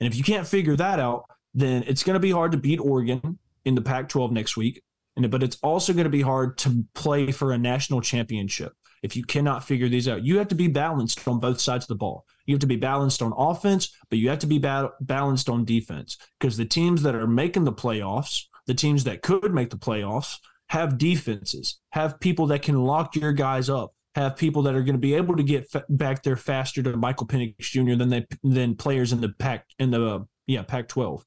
[0.00, 2.80] And if you can't figure that out, then it's going to be hard to beat
[2.80, 4.82] Oregon in the Pac-12 next week.
[5.16, 8.72] And but it's also going to be hard to play for a national championship
[9.02, 10.24] if you cannot figure these out.
[10.24, 12.24] You have to be balanced on both sides of the ball.
[12.46, 15.64] You have to be balanced on offense, but you have to be ba- balanced on
[15.64, 19.76] defense because the teams that are making the playoffs, the teams that could make the
[19.76, 20.38] playoffs,
[20.68, 24.94] have defenses, have people that can lock your guys up, have people that are going
[24.94, 27.94] to be able to get f- back there faster to Michael Penix Jr.
[27.94, 31.24] than they than players in the pack in the uh, yeah Pac 12.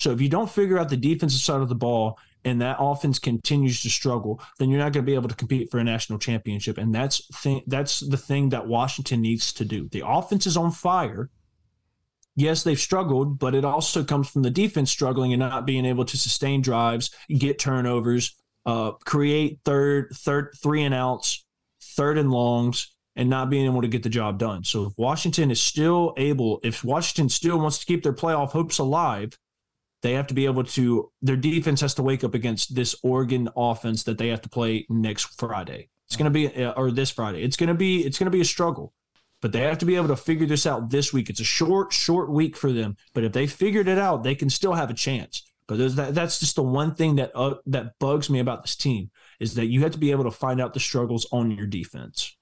[0.00, 2.18] So if you don't figure out the defensive side of the ball
[2.48, 5.70] and that offense continues to struggle, then you're not going to be able to compete
[5.70, 6.78] for a national championship.
[6.78, 9.88] And that's th- that's the thing that Washington needs to do.
[9.90, 11.30] The offense is on fire.
[12.34, 16.04] Yes, they've struggled, but it also comes from the defense struggling and not being able
[16.04, 21.44] to sustain drives, get turnovers, uh, create third, third, three and outs,
[21.82, 24.62] third and longs, and not being able to get the job done.
[24.62, 28.78] So if Washington is still able, if Washington still wants to keep their playoff hopes
[28.78, 29.36] alive,
[30.02, 33.48] they have to be able to their defense has to wake up against this Oregon
[33.56, 35.88] offense that they have to play next Friday.
[36.06, 37.42] It's going to be uh, or this Friday.
[37.42, 38.92] It's going to be it's going to be a struggle.
[39.40, 41.30] But they have to be able to figure this out this week.
[41.30, 44.50] It's a short short week for them, but if they figured it out, they can
[44.50, 45.44] still have a chance.
[45.68, 49.10] But that, that's just the one thing that uh, that bugs me about this team
[49.38, 52.34] is that you have to be able to find out the struggles on your defense.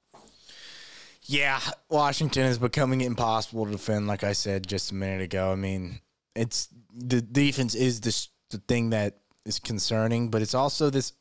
[1.22, 1.60] Yeah,
[1.90, 4.06] Washington is becoming impossible to defend.
[4.06, 5.50] Like I said just a minute ago.
[5.50, 5.98] I mean,
[6.36, 11.12] it's the defense is the the thing that is concerning, but it's also this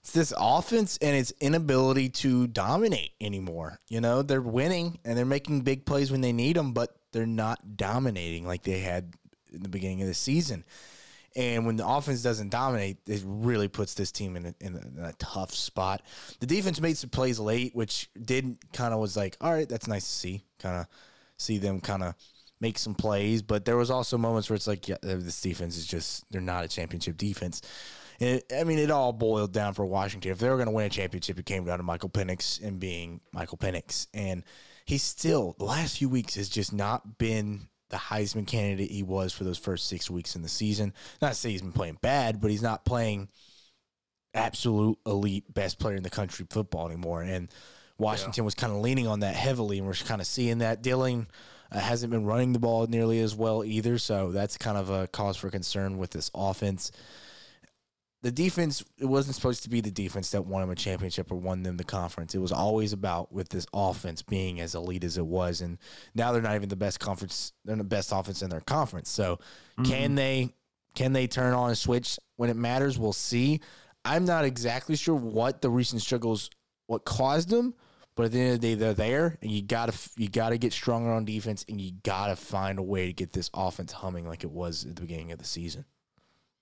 [0.00, 3.80] it's this offense and its inability to dominate anymore.
[3.88, 7.26] You know, they're winning and they're making big plays when they need them, but they're
[7.26, 9.14] not dominating like they had
[9.52, 10.64] in the beginning of the season.
[11.34, 15.00] And when the offense doesn't dominate, it really puts this team in a, in a,
[15.00, 16.02] in a tough spot.
[16.40, 19.86] The defense made some plays late, which did kind of was like, all right, that's
[19.86, 20.44] nice to see.
[20.58, 20.86] Kind of
[21.36, 22.14] see them kind of
[22.60, 25.86] make some plays, but there was also moments where it's like, yeah, this defense is
[25.86, 27.62] just they're not a championship defense.
[28.18, 30.32] And it, I mean, it all boiled down for Washington.
[30.32, 32.80] If they were going to win a championship, it came down to Michael Penix and
[32.80, 34.44] being Michael Penix, and
[34.86, 39.32] he's still the last few weeks has just not been the Heisman candidate he was
[39.32, 40.92] for those first six weeks in the season.
[41.20, 43.28] Not to say he's been playing bad, but he's not playing
[44.34, 47.22] absolute elite best player in the country football anymore.
[47.22, 47.48] And
[47.98, 48.46] Washington yeah.
[48.46, 50.82] was kind of leaning on that heavily, and we're kind of seeing that.
[50.82, 51.28] Dillon
[51.72, 55.06] uh, hasn't been running the ball nearly as well either, so that's kind of a
[55.08, 56.92] cause for concern with this offense.
[58.22, 61.36] The defense, it wasn't supposed to be the defense that won them a championship or
[61.36, 62.34] won them the conference.
[62.34, 65.78] It was always about with this offense being as elite as it was, and
[66.14, 67.52] now they're not even the best conference.
[67.64, 69.10] They're the best offense in their conference.
[69.10, 69.36] So,
[69.78, 69.84] mm-hmm.
[69.84, 70.54] can they
[70.94, 72.98] can they turn on a switch when it matters?
[72.98, 73.60] We'll see.
[74.04, 76.50] I'm not exactly sure what the recent struggles
[76.86, 77.74] what caused them,
[78.16, 80.72] but at the end of the day, they're there, and you gotta you gotta get
[80.72, 84.42] stronger on defense, and you gotta find a way to get this offense humming like
[84.42, 85.84] it was at the beginning of the season.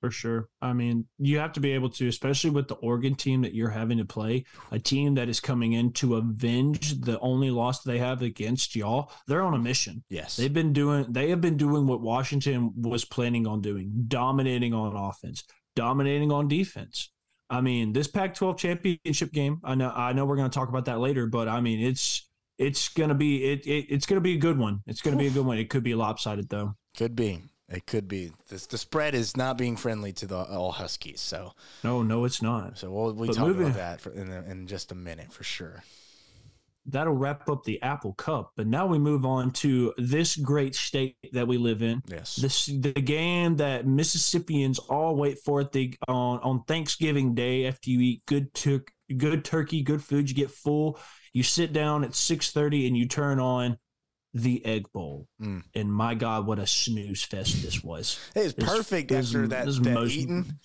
[0.04, 0.50] For sure.
[0.60, 3.70] I mean, you have to be able to, especially with the Oregon team that you're
[3.70, 7.96] having to play, a team that is coming in to avenge the only loss they
[7.96, 9.10] have against y'all.
[9.26, 10.04] They're on a mission.
[10.10, 10.36] Yes.
[10.36, 14.94] They've been doing they have been doing what Washington was planning on doing, dominating on
[14.94, 15.42] offense,
[15.74, 17.08] dominating on defense.
[17.50, 19.60] I mean, this Pac-12 championship game.
[19.64, 19.90] I know.
[19.90, 23.08] I know we're going to talk about that later, but I mean, it's it's going
[23.08, 24.82] to be it, it it's going to be a good one.
[24.86, 25.58] It's going to be a good one.
[25.58, 26.74] It could be lopsided though.
[26.96, 27.42] Could be.
[27.68, 28.30] It could be.
[28.48, 31.20] This, the spread is not being friendly to the all Huskies.
[31.20, 31.52] So
[31.82, 32.78] no, no, it's not.
[32.78, 35.82] So we'll we'll talk moving, about that for, in, in just a minute for sure
[36.86, 38.52] that'll wrap up the Apple Cup.
[38.56, 42.02] But now we move on to this great state that we live in.
[42.06, 42.36] Yes.
[42.36, 47.90] This the game that Mississippians all wait for at the on on Thanksgiving Day after
[47.90, 48.84] you eat good tur-
[49.16, 50.98] good turkey, good food, you get full.
[51.32, 53.78] You sit down at six thirty and you turn on
[54.34, 55.28] the Egg Bowl.
[55.40, 55.62] Mm.
[55.74, 58.18] And my God, what a snooze fest this was!
[58.34, 60.58] It's perfect after that, that most, eating.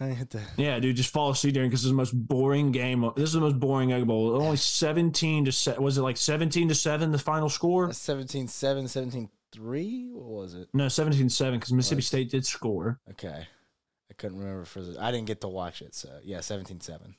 [0.00, 0.96] I hit the yeah, dude.
[0.96, 3.10] Just fall asleep during because this is the most boring game.
[3.16, 4.40] This is the most boring Egg Bowl.
[4.40, 5.80] Only seventeen to set.
[5.80, 7.12] Was it like seventeen to seven?
[7.12, 7.92] The final score.
[7.92, 10.08] 17 7, 17 3?
[10.12, 10.68] What was it?
[10.74, 12.02] No, 17-7 because Mississippi.
[12.02, 12.98] State did score.
[13.12, 13.46] Okay,
[14.10, 15.00] I couldn't remember for the.
[15.00, 17.14] I didn't get to watch it, so yeah, 17-7.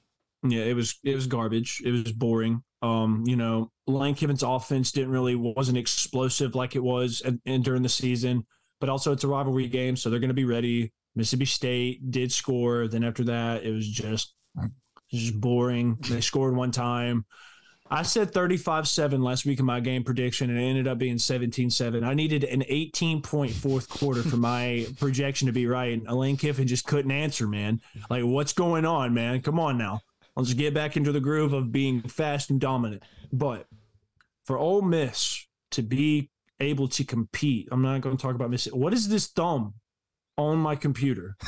[0.47, 1.81] Yeah, it was it was garbage.
[1.83, 2.61] It was boring.
[2.81, 7.63] Um, you know, Lane Kiffin's offense didn't really wasn't explosive like it was and, and
[7.63, 8.45] during the season.
[8.79, 10.91] But also, it's a rivalry game, so they're going to be ready.
[11.15, 12.87] Mississippi State did score.
[12.87, 14.33] Then after that, it was just
[15.11, 15.97] just boring.
[16.09, 17.25] They scored one time.
[17.89, 21.19] I said 35 7 last week in my game prediction, and it ended up being
[21.19, 22.03] 17 7.
[22.03, 25.93] I needed an 18 point fourth quarter for my projection to be right.
[25.93, 27.81] And Lane Kiffin just couldn't answer, man.
[28.09, 29.41] Like, what's going on, man?
[29.41, 30.01] Come on now.
[30.35, 33.03] Let's get back into the groove of being fast and dominant.
[33.31, 33.67] But
[34.43, 36.29] for Ole Miss to be
[36.59, 38.65] able to compete, I'm not going to talk about Miss.
[38.65, 39.75] What is this thumb
[40.37, 41.35] on my computer.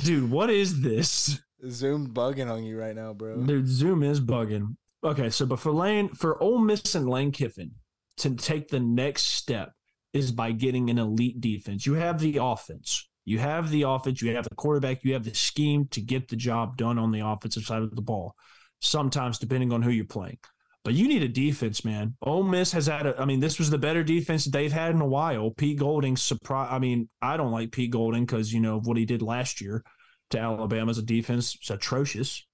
[0.00, 1.40] Dude, what is this?
[1.68, 3.36] Zoom bugging on you right now, bro.
[3.42, 4.76] Dude, Zoom is bugging.
[5.04, 7.72] Okay, so but for Lane, for Ole Miss and Lane Kiffin
[8.18, 9.72] to take the next step
[10.12, 11.86] is by getting an elite defense.
[11.86, 13.08] You have the offense.
[13.24, 16.36] You have the offense, you have the quarterback, you have the scheme to get the
[16.36, 18.34] job done on the offensive side of the ball.
[18.80, 20.38] Sometimes, depending on who you're playing.
[20.84, 22.16] But you need a defense, man.
[22.22, 25.00] Ole Miss has had a, I mean, this was the better defense they've had in
[25.00, 25.52] a while.
[25.52, 26.68] Pete Golding surprise.
[26.72, 29.84] I mean, I don't like Pete Golding because, you know, what he did last year
[30.30, 31.54] to Alabama's defense.
[31.54, 32.44] It's atrocious.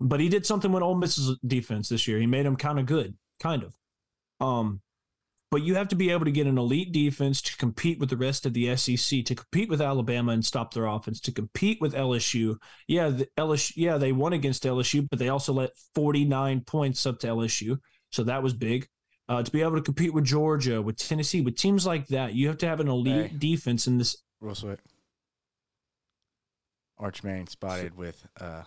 [0.00, 2.20] But he did something with Ole Miss's defense this year.
[2.20, 3.74] He made them kind of good, kind of.
[4.40, 4.80] Um,
[5.50, 8.16] but you have to be able to get an elite defense to compete with the
[8.16, 11.94] rest of the SEC, to compete with Alabama and stop their offense, to compete with
[11.94, 12.56] LSU.
[12.86, 17.18] Yeah, the LSU, yeah, they won against LSU, but they also let 49 points up
[17.20, 17.78] to LSU.
[18.10, 18.88] So that was big.
[19.28, 22.48] Uh, to be able to compete with Georgia, with Tennessee, with teams like that, you
[22.48, 23.36] have to have an elite Hey.
[23.38, 24.16] defense in this.
[24.40, 24.78] Real sweet.
[26.98, 28.62] Arch Manning spotted with uh,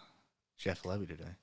[0.58, 1.36] Jeff Lebby today.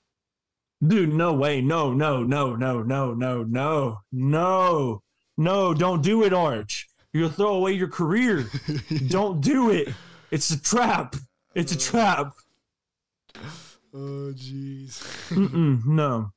[0.86, 1.60] Dude, no way.
[1.60, 5.02] No, no, no, no, no, no, no, no,
[5.39, 5.73] no.
[5.73, 6.89] Don't do it, Arch.
[7.12, 8.47] You'll throw away your career.
[9.09, 9.89] don't do it.
[10.31, 11.16] It's a trap.
[11.55, 12.35] It's a uh, trap.
[13.94, 15.02] Oh, jeez.
[15.31, 15.85] Mm-mm,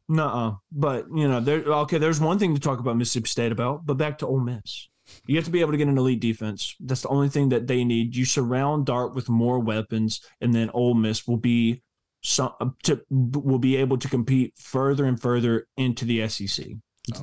[0.07, 0.61] no.
[0.71, 1.59] But you know, there.
[1.59, 4.87] Okay, there's one thing to talk about Mississippi State about, but back to Ole Miss.
[5.25, 6.75] You have to be able to get an elite defense.
[6.79, 8.15] That's the only thing that they need.
[8.15, 11.81] You surround Dart with more weapons, and then Ole Miss will be
[12.23, 16.65] some uh, to will be able to compete further and further into the SEC.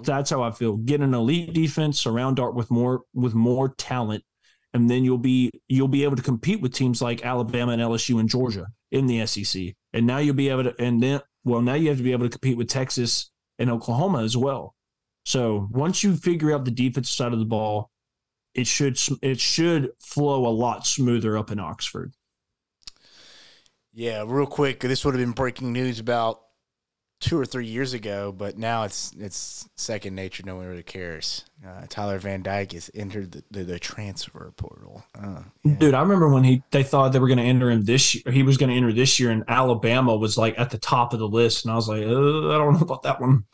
[0.03, 0.77] That's how I feel.
[0.77, 4.25] Get an elite defense, surround Dart with more with more talent,
[4.75, 8.19] and then you'll be you'll be able to compete with teams like Alabama and LSU
[8.19, 9.75] and Georgia in the SEC.
[9.93, 12.29] And now you'll be able to and then well now you have to be able
[12.29, 14.75] to compete with Texas and Oklahoma as well.
[15.25, 17.91] So once you figure out the defensive side of the ball,
[18.55, 22.15] it should it should flow a lot smoother up in Oxford.
[23.93, 24.81] Yeah, real quick.
[24.81, 26.41] This would have been breaking news about
[27.21, 30.43] two or three years ago, but now it's it's second nature.
[30.47, 31.45] No one really cares.
[31.67, 35.03] Uh, Tyler Van Dyke has entered the, the, the transfer portal.
[35.21, 35.75] Uh, yeah.
[35.75, 38.33] Dude, I remember when he they thought they were going to enter him this year.
[38.33, 41.19] He was going to enter this year, and Alabama was like at the top of
[41.19, 43.45] the list, and I was like, uh, I don't know about that one.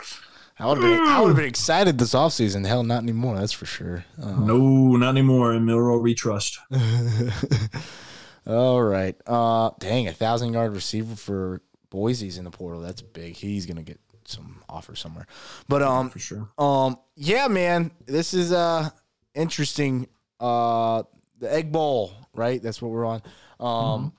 [0.59, 2.65] I would have been I would have been excited this offseason.
[2.67, 3.37] Hell, not anymore.
[3.37, 4.05] That's for sure.
[4.23, 5.53] Uh, No, not anymore.
[5.55, 6.59] In Milroe we trust.
[8.47, 9.17] All right.
[9.27, 11.61] Uh, dang, a thousand yard receiver for
[11.95, 12.81] Boise's in the portal.
[12.81, 13.37] That's big.
[13.37, 15.29] He's gonna get some offer somewhere.
[15.69, 16.49] But um, for sure.
[16.59, 18.91] um, yeah, man, this is uh
[19.35, 20.09] interesting.
[20.41, 21.05] Uh,
[21.39, 22.61] the Egg Bowl, right?
[22.61, 23.23] That's what we're on.
[23.61, 24.13] Um,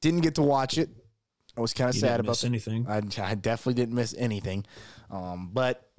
[0.00, 0.88] didn't get to watch it.
[1.56, 2.86] I was kind of sad didn't about miss anything.
[2.88, 4.64] I, I definitely didn't miss anything.
[5.10, 5.90] Um, but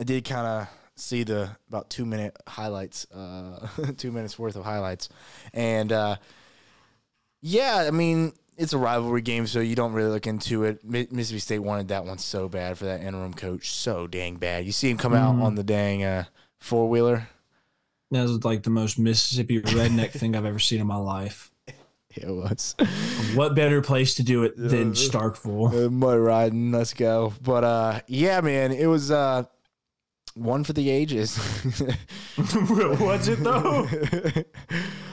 [0.00, 4.64] I did kind of see the about two minute highlights, uh, two minutes worth of
[4.64, 5.08] highlights.
[5.52, 6.16] And uh,
[7.40, 10.84] yeah, I mean, it's a rivalry game, so you don't really look into it.
[10.84, 14.64] Mississippi State wanted that one so bad for that interim coach, so dang bad.
[14.66, 16.24] You see him come out on the dang uh,
[16.58, 17.28] four wheeler.
[18.10, 21.50] That was like the most Mississippi redneck thing I've ever seen in my life.
[22.16, 22.76] It was.
[23.34, 25.86] What better place to do it than Starkville?
[25.86, 27.32] Uh, mud riding, let's go.
[27.42, 29.46] But uh, yeah, man, it was uh,
[30.34, 31.38] one for the ages.
[32.36, 33.88] was it though?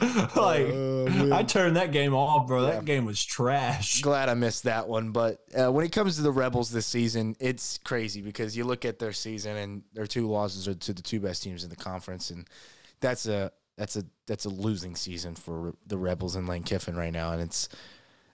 [0.35, 1.31] like man.
[1.31, 2.63] I turned that game off, bro.
[2.63, 4.01] That game was trash.
[4.01, 5.11] Glad I missed that one.
[5.11, 8.83] But uh, when it comes to the Rebels this season, it's crazy because you look
[8.83, 11.75] at their season and their two losses are to the two best teams in the
[11.75, 12.47] conference, and
[12.99, 17.13] that's a that's a that's a losing season for the Rebels and Lane Kiffin right
[17.13, 17.69] now, and it's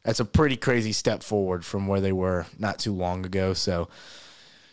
[0.03, 3.53] that's a pretty crazy step forward from where they were not too long ago.
[3.53, 3.89] So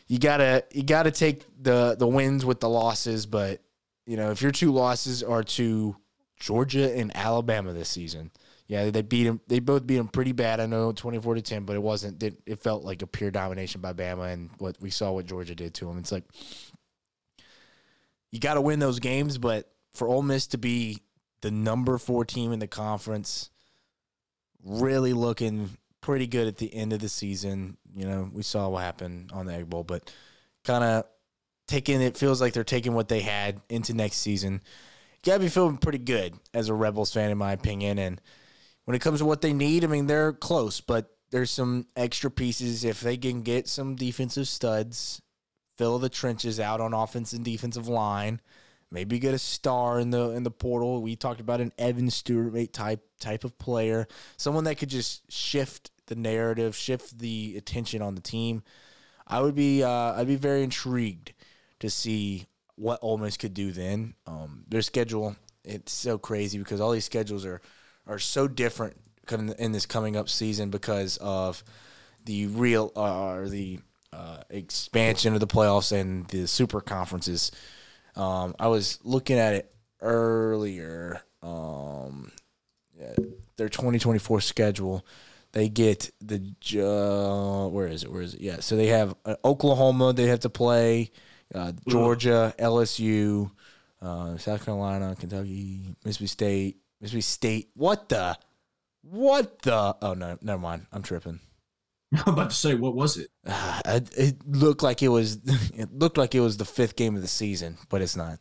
[0.07, 3.63] you gotta you gotta take the the wins with the losses, but
[4.07, 5.97] you know if your two losses are to
[6.39, 8.31] Georgia and Alabama this season,
[8.67, 9.41] yeah, they beat them.
[9.47, 10.61] They both beat them pretty bad.
[10.61, 12.23] I know, twenty four to ten, but it wasn't.
[12.23, 15.55] It, it felt like a pure domination by Bama, and what we saw what Georgia
[15.55, 15.99] did to them.
[15.99, 16.25] It's like
[18.31, 20.99] you got to win those games, but for Ole Miss to be
[21.43, 23.51] the number four team in the conference,
[24.65, 25.71] really looking
[26.05, 27.79] pretty good at the end of the season.
[27.97, 30.13] You know, we saw what happened on the Egg Bowl, but
[30.63, 31.05] kind of
[31.67, 34.61] taking it feels like they're taking what they had into next season.
[35.25, 37.99] You gotta be feeling pretty good as a Rebels fan, in my opinion.
[37.99, 38.21] And
[38.85, 42.31] when it comes to what they need, I mean, they're close, but there's some extra
[42.31, 42.85] pieces.
[42.85, 45.23] If they can get some defensive studs,
[45.79, 48.43] fill the trenches out on offense and defensive line,
[48.91, 51.01] maybe get a star in the in the portal.
[51.01, 54.07] We talked about an Evan Stewart type type of player,
[54.37, 58.63] someone that could just shift the narrative, shift the attention on the team.
[59.27, 61.33] I would be uh, I'd be very intrigued
[61.81, 64.15] to see what Ole Miss could do then.
[64.27, 67.61] Um, their schedule it's so crazy because all these schedules are
[68.07, 68.97] are so different
[69.59, 71.65] in this coming up season because of
[72.27, 73.79] the real uh, or the
[74.13, 77.51] uh, expansion of the playoffs and the super conferences.
[78.15, 81.23] Um, I was looking at it earlier.
[81.43, 82.31] um,
[83.57, 85.05] their 2024 schedule.
[85.55, 86.41] They get the
[86.83, 88.11] uh, where is it?
[88.11, 88.41] Where is it?
[88.41, 90.13] Yeah, so they have uh, Oklahoma.
[90.13, 91.13] They have to play
[91.55, 93.53] uh, Georgia, LSU,
[94.03, 97.71] uh, South Carolina, Kentucky, Mississippi State, Mississippi State.
[97.75, 98.37] What the?
[99.03, 99.97] What the?
[100.03, 100.87] Oh no, never mind.
[100.91, 101.39] I'm tripping.
[102.27, 103.31] I'm about to say, what was it?
[103.87, 105.39] Uh, it, it looked like it was.
[105.75, 108.41] It looked like it was the fifth game of the season, but it's not.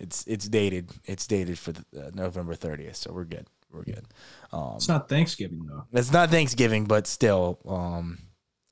[0.00, 0.90] It's it's dated.
[1.04, 3.46] It's dated for the, uh, November 30th, so we're good.
[3.70, 4.04] We're good.
[4.52, 5.84] Um, It's not Thanksgiving though.
[5.92, 8.18] it's not Thanksgiving, but still, um,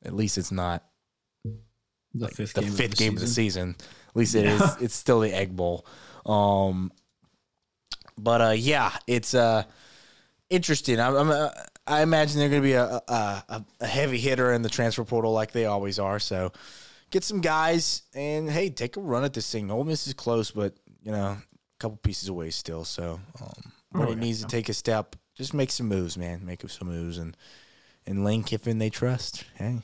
[0.04, 0.84] at least it's not
[2.14, 3.74] The fifth the game fifth of the game of the season.
[3.74, 3.88] season.
[4.08, 4.60] At least it is.
[4.60, 4.74] Yeah.
[4.80, 5.86] It's still the Egg Bowl.
[6.24, 6.90] Um,
[8.18, 9.64] but uh, yeah, it's uh
[10.48, 10.98] interesting.
[10.98, 11.50] I'm, I'm uh,
[11.86, 15.04] I imagine they're going to be a, a a a heavy hitter in the transfer
[15.04, 16.18] portal like they always are.
[16.18, 16.52] So
[17.10, 19.70] get some guys and hey, take a run at this thing.
[19.70, 21.42] Ole Miss is close, but you know, a
[21.78, 22.84] couple pieces away still.
[22.84, 24.20] So um, when Oh, it yeah.
[24.24, 26.44] needs to take a step, just make some moves, man.
[26.44, 27.36] Make some moves and
[28.06, 29.44] and Lane Kiffin they trust.
[29.56, 29.78] Hey.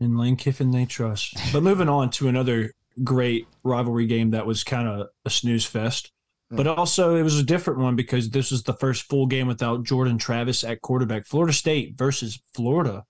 [0.00, 1.36] and Lane Kiffin, they trust.
[1.52, 2.72] But moving on to another
[3.02, 6.12] great rivalry game that was kind of a snooze fest.
[6.50, 9.84] But also, it was a different one because this was the first full game without
[9.84, 11.26] Jordan Travis at quarterback.
[11.26, 13.04] Florida State versus Florida.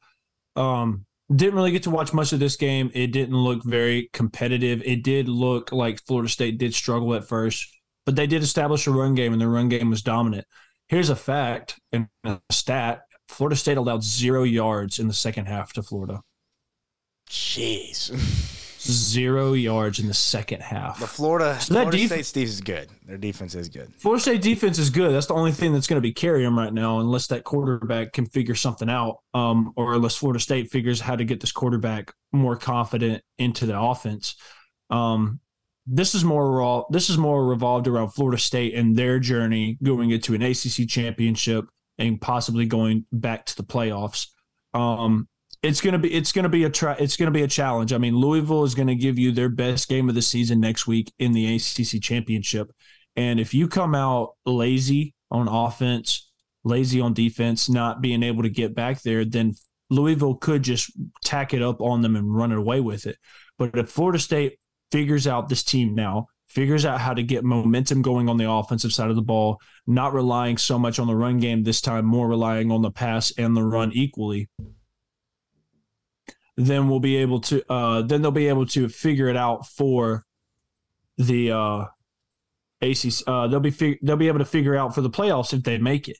[0.56, 2.90] Um, didn't really get to watch much of this game.
[2.94, 4.82] It didn't look very competitive.
[4.84, 7.68] It did look like Florida State did struggle at first,
[8.08, 10.46] but they did establish a run game, and the run game was dominant.
[10.86, 15.74] Here's a fact and a stat Florida State allowed zero yards in the second half
[15.74, 16.22] to Florida.
[17.28, 18.08] Jeez.
[18.80, 20.94] Zero yards in the second half.
[20.94, 21.10] The half.
[21.10, 22.88] Florida, So Florida def- State Steve is good.
[23.04, 23.92] Their defense is good.
[23.98, 25.12] Florida State defense is good.
[25.12, 28.14] That's the only thing that's going to be carrying them right now, unless that quarterback
[28.14, 32.14] can figure something out, um, or unless Florida State figures how to get this quarterback
[32.32, 34.34] more confident into the offense.
[34.88, 35.40] Um,
[35.88, 36.86] this is more.
[36.90, 41.66] This is more revolved around Florida State and their journey going into an ACC championship
[41.98, 44.26] and possibly going back to the playoffs.
[44.74, 45.28] Um,
[45.62, 47.92] it's gonna be it's gonna be a try it's gonna be a challenge.
[47.92, 51.12] I mean, Louisville is gonna give you their best game of the season next week
[51.18, 52.70] in the ACC championship,
[53.16, 56.30] and if you come out lazy on offense,
[56.64, 59.54] lazy on defense, not being able to get back there, then
[59.90, 60.92] Louisville could just
[61.24, 63.16] tack it up on them and run it away with it.
[63.58, 64.58] But if Florida State
[64.90, 68.92] figures out this team now, figures out how to get momentum going on the offensive
[68.92, 72.28] side of the ball, not relying so much on the run game this time, more
[72.28, 74.48] relying on the pass and the run equally,
[76.58, 80.24] then we'll be able to uh then they'll be able to figure it out for
[81.16, 81.84] the uh
[83.28, 85.78] uh they'll be fig- they'll be able to figure out for the playoffs if they
[85.78, 86.18] make it.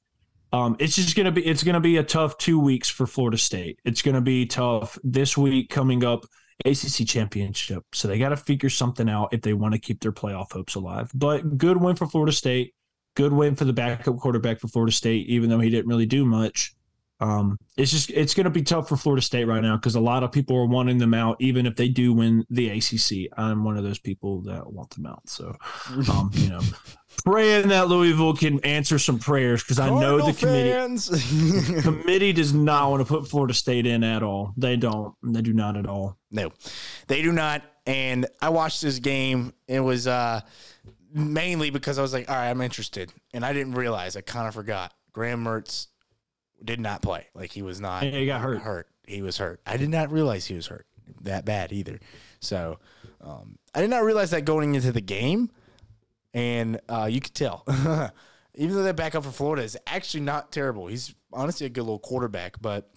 [0.53, 3.36] Um it's just going to be it's to be a tough 2 weeks for Florida
[3.36, 3.81] State.
[3.85, 6.24] It's going to be tough this week coming up
[6.64, 7.85] ACC championship.
[7.93, 10.74] So they got to figure something out if they want to keep their playoff hopes
[10.74, 11.10] alive.
[11.14, 12.74] But good win for Florida State.
[13.14, 16.24] Good win for the backup quarterback for Florida State even though he didn't really do
[16.24, 16.74] much.
[17.20, 20.01] Um, it's just it's going to be tough for Florida State right now because a
[20.01, 23.28] lot of people are wanting them out, even if they do win the ACC.
[23.36, 25.28] I'm one of those people that want them out.
[25.28, 25.56] So,
[26.10, 26.60] um, you know,
[27.24, 31.82] praying that Louisville can answer some prayers because I know the committee committee.
[31.82, 34.53] committee does not want to put Florida State in at all.
[34.57, 35.15] They don't.
[35.23, 36.16] They do not at all.
[36.31, 36.53] no,
[37.07, 37.62] they do not.
[37.86, 39.53] And I watched this game.
[39.66, 40.40] It was uh,
[41.12, 44.16] mainly because I was like, all right, I'm interested, and I didn't realize.
[44.16, 44.93] I kind of forgot.
[45.12, 45.89] Graham Mertz
[46.62, 47.27] did not play.
[47.35, 48.03] Like he was not.
[48.03, 48.61] He got hurt.
[48.61, 48.89] Hurt.
[49.07, 49.61] He was hurt.
[49.66, 50.86] I did not realize he was hurt
[51.23, 52.01] that bad either.
[52.40, 52.78] So
[53.20, 55.51] um, I did not realize that going into the game,
[56.35, 57.65] and uh, you could tell.
[58.55, 61.99] Even though that backup for Florida is actually not terrible, he's honestly a good little
[61.99, 62.61] quarterback.
[62.61, 62.91] But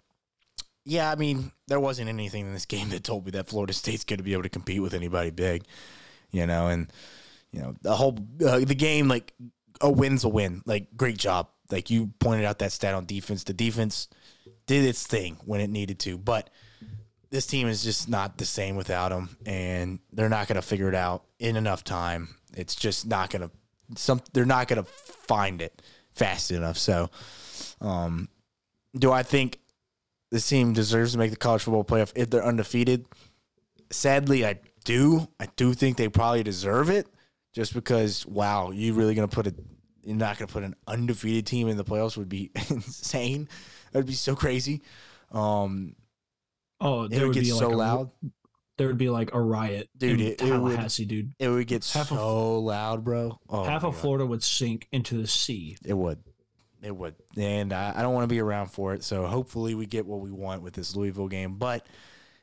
[0.86, 4.04] yeah, I mean, there wasn't anything in this game that told me that Florida State's
[4.04, 5.64] going to be able to compete with anybody big,
[6.32, 6.68] you know.
[6.68, 6.92] And
[7.52, 9.34] you know the whole uh, the game, like
[9.80, 10.64] a win's a win.
[10.66, 11.50] Like great job.
[11.70, 13.44] Like you pointed out that stat on defense.
[13.44, 14.08] The defense
[14.66, 16.50] did its thing when it needed to, but
[17.32, 20.90] this team is just not the same without him, and they're not going to figure
[20.90, 22.36] it out in enough time.
[22.56, 23.52] It's just not going to
[24.00, 24.22] some.
[24.34, 25.82] They're not going to find it
[26.12, 26.78] fast enough.
[26.78, 27.10] So,
[27.80, 28.28] um,
[28.98, 29.60] do I think
[30.30, 33.06] this team deserves to make the college football playoff if they're undefeated?
[33.92, 35.28] Sadly, I do.
[35.40, 37.08] I do think they probably deserve it,
[37.54, 38.26] just because.
[38.26, 39.56] Wow, you really going to put a?
[40.04, 43.48] You're not going to put an undefeated team in the playoffs would be insane.
[43.94, 44.82] That'd be so crazy.
[45.32, 45.96] Um,
[46.82, 48.12] Oh, it there would would get be so like a, loud.
[48.78, 51.34] There would be like a riot, Dude, in it- it would- Tallahassee, dude.
[51.40, 53.40] It would get Half of- so loud, bro.
[53.48, 54.02] Oh Half of God.
[54.02, 55.78] Florida would sink into the sea.
[55.86, 56.20] It would.
[56.82, 57.14] It would.
[57.38, 59.04] And I, I don't want to be around for it.
[59.04, 61.58] So hopefully we get what we want with this Louisville game.
[61.58, 61.86] But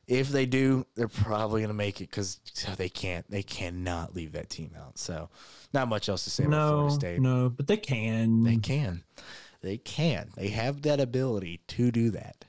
[0.07, 2.39] if they do, they're probably going to make it because
[2.77, 3.29] they can't.
[3.29, 4.97] They cannot leave that team out.
[4.97, 5.29] So,
[5.73, 7.19] not much else to say about No, Florida State.
[7.21, 8.43] no, but they can.
[8.43, 9.03] They can.
[9.61, 10.29] They can.
[10.37, 12.45] They have that ability to do that.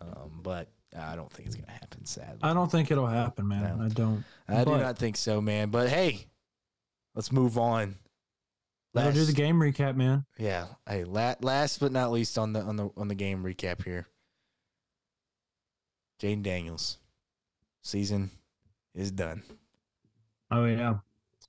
[0.00, 2.38] Um, but I don't think it's going to happen, sadly.
[2.42, 3.78] I don't think it'll happen, man.
[3.78, 3.84] No.
[3.84, 4.24] I don't.
[4.48, 5.70] I do not think so, man.
[5.70, 6.26] But hey,
[7.14, 7.96] let's move on.
[8.94, 10.24] Let's do the game recap, man.
[10.38, 10.66] Yeah.
[10.88, 14.06] Hey, la- last but not least on the on the on the game recap here.
[16.20, 16.98] Jayden Daniels.
[17.82, 18.30] Season
[18.94, 19.42] is done.
[20.50, 20.96] Oh yeah.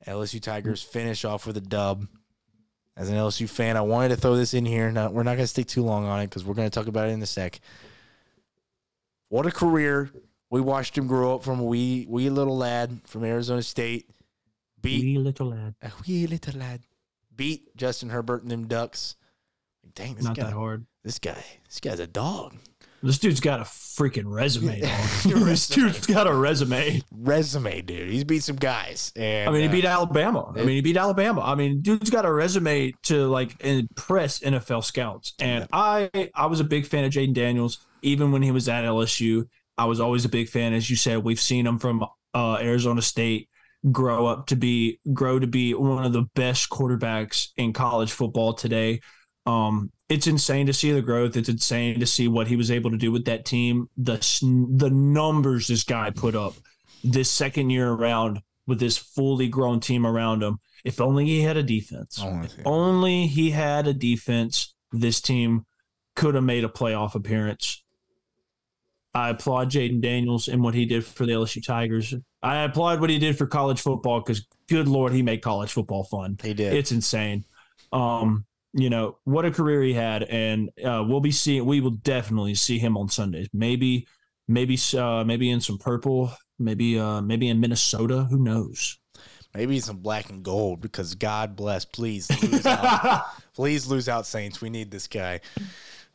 [0.06, 2.08] LSU Tigers finish off with a dub.
[2.96, 4.92] As an LSU fan, I wanted to throw this in here.
[4.92, 6.88] Now, we're not going to stick too long on it because we're going to talk
[6.88, 7.62] about it in a sec.
[9.30, 10.12] What a career!
[10.50, 14.10] We watched him grow up from a wee wee little lad from Arizona State.
[14.82, 15.76] Beat Wee little lad.
[15.82, 16.82] a wee little lad.
[17.36, 19.16] Beat Justin Herbert and them Ducks.
[19.84, 20.86] Like, dang, this Not guy, that hard.
[21.04, 22.56] this guy, this guy's a dog.
[23.02, 24.82] This dude's got a freaking resume.
[24.82, 24.90] dog.
[25.24, 27.02] this dude's got a resume.
[27.12, 28.10] Resume, dude.
[28.10, 29.14] He's beat some guys.
[29.16, 30.52] And I mean, he uh, beat Alabama.
[30.54, 31.42] I mean, he beat Alabama.
[31.42, 35.34] I mean, dude's got a resume to like impress NFL scouts.
[35.40, 38.84] And I, I was a big fan of Jayden Daniels, even when he was at
[38.84, 39.48] LSU.
[39.78, 41.24] I was always a big fan, as you said.
[41.24, 43.50] We've seen him from uh, Arizona State
[43.92, 48.54] grow up to be grow to be one of the best quarterbacks in college football
[48.54, 49.00] today.
[49.46, 51.38] Um, it's insane to see the growth.
[51.38, 53.90] It's insane to see what he was able to do with that team.
[53.98, 54.18] The
[54.78, 56.56] the numbers this guy put up
[57.04, 60.60] this second year around with this fully grown team around him.
[60.84, 62.20] If only he had a defense.
[62.44, 65.66] If only he had a defense, this team
[66.16, 67.79] could have made a playoff appearance.
[69.14, 72.14] I applaud Jayden Daniels and what he did for the LSU Tigers.
[72.44, 76.04] I applaud what he did for college football because, good lord, he made college football
[76.04, 76.38] fun.
[76.42, 76.74] he did.
[76.74, 77.46] It's insane.
[77.92, 81.66] Um, you know what a career he had, and uh, we'll be seeing.
[81.66, 83.48] We will definitely see him on Sundays.
[83.52, 84.08] Maybe,
[84.48, 86.32] maybe, uh, maybe in some purple.
[86.60, 88.26] Maybe, uh, maybe in Minnesota.
[88.26, 89.00] Who knows?
[89.56, 91.84] Maybe some black and gold because God bless.
[91.84, 93.24] Please lose out.
[93.56, 94.62] Please lose out, Saints.
[94.62, 95.42] We need this guy.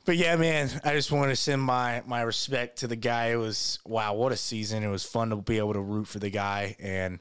[0.05, 3.28] But yeah, man, I just want to send my my respect to the guy.
[3.28, 4.82] It was wow, what a season!
[4.82, 7.20] It was fun to be able to root for the guy, and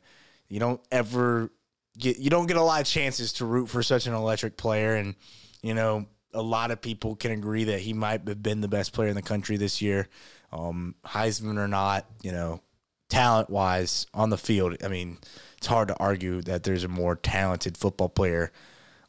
[0.50, 1.50] you don't ever
[1.98, 4.96] get you don't get a lot of chances to root for such an electric player.
[4.96, 5.16] And
[5.62, 8.92] you know, a lot of people can agree that he might have been the best
[8.92, 10.10] player in the country this year,
[10.52, 12.06] um, Heisman or not.
[12.22, 12.62] You know,
[13.08, 15.20] talent wise on the field, I mean,
[15.58, 18.52] it's hard to argue that there's a more talented football player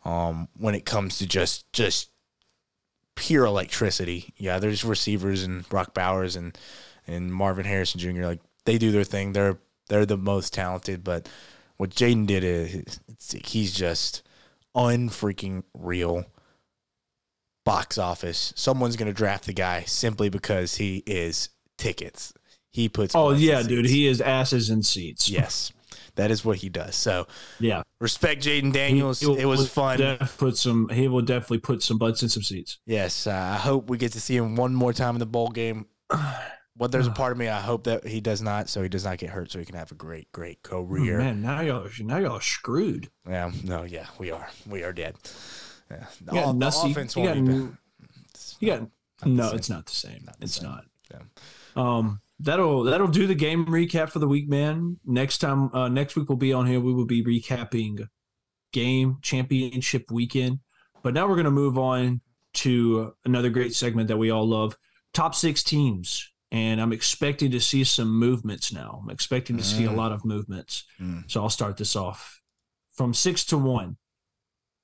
[0.05, 2.11] um, when it comes to just just
[3.15, 4.33] pure electricity.
[4.37, 6.57] Yeah, there's receivers and Brock Bowers and
[7.07, 8.25] and Marvin Harrison Jr.
[8.25, 9.33] Like they do their thing.
[9.33, 9.59] They're
[9.89, 11.05] they're the most talented.
[11.05, 11.29] But
[11.77, 14.23] what Jayden did is it's, he's just
[14.75, 16.25] unfreaking real.
[17.65, 18.53] Box office.
[18.57, 22.35] Someone's gonna draft the guy simply because he is tickets.
[22.71, 23.15] He puts.
[23.15, 23.87] Oh yeah, dude.
[23.87, 25.31] He is asses in seats.
[25.31, 25.73] Yes,
[26.17, 26.95] that is what he does.
[26.97, 27.27] So
[27.61, 27.83] yeah.
[28.01, 29.21] respect Jayden Daniels.
[29.21, 29.99] He- he it was fun.
[29.99, 30.89] def- put some.
[30.89, 32.79] He will definitely put some butts in some seats.
[32.87, 35.49] Yes, uh, I hope we get to see him one more time in the bowl
[35.49, 35.87] game.
[36.77, 39.05] But there's a part of me I hope that he does not, so he does
[39.05, 41.19] not get hurt, so he can have a great, great career.
[41.19, 43.11] Man, now y'all, now y'all are screwed.
[43.29, 45.15] yeah, no, yeah, we are, we are dead.
[45.89, 46.07] Yeah.
[46.21, 47.77] The, got the offense You won't got be bad.
[48.31, 48.91] It's You got not
[49.27, 49.47] no.
[49.51, 49.57] same.
[49.59, 50.23] It's not the same.
[50.27, 50.69] Not the it's same.
[50.69, 50.85] not.
[51.13, 51.19] Yeah.
[51.77, 54.99] Um, that'll that'll do the game recap for the week, man.
[55.05, 56.81] Next time, uh, next week we'll be on here.
[56.81, 58.07] We will be recapping
[58.73, 60.61] game championship weekend.
[61.03, 62.21] But now we're gonna move on
[62.55, 64.77] to another great segment that we all love:
[65.13, 66.31] top six teams.
[66.51, 69.01] And I'm expecting to see some movements now.
[69.03, 69.97] I'm expecting to see a Mm.
[69.97, 70.85] lot of movements.
[71.01, 71.29] Mm.
[71.29, 72.41] So I'll start this off
[72.93, 73.97] from six to one.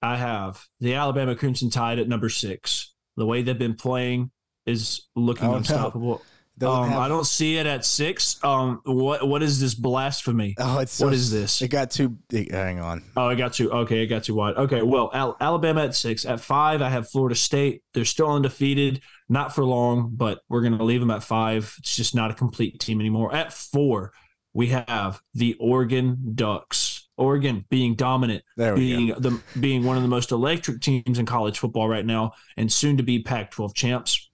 [0.03, 2.93] I have the Alabama Crimson Tide at number six.
[3.17, 4.33] The way they've been playing
[4.67, 6.21] is looking Oh, no.
[6.61, 8.37] Doesn't Um, have- I don't see it at six.
[8.45, 10.55] Um, what what is this blasphemy?
[10.59, 11.63] Oh, it's so, what is this?
[11.63, 12.19] It got too.
[12.31, 13.03] It, hang on.
[13.17, 13.73] Oh, I got too.
[13.73, 14.57] Okay, I got too wide.
[14.57, 16.27] Okay, well, Al- Alabama at six.
[16.27, 17.83] At five, I have Florida State.
[17.95, 19.01] They're still undefeated,
[19.31, 21.75] not for long, but we're going to leave them at five.
[21.79, 23.35] It's just not a complete team anymore.
[23.35, 24.13] At four,
[24.53, 27.09] we have the Oregon Ducks.
[27.17, 29.15] Oregon being dominant, being go.
[29.15, 32.99] the being one of the most electric teams in college football right now, and soon
[32.99, 34.27] to be Pac-12 champs.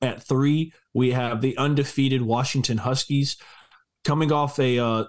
[0.00, 3.36] At three, we have the undefeated Washington Huskies,
[4.04, 5.04] coming off a uh,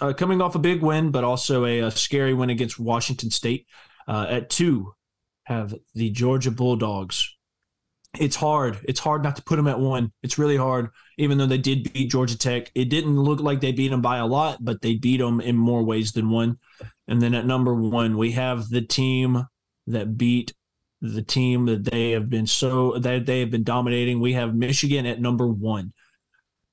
[0.00, 3.66] uh, coming off a big win, but also a, a scary win against Washington State.
[4.06, 4.92] Uh, at two,
[5.44, 7.36] have the Georgia Bulldogs.
[8.18, 8.78] It's hard.
[8.84, 10.12] It's hard not to put them at one.
[10.22, 12.70] It's really hard, even though they did beat Georgia Tech.
[12.74, 15.56] It didn't look like they beat them by a lot, but they beat them in
[15.56, 16.58] more ways than one.
[17.08, 19.46] And then at number one, we have the team
[19.88, 20.54] that beat
[21.00, 24.20] the team that they have been so that they have been dominating.
[24.20, 25.92] We have Michigan at number one.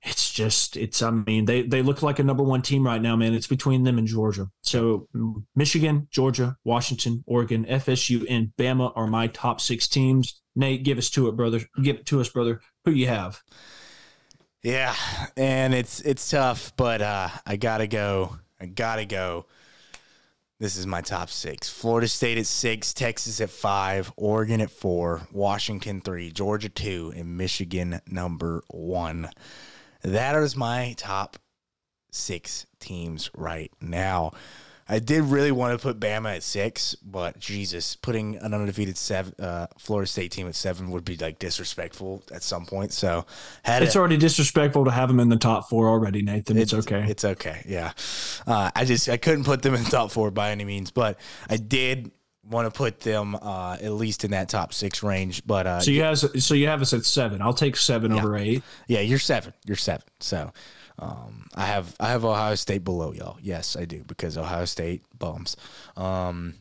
[0.04, 3.16] it's just it's I mean they they look like a number one team right now,
[3.16, 3.34] man.
[3.34, 4.48] It's between them and Georgia.
[4.64, 5.08] So
[5.56, 10.42] Michigan, Georgia, Washington, Oregon, FSU, and Bama are my top six teams.
[10.56, 11.62] Nate, give us to it, brother.
[11.82, 12.62] Give it to us, brother.
[12.86, 13.42] Who you have?
[14.64, 14.96] Yeah,
[15.38, 18.38] and it's it's tough, but uh, I gotta go.
[18.60, 19.48] I gotta go.
[20.62, 25.28] This is my top six: Florida State at six, Texas at five, Oregon at four,
[25.32, 29.32] Washington three, Georgia two, and Michigan number one.
[30.04, 31.38] That is my top
[32.12, 34.34] six teams right now.
[34.92, 39.34] I did really want to put Bama at six, but Jesus, putting an undefeated seven,
[39.40, 42.92] uh, Florida State team at seven would be like disrespectful at some point.
[42.92, 43.26] So,
[43.64, 46.58] had it's already disrespectful to have them in the top four already, Nathan.
[46.58, 47.06] It's, it's okay.
[47.08, 47.64] It's okay.
[47.66, 47.94] Yeah,
[48.46, 51.18] uh, I just I couldn't put them in the top four by any means, but
[51.50, 52.12] I did
[52.44, 55.46] want to put them uh, at least in that top six range.
[55.46, 57.42] But uh, so you have so you have us at seven.
[57.42, 58.18] I'll take seven yeah.
[58.18, 58.62] over eight.
[58.88, 59.54] Yeah, you're seven.
[59.66, 60.06] You're seven.
[60.20, 60.52] So
[61.02, 63.38] um, I have I have Ohio State below y'all.
[63.42, 65.58] Yes, I do because Ohio State bums.
[65.98, 66.56] Um,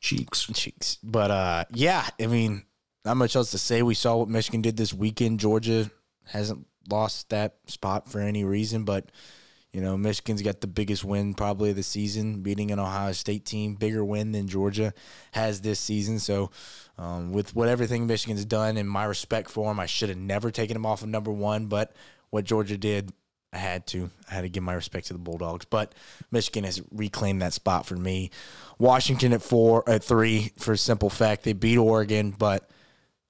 [0.00, 0.98] cheeks, cheeks.
[1.02, 2.64] But uh, yeah, I mean,
[3.04, 3.82] not much else to say.
[3.82, 5.40] We saw what Michigan did this weekend.
[5.40, 5.90] Georgia
[6.26, 9.10] hasn't lost that spot for any reason, but
[9.72, 13.44] you know, Michigan's got the biggest win probably of the season, beating an Ohio State
[13.44, 14.92] team, bigger win than Georgia
[15.32, 16.20] has this season.
[16.20, 16.52] So,
[16.96, 20.52] um, with what everything Michigan's done, and my respect for them, I should have never
[20.52, 21.66] taken them off of number one.
[21.66, 21.92] But
[22.30, 23.10] what Georgia did,
[23.54, 24.10] I had to.
[24.30, 25.64] I had to give my respect to the Bulldogs.
[25.64, 25.94] But
[26.30, 28.30] Michigan has reclaimed that spot for me.
[28.78, 32.68] Washington at four, at three, for a simple fact they beat Oregon, but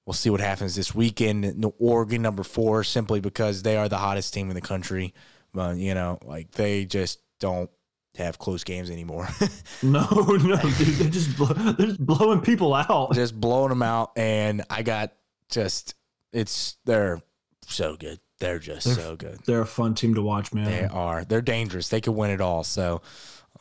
[0.05, 1.65] we'll see what happens this weekend.
[1.77, 5.13] Oregon number four, simply because they are the hottest team in the country.
[5.53, 7.69] But you know, like they just don't
[8.17, 9.27] have close games anymore.
[9.83, 14.11] no, no, dude, they're just blow, they're just blowing people out, just blowing them out.
[14.17, 15.13] And I got
[15.49, 15.93] just
[16.33, 17.21] it's they're
[17.67, 18.19] so good.
[18.39, 19.39] They're just they're, so good.
[19.45, 20.65] They're a fun team to watch, man.
[20.65, 21.23] They are.
[21.23, 21.89] They're dangerous.
[21.89, 22.63] They could win it all.
[22.63, 23.01] So,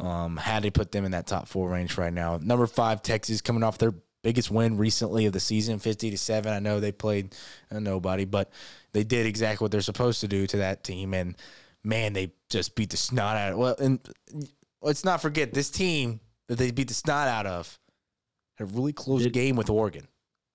[0.01, 2.39] um, had to put them in that top four range right now.
[2.43, 6.53] Number five, Texas, coming off their biggest win recently of the season, fifty to seven.
[6.53, 7.35] I know they played
[7.71, 8.51] uh, nobody, but
[8.93, 11.37] they did exactly what they're supposed to do to that team, and
[11.85, 14.01] man, they just beat the snot out of well, and
[14.83, 17.79] let's not forget this team that they beat the snot out of
[18.57, 20.07] had a really close it, game with Oregon.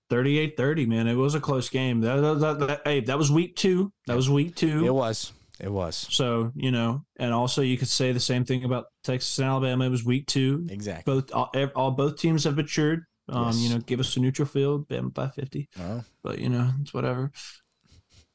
[0.09, 1.07] 38-30, man.
[1.07, 2.01] It was a close game.
[2.01, 3.91] That, that, that, hey, that was week two.
[4.07, 4.85] That was week two.
[4.85, 5.33] It was.
[5.59, 6.07] It was.
[6.09, 9.85] So, you know, and also you could say the same thing about Texas and Alabama.
[9.85, 10.65] It was week two.
[10.69, 11.13] Exactly.
[11.13, 13.05] Both all, all both teams have matured.
[13.27, 13.57] Um, yes.
[13.57, 15.69] you know, give us a neutral field, Bama by 50.
[15.79, 16.03] Oh.
[16.23, 17.31] But, you know, it's whatever.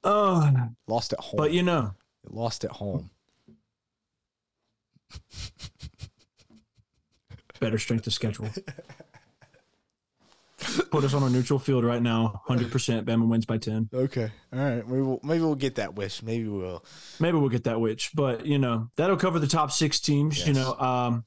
[0.05, 0.53] Oh,
[0.87, 1.37] lost at home.
[1.37, 1.95] But, you know,
[2.29, 3.11] lost at home.
[7.59, 8.51] Better strength of schedule.
[10.91, 12.43] Put us on a neutral field right now.
[12.47, 13.07] Hundred percent.
[13.07, 13.89] Bama wins by ten.
[13.93, 14.31] Okay.
[14.53, 14.86] All right.
[14.86, 16.23] Maybe we'll maybe we'll get that wish.
[16.23, 16.85] Maybe we'll.
[17.20, 18.11] Maybe we'll get that wish.
[18.12, 20.39] But you know that'll cover the top six teams.
[20.39, 20.49] Yes.
[20.49, 21.24] You know, um,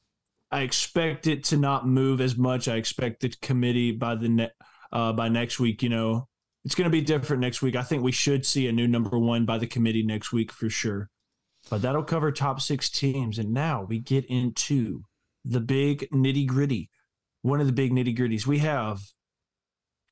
[0.50, 2.68] I expect it to not move as much.
[2.68, 4.52] I expect the committee by the net
[4.92, 5.82] uh, by next week.
[5.82, 6.28] You know,
[6.64, 7.76] it's going to be different next week.
[7.76, 10.70] I think we should see a new number one by the committee next week for
[10.70, 11.10] sure.
[11.70, 13.38] But that'll cover top six teams.
[13.38, 15.02] And now we get into
[15.44, 16.90] the big nitty gritty.
[17.42, 18.46] One of the big nitty gritties.
[18.46, 19.00] We have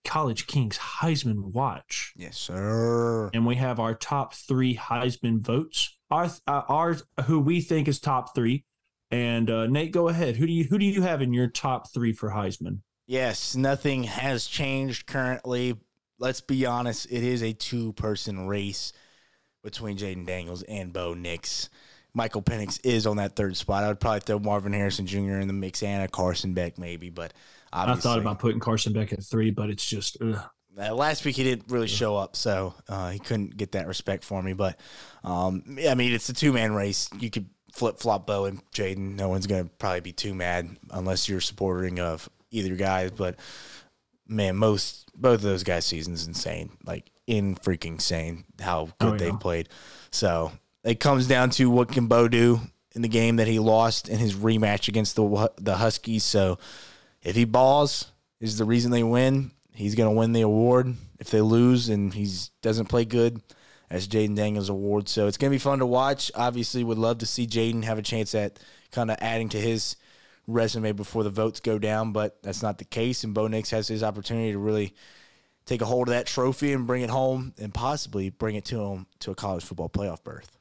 [0.07, 2.15] College Kings Heisman Watch.
[2.16, 3.31] Yes, sir.
[3.35, 5.99] And we have our top three Heisman votes.
[6.11, 8.65] Our, uh, ours, who we think is top three.
[9.11, 10.37] And uh, Nate, go ahead.
[10.37, 12.81] Who do you who do you have in your top three for Heisman?
[13.07, 15.77] Yes, nothing has changed currently
[16.19, 18.93] let's be honest, it is a two person race
[19.62, 21.69] between Jayden Daniels and Bo Nix.
[22.15, 23.85] Michael Penix is on that third spot.
[23.85, 25.39] I would probably throw Marvin Harrison Jr.
[25.39, 27.35] in the mix and a Carson Beck maybe, but
[27.72, 31.44] I thought about putting Carson Beck at three, but it's just uh, last week he
[31.44, 34.52] didn't really show up, so uh, he couldn't get that respect for me.
[34.52, 34.78] But
[35.24, 37.09] um, I mean, it's a two man race.
[37.18, 39.16] You could flip flop Bo and Jayden.
[39.16, 43.10] No one's gonna probably be too mad unless you're supporting of either guys.
[43.10, 43.38] But
[44.26, 49.12] man, most both of those guys' seasons insane, like in freaking insane how good oh,
[49.12, 49.18] yeah.
[49.18, 49.68] they've played.
[50.10, 50.52] So
[50.84, 52.60] it comes down to what can Bo do
[52.94, 56.24] in the game that he lost in his rematch against the the Huskies.
[56.24, 56.59] So
[57.27, 59.51] if he balls, is the reason they win.
[59.74, 60.94] He's gonna win the award.
[61.19, 62.28] If they lose and he
[62.62, 63.43] doesn't play good,
[63.90, 65.09] that's Jayden Daniels' award.
[65.09, 66.31] So it's gonna be fun to watch.
[66.36, 68.61] Obviously, would love to see Jayden have a chance at
[68.93, 69.97] kind of adding to his
[70.47, 73.24] resume before the votes go down, but that's not the case.
[73.24, 74.94] And Bo Nix has his opportunity to really
[75.65, 78.81] take a hold of that trophy and bring it home and possibly bring it to
[78.81, 80.57] him to a college football playoff berth.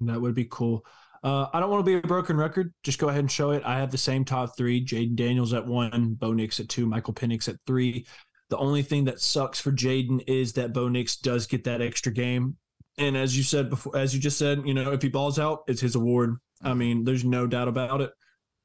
[0.00, 0.84] That would be cool.
[1.22, 2.72] Uh, I don't want to be a broken record.
[2.82, 3.62] Just go ahead and show it.
[3.64, 7.14] I have the same top three: Jayden Daniels at one, Bo Nix at two, Michael
[7.14, 8.06] Penix at three.
[8.48, 12.12] The only thing that sucks for Jayden is that Bo Nix does get that extra
[12.12, 12.56] game.
[12.98, 15.64] And as you said before, as you just said, you know, if he balls out,
[15.66, 16.36] it's his award.
[16.62, 18.10] I mean, there's no doubt about it.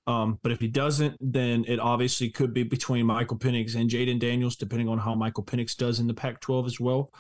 [0.07, 4.19] Um, but if he doesn't, then it obviously could be between Michael Penix and Jayden
[4.19, 7.11] Daniels, depending on how Michael Penix does in the Pac-12 as well.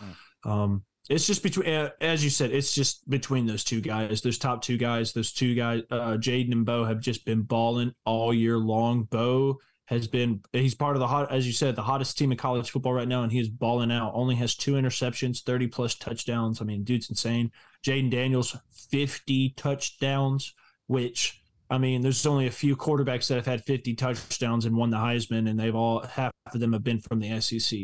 [0.43, 1.67] Um, it's just between,
[1.99, 5.55] as you said, it's just between those two guys, those top two guys, those two
[5.55, 5.81] guys.
[5.89, 9.03] Uh, Jayden and Bo have just been balling all year long.
[9.03, 12.37] Bo has been, he's part of the hot, as you said, the hottest team in
[12.37, 14.13] college football right now, and he is balling out.
[14.13, 16.61] Only has two interceptions, 30 plus touchdowns.
[16.61, 17.51] I mean, dude's insane.
[17.85, 18.55] Jayden Daniels,
[18.91, 20.53] 50 touchdowns,
[20.87, 21.41] which
[21.71, 24.97] I mean, there's only a few quarterbacks that have had 50 touchdowns and won the
[24.97, 27.79] Heisman, and they've all half of them have been from the SEC.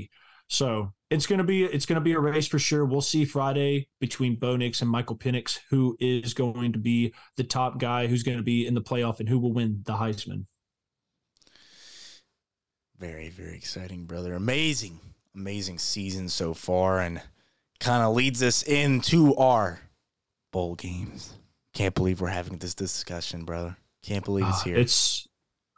[0.49, 2.85] So it's gonna be it's gonna be a race for sure.
[2.85, 7.43] We'll see Friday between Bo Nix and Michael Penix who is going to be the
[7.43, 10.45] top guy, who's going to be in the playoff, and who will win the Heisman.
[12.99, 14.33] Very, very exciting, brother.
[14.33, 14.99] Amazing,
[15.35, 17.21] amazing season so far, and
[17.79, 19.81] kind of leads us into our
[20.51, 21.33] bowl games.
[21.73, 23.77] Can't believe we're having this discussion, brother.
[24.01, 24.77] Can't believe it's Ah, here.
[24.77, 25.26] It's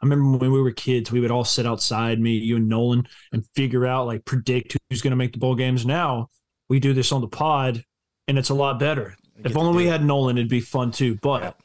[0.02, 3.06] I remember when we were kids, we would all sit outside, me, you, and Nolan,
[3.32, 5.84] and figure out like predict who's going to make the bowl games.
[5.84, 6.28] Now
[6.68, 7.84] we do this on the pod,
[8.28, 9.14] and it's a lot better.
[9.44, 11.16] If only we had Nolan, it'd be fun too.
[11.22, 11.62] But Yep.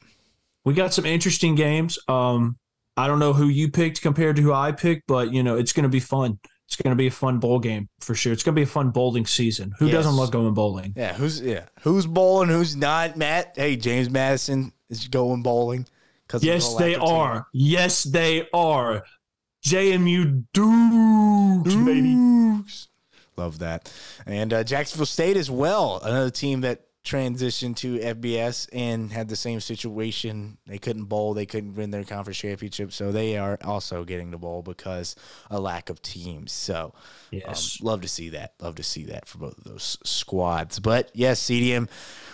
[0.66, 2.00] we got some interesting games.
[2.08, 2.58] Um,
[2.98, 5.74] I don't know who you picked compared to who I picked, but you know it's
[5.74, 6.40] going to be fun.
[6.68, 8.34] It's going to be a fun bowl game for sure.
[8.34, 9.74] It's going to be a fun bowling season.
[9.78, 10.94] Who doesn't love going bowling?
[10.96, 13.18] Yeah, who's yeah, who's bowling, who's not?
[13.18, 15.86] Matt, hey, James Madison is going bowling.
[16.36, 17.16] Cause Yes, they active team.
[17.18, 17.48] are.
[17.54, 19.04] Yes, they are.
[19.66, 22.16] JMU Dukes, baby.
[23.38, 23.92] Love that.
[24.26, 29.36] And uh, Jacksonville State as well, another team that transitioned to FBS and had the
[29.36, 30.58] same situation.
[30.66, 34.38] They couldn't bowl, they couldn't win their conference championship, so they are also getting the
[34.38, 35.16] bowl because
[35.52, 36.52] a lack of teams.
[36.52, 36.94] So,
[37.82, 38.56] um, love to see that.
[38.60, 40.80] Love to see that for both of those squads.
[40.80, 41.88] But yes, CDM,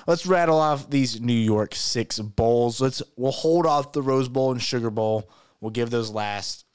[0.07, 2.79] let's rattle off these New York six bowls.
[2.79, 5.29] Let's we'll hold off the Rose Bowl and Sugar Bowl.
[5.59, 6.65] We'll give those last.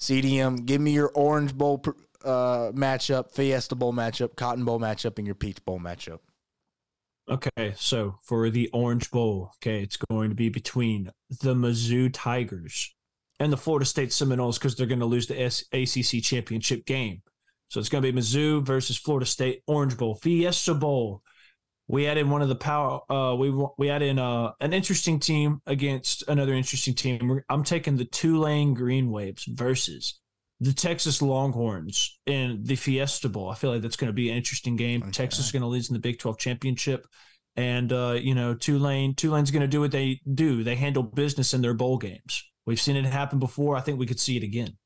[0.00, 1.84] CDM, give me your Orange Bowl
[2.24, 6.20] uh, matchup, Fiesta Bowl matchup, Cotton Bowl matchup, and your Peach Bowl matchup.
[7.30, 11.12] Okay, so for the Orange Bowl, okay, it's going to be between
[11.42, 12.92] the Mizzou Tigers
[13.38, 17.22] and the Florida State Seminoles because they're going to lose the S- ACC championship game.
[17.68, 21.22] So it's going to be Mizzou versus Florida State Orange Bowl, Fiesta Bowl.
[21.86, 23.00] We added one of the power.
[23.10, 27.42] Uh, we we added in uh, an interesting team against another interesting team.
[27.48, 30.18] I'm taking the Tulane Green Waves versus
[30.60, 33.48] the Texas Longhorns in the Fiesta Bowl.
[33.48, 35.02] I feel like that's going to be an interesting game.
[35.02, 35.10] Okay.
[35.10, 37.06] Texas is going to lead in the Big 12 championship.
[37.56, 40.62] And uh, you know, Tulane, Tulane's going to do what they do.
[40.62, 42.44] They handle business in their bowl games.
[42.66, 43.76] We've seen it happen before.
[43.76, 44.76] I think we could see it again.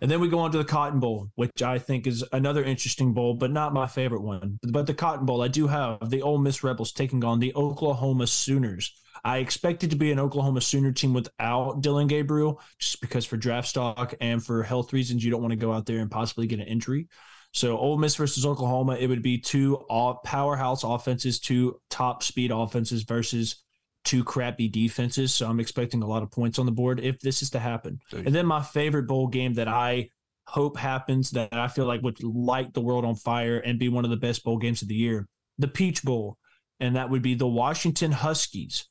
[0.00, 3.12] And then we go on to the Cotton Bowl, which I think is another interesting
[3.12, 4.58] bowl, but not my favorite one.
[4.62, 8.26] But the Cotton Bowl, I do have the Ole Miss Rebels taking on the Oklahoma
[8.26, 8.94] Sooners.
[9.24, 13.68] I expected to be an Oklahoma Sooner team without Dillon Gabriel, just because for draft
[13.68, 16.60] stock and for health reasons, you don't want to go out there and possibly get
[16.60, 17.08] an injury.
[17.52, 19.84] So Ole Miss versus Oklahoma, it would be two
[20.24, 23.62] powerhouse offenses, two top speed offenses versus
[24.04, 25.34] two crappy defenses.
[25.34, 27.98] So I'm expecting a lot of points on the board if this is to happen.
[28.24, 30.10] And then my favorite bowl game that I
[30.46, 34.04] hope happens that I feel like would light the world on fire and be one
[34.04, 35.28] of the best bowl games of the year,
[35.58, 36.38] the Peach Bowl.
[36.78, 38.88] And that would be the Washington Huskies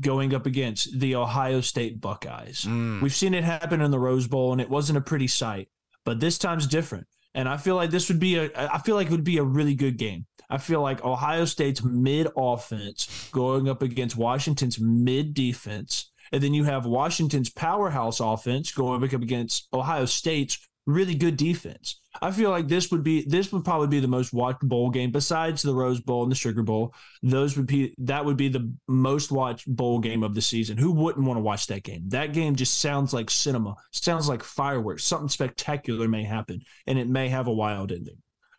[0.00, 2.64] going up against the Ohio State Buckeyes.
[2.66, 3.02] Mm.
[3.02, 5.68] We've seen it happen in the Rose Bowl, and it wasn't a pretty sight.
[6.04, 8.50] But this time's different, and I feel like this would be a.
[8.54, 10.26] I feel like it would be a really good game.
[10.48, 16.54] I feel like Ohio State's mid offense going up against Washington's mid defense, and then
[16.54, 22.00] you have Washington's powerhouse offense going up against Ohio State's really good defense.
[22.20, 25.12] I feel like this would be this would probably be the most watched bowl game
[25.12, 26.94] besides the Rose Bowl and the Sugar Bowl.
[27.22, 30.76] Those would be that would be the most watched bowl game of the season.
[30.76, 32.08] Who wouldn't want to watch that game?
[32.08, 33.76] That game just sounds like cinema.
[33.92, 35.04] Sounds like fireworks.
[35.04, 38.18] Something spectacular may happen and it may have a wild ending.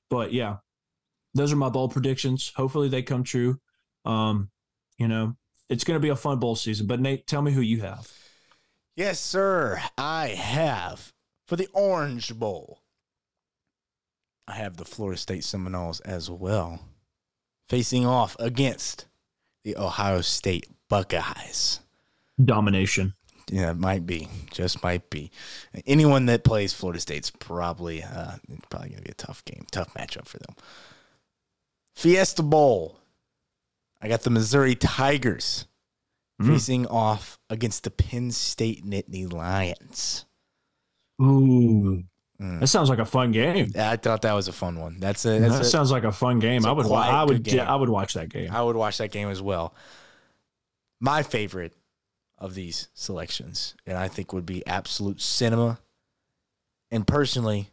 [0.10, 0.58] But yeah,
[1.34, 2.52] those are my bowl predictions.
[2.56, 3.60] Hopefully they come true.
[4.06, 4.50] Um,
[4.98, 5.36] you know,
[5.70, 6.88] it's going to be a fun bowl season.
[6.88, 8.12] But Nate, tell me who you have.
[8.96, 9.82] Yes, sir.
[9.98, 11.14] I have
[11.52, 12.80] for the Orange Bowl.
[14.48, 16.80] I have the Florida State Seminoles as well,
[17.68, 19.06] facing off against
[19.66, 21.82] the Ohio State Buckeyes.
[22.42, 23.16] Domination.
[23.52, 25.30] Yeah, it might be, just might be.
[25.86, 28.38] Anyone that plays Florida State's probably uh,
[28.70, 30.56] probably gonna be a tough game, tough matchup for them.
[31.98, 32.98] Fiesta Bowl.
[34.02, 35.66] I got the Missouri Tigers
[36.42, 36.48] Mm.
[36.48, 40.26] facing off against the Penn State Nittany Lions.
[41.22, 42.04] Ooh.
[42.42, 42.60] Mm.
[42.60, 43.72] That sounds like a fun game.
[43.78, 45.00] I thought that was a fun one.
[45.00, 46.66] That's a That a, sounds like a fun game.
[46.66, 46.86] a I would.
[46.88, 47.46] quiet, I would.
[47.48, 47.68] Yeah, game.
[47.68, 48.50] I would watch that game.
[48.52, 49.76] I would watch that game as well.
[51.00, 51.74] My favorite
[52.40, 55.80] of these selections, and I think would be absolute cinema.
[56.90, 57.70] And personally,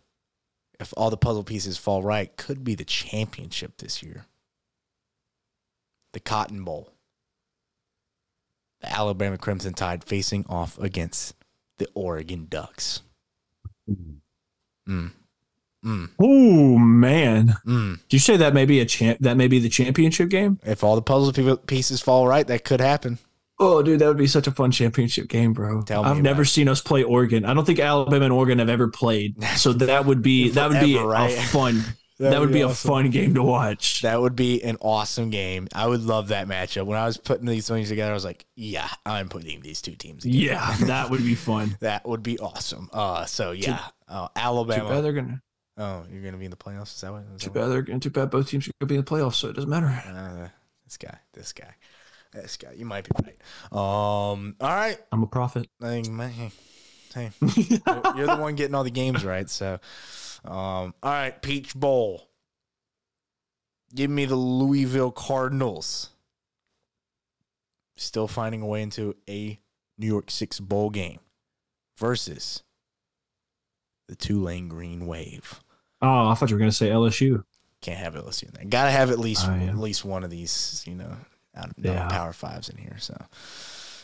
[0.79, 4.27] if all the puzzle pieces fall right, could be the championship this year.
[6.13, 6.93] The Cotton Bowl.
[8.81, 11.35] The Alabama Crimson Tide facing off against
[11.79, 13.01] the Oregon Ducks.
[13.89, 15.11] Mm.
[15.85, 16.09] Mm.
[16.19, 17.55] Oh man!
[17.67, 18.01] Mm.
[18.09, 19.19] Do you say that may be a champ?
[19.21, 20.59] That may be the championship game.
[20.65, 23.19] If all the puzzle pieces fall right, that could happen.
[23.61, 25.83] Oh, dude, that would be such a fun championship game, bro.
[25.83, 26.47] Tell me I've about never it.
[26.47, 27.45] seen us play Oregon.
[27.45, 29.37] I don't think Alabama and Oregon have ever played.
[29.57, 31.33] So that would be that would be Forever, right?
[31.37, 31.83] a fun.
[32.19, 34.03] That would be a fun game to watch.
[34.03, 35.69] That would be an awesome game.
[35.75, 36.87] I would love that matchup.
[36.87, 39.95] When I was putting these things together, I was like, "Yeah, I'm putting these two
[39.95, 40.39] teams." Together.
[40.45, 41.77] Yeah, that would be fun.
[41.81, 42.89] that would be awesome.
[42.93, 45.43] Uh, so yeah, uh, Too bad they're gonna.
[45.77, 46.95] Oh, you're gonna be in the playoffs.
[46.97, 47.23] Is that what?
[47.37, 48.01] Is Too that what- bad they're gonna.
[48.01, 49.87] Too bad both teams are gonna be in the playoffs, so it doesn't matter.
[49.87, 50.49] Uh,
[50.85, 51.73] this guy, this guy,
[52.33, 52.73] this guy.
[52.73, 53.39] You might be right.
[53.73, 54.57] Um.
[54.61, 54.99] All right.
[55.13, 55.69] I'm a prophet.
[55.81, 56.51] I think, man, hey,
[57.15, 57.81] hey, you're,
[58.17, 59.49] you're the one getting all the games right.
[59.49, 59.79] So,
[60.45, 60.95] um.
[61.03, 62.29] All right, Peach Bowl.
[63.95, 66.11] Give me the Louisville Cardinals.
[67.97, 69.59] Still finding a way into a
[69.99, 71.19] New York Six bowl game
[71.99, 72.63] versus
[74.09, 75.61] the Tulane Green Wave.
[76.01, 77.43] Oh, I thought you were gonna say LSU.
[77.81, 78.65] Can't have LSU in there.
[78.65, 79.69] Got to have at least Oh, yeah.
[79.69, 81.17] at least one of these, you know,
[81.57, 82.09] out of Yeah.
[82.09, 82.97] Power Fives in here.
[82.99, 83.17] So,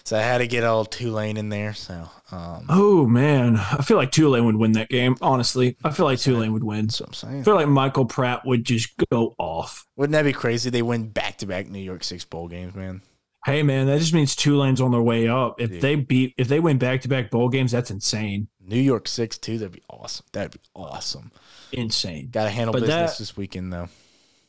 [0.05, 1.75] so I had to get old Tulane in there.
[1.75, 5.17] So, um, Oh man, I feel like Tulane would win that game.
[5.23, 6.87] Honestly, I feel like Tulane would win.
[6.87, 7.41] that's what I'm saying.
[7.41, 9.87] I feel like Michael Pratt would just go off.
[9.97, 10.71] Wouldn't that be crazy?
[10.71, 13.03] They win back to back New York Six bowl games, man.
[13.47, 15.61] Hey man, that just means Tulane's on their way up.
[15.61, 15.81] If Dude.
[15.83, 19.37] they beat, if they win back to back bowl games, that's insane, New York Six
[19.37, 19.59] too.
[19.59, 20.25] That'd be awesome.
[20.33, 21.31] That'd be awesome.
[21.73, 22.29] insane.
[22.31, 23.89] Got to handle But business that- this weekend though.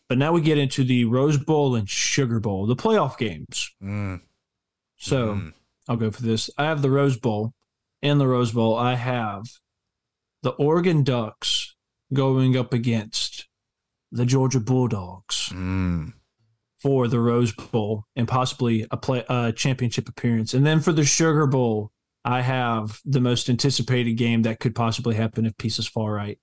[0.07, 3.71] But now we get into the Rose Bowl and Sugar Bowl, the playoff games.
[3.83, 4.21] Mm,
[5.05, 5.53] So mm.
[5.87, 6.49] I'll go for this.
[6.57, 7.53] I have the Rose Bowl.
[8.01, 9.43] In the Rose Bowl, I have
[10.41, 11.75] the Oregon Ducks
[12.13, 13.47] going up against
[14.11, 16.13] the Georgia Bulldogs Mm.
[16.79, 20.53] for the Rose Bowl and possibly a play a championship appearance.
[20.53, 21.91] And then for the Sugar Bowl,
[22.23, 26.39] I have the most anticipated game that could possibly happen if pieces fall right.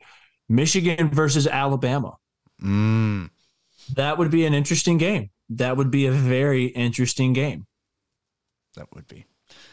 [0.48, 2.14] Michigan versus Alabama.
[2.62, 3.30] Mm.
[3.94, 5.30] That would be an interesting game.
[5.48, 7.66] That would be a very interesting game.
[8.76, 9.26] That would be.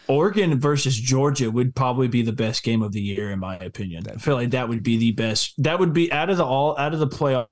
[0.08, 4.04] Oregon versus Georgia would probably be the best game of the year, in my opinion.
[4.10, 5.62] I feel like that would be the best.
[5.62, 7.48] That would be out of the all out of the playoff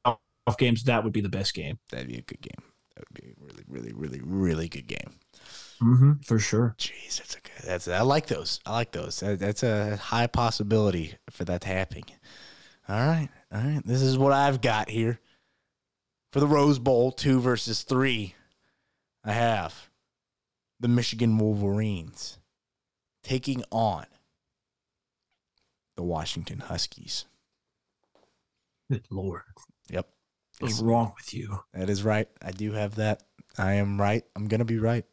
[0.58, 0.84] games.
[0.84, 2.64] That would be the best game That'd be a good game.
[2.96, 5.20] That would be a really, really, really, really good game.
[5.82, 6.76] mm-hmm, for sure.
[6.78, 7.66] Jeez, that's a good.
[7.66, 8.60] That's I like those.
[8.66, 9.20] I like those.
[9.20, 12.04] That, that's a high possibility for that to happen.
[12.90, 13.82] All right, all right.
[13.86, 15.20] This is what I've got here
[16.32, 18.36] for the Rose Bowl, two versus three.
[19.24, 19.90] I have
[20.80, 22.38] the Michigan Wolverines
[23.24, 24.06] taking on
[25.96, 27.26] the Washington Huskies.
[28.90, 29.42] Good lord,
[29.90, 30.08] Yep,
[30.60, 31.60] what's wrong with you?
[31.74, 32.28] that is right.
[32.42, 33.24] I do have that.
[33.58, 34.24] I am right.
[34.36, 35.04] I'm gonna be right.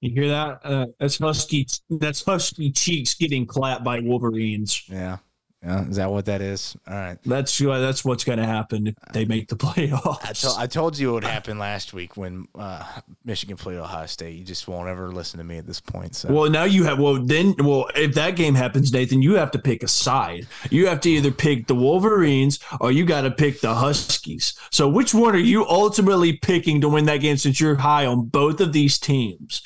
[0.00, 0.60] You hear that?
[0.64, 1.66] Uh, that's husky.
[1.88, 4.82] That's husky cheeks getting clapped by Wolverines.
[4.88, 5.18] Yeah.
[5.64, 5.88] Yeah.
[5.88, 6.76] Is that what that is?
[6.86, 7.18] All right.
[7.24, 10.18] That's uh, that's what's going to happen if they make the playoffs.
[10.22, 12.84] I, to- I told you it would happen last week when uh,
[13.24, 14.36] Michigan played Ohio State.
[14.36, 16.14] You just won't ever listen to me at this point.
[16.16, 16.98] So Well, now you have.
[16.98, 20.46] Well, then, well, if that game happens, Nathan, you have to pick a side.
[20.70, 24.54] You have to either pick the Wolverines or you got to pick the Huskies.
[24.70, 27.36] So, which one are you ultimately picking to win that game?
[27.38, 29.62] Since you're high on both of these teams,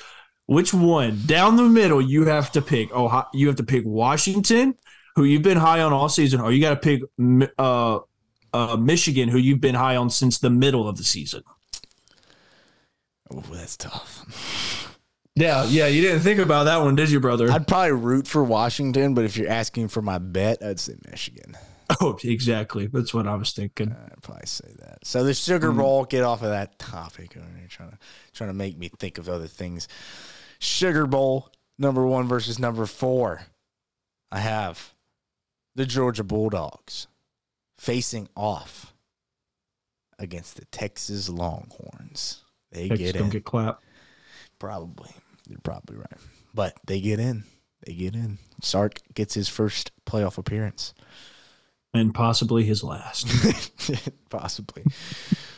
[0.46, 2.90] which one down the middle you have to pick?
[2.94, 4.74] Oh, you have to pick Washington,
[5.18, 7.02] who you've been high on all season, or you got to pick
[7.58, 7.98] uh,
[8.52, 11.42] uh, Michigan, who you've been high on since the middle of the season.
[13.32, 14.96] oh, that's tough.
[15.34, 17.50] Yeah, yeah, you didn't think about that one, did you, brother?
[17.50, 21.56] I'd probably root for Washington, but if you're asking for my bet, I'd say Michigan.
[22.00, 22.86] oh, exactly.
[22.86, 23.90] That's what I was thinking.
[23.90, 25.04] I'd probably say that.
[25.04, 27.34] So the Sugar Bowl, get off of that topic.
[27.34, 27.98] You're trying to
[28.34, 29.88] trying to make me think of other things.
[30.60, 33.42] Sugar Bowl, number one versus number four.
[34.30, 34.94] I have
[35.78, 37.06] the Georgia Bulldogs
[37.78, 38.92] facing off
[40.18, 42.42] against the Texas Longhorns.
[42.72, 43.30] They Texas get don't in.
[43.30, 43.84] get clapped.
[44.59, 45.10] Probably.
[45.48, 46.18] You're probably right.
[46.52, 47.44] But they get in.
[47.86, 48.38] They get in.
[48.60, 50.94] Sark gets his first playoff appearance.
[51.94, 53.28] and possibly his last.
[54.30, 54.82] possibly.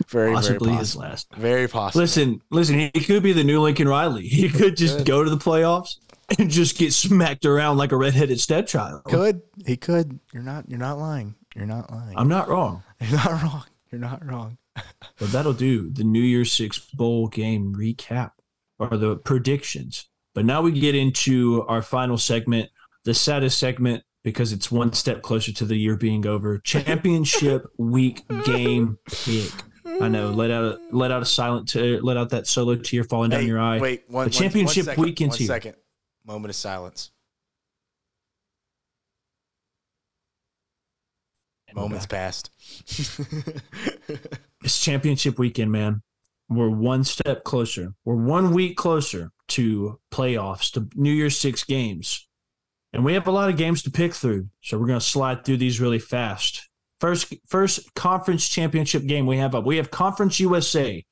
[0.09, 1.34] Very, possibly very his last.
[1.34, 2.02] Very possible.
[2.02, 2.90] Listen, listen.
[2.92, 4.28] He could be the new Lincoln Riley.
[4.28, 5.97] He could just go to the playoffs
[6.39, 9.05] and just get smacked around like a redheaded stepchild.
[9.05, 10.20] could he could?
[10.32, 10.69] You're not.
[10.69, 11.35] You're not lying.
[11.55, 12.16] You're not lying.
[12.16, 12.82] I'm not wrong.
[13.01, 13.65] You're not wrong.
[13.90, 14.59] You're not wrong.
[15.19, 18.31] But that'll do the New Year's Six bowl game recap
[18.78, 20.09] or the predictions.
[20.35, 22.70] But now we get into our final segment,
[23.05, 26.59] the saddest segment because it's one step closer to the year being over.
[26.61, 29.51] Championship week game pick.
[30.01, 30.31] I know.
[30.31, 33.47] Let out a let out a silent tear, let out that solo tear falling down
[33.47, 33.78] your eye.
[33.78, 35.47] Wait, one, the one- championship one second, weekend's one here.
[35.47, 35.74] second.
[36.24, 37.10] Moment of silence.
[41.74, 42.51] Moments passed.
[44.62, 46.02] It's championship weekend, man.
[46.48, 47.94] We're one step closer.
[48.05, 52.28] We're one week closer to playoffs, to New Year's Six games.
[52.92, 54.48] And we have a lot of games to pick through.
[54.60, 56.68] So we're going to slide through these really fast.
[56.98, 59.64] First first conference championship game we have up.
[59.64, 61.02] We have Conference USA,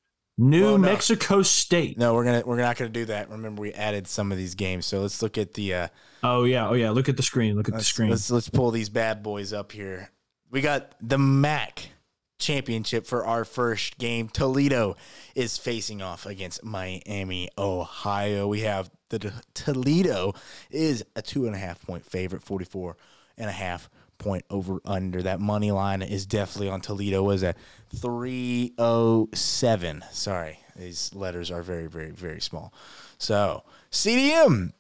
[0.40, 0.89] New Well, no.
[0.89, 1.98] Mexico State.
[1.98, 3.28] no, we're gonna we're not gonna do that.
[3.28, 5.74] Remember, we added some of these games, so let's look at the.
[5.74, 5.89] Uh,
[6.23, 6.90] Oh yeah, oh yeah.
[6.90, 7.56] Look at the screen.
[7.56, 8.10] Look at the screen.
[8.10, 10.10] let's let's pull these bad boys up here.
[10.51, 11.90] We got the MAC
[12.39, 14.28] championship for our first game.
[14.28, 14.97] Toledo
[15.35, 18.47] is facing off against Miami, Ohio.
[18.48, 20.35] We have the Toledo
[20.70, 22.97] is a two and a half point favorite, 44
[23.36, 23.89] and a half
[24.19, 25.23] point over under.
[25.23, 27.23] That money line is definitely on Toledo.
[27.23, 27.57] Was at
[27.97, 30.05] 307.
[30.12, 32.73] Sorry, these letters are very, very, very small.
[33.19, 34.73] So, CDM.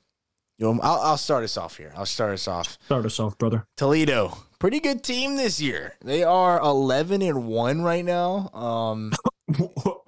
[0.58, 1.92] You know, I'll, I'll start us off here.
[1.96, 2.78] I'll start us off.
[2.86, 3.64] Start us off, brother.
[3.76, 5.94] Toledo, pretty good team this year.
[6.04, 8.50] They are 11 and 1 right now.
[8.52, 9.12] Um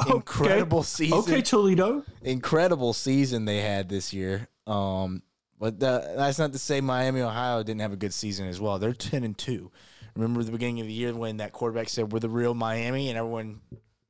[0.09, 1.19] incredible season.
[1.19, 2.05] Okay, okay, Toledo.
[2.23, 4.48] Incredible season they had this year.
[4.66, 5.23] Um
[5.60, 8.78] but the, that's not to say Miami, Ohio didn't have a good season as well.
[8.78, 9.70] They're 10 and 2.
[10.16, 13.18] Remember the beginning of the year when that quarterback said we're the real Miami and
[13.18, 13.60] everyone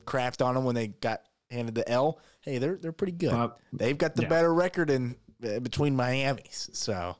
[0.06, 2.20] crapped on them when they got handed the L?
[2.40, 3.32] Hey, they're they're pretty good.
[3.32, 4.28] Uh, They've got the yeah.
[4.28, 6.70] better record in uh, between Miami's.
[6.72, 7.16] So,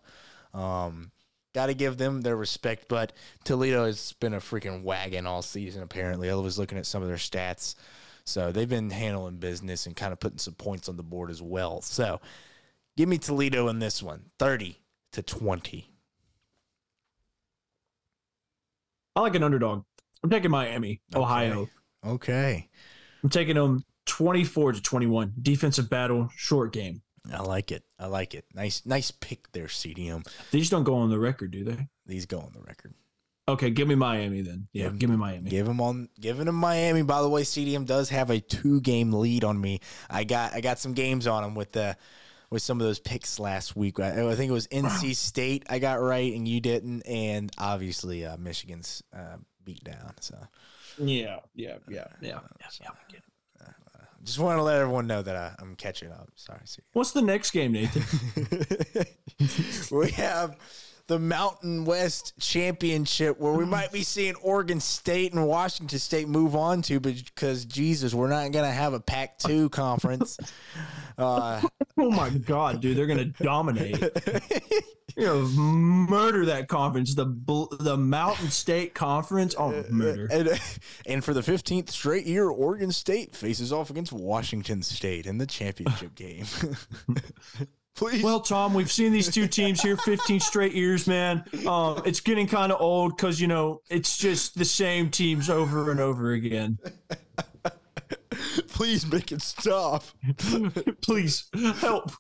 [0.55, 1.11] um,
[1.55, 2.87] got to give them their respect.
[2.89, 3.13] But
[3.45, 5.83] Toledo has been a freaking wagon all season.
[5.83, 7.75] Apparently, I was looking at some of their stats.
[8.25, 11.43] So they've been handling business and kind of putting some points on the board as
[11.43, 11.83] well.
[11.83, 12.21] So,
[13.01, 14.77] give me Toledo in this one, thirty
[15.13, 15.91] to twenty.
[19.17, 19.85] I like an underdog.
[20.23, 21.69] I'm taking Miami, Ohio.
[22.07, 22.69] Okay,
[23.25, 25.33] I'm taking them 24 to 21.
[25.41, 27.01] Defensive battle, short game.
[27.33, 27.85] I like it.
[27.99, 28.45] I like it.
[28.55, 30.27] Nice, nice pick there, CDM.
[30.51, 31.89] These don't go on the record, do they?
[32.07, 32.93] These go on the record.
[33.49, 34.69] Okay, give me Miami then.
[34.73, 34.91] Yeah, Yeah.
[34.91, 35.49] give me Miami.
[35.51, 37.03] Give him on giving him Miami.
[37.03, 39.81] By the way, CDM does have a two game lead on me.
[40.11, 41.97] I got I got some games on him with the
[42.51, 44.01] with some of those picks last week.
[44.01, 48.25] I, I think it was NC State I got right and you didn't, and obviously
[48.25, 50.15] uh, Michigan's uh, beat down.
[50.21, 50.37] So
[50.99, 52.41] Yeah, yeah, yeah, yeah.
[52.41, 52.41] yeah,
[52.81, 52.89] yeah.
[54.25, 56.29] just want to let everyone know that I, I'm catching up.
[56.35, 56.81] Sorry, CDM.
[56.93, 59.07] What's the next game, Nathan?
[59.97, 60.57] we have
[61.11, 63.73] the Mountain West Championship where we mm-hmm.
[63.73, 68.53] might be seeing Oregon State and Washington State move on to because Jesus, we're not
[68.53, 70.39] going to have a Pac 2 conference.
[71.19, 71.61] Uh,
[71.99, 74.01] oh my god, dude, they're gonna dominate.
[75.17, 77.17] you know, murder that conference.
[77.17, 77.27] The
[77.81, 79.55] the Mountain State Conference.
[79.59, 80.29] Oh, murder.
[80.31, 80.57] and, uh,
[81.07, 85.47] and for the 15th straight year, Oregon State faces off against Washington State in the
[85.47, 86.47] championship game.
[87.97, 88.23] Please.
[88.23, 91.45] Well, Tom, we've seen these two teams here 15 straight years, man.
[91.67, 95.91] Um, it's getting kind of old because, you know, it's just the same teams over
[95.91, 96.79] and over again.
[98.69, 100.05] please make it stop.
[101.03, 102.13] Please help.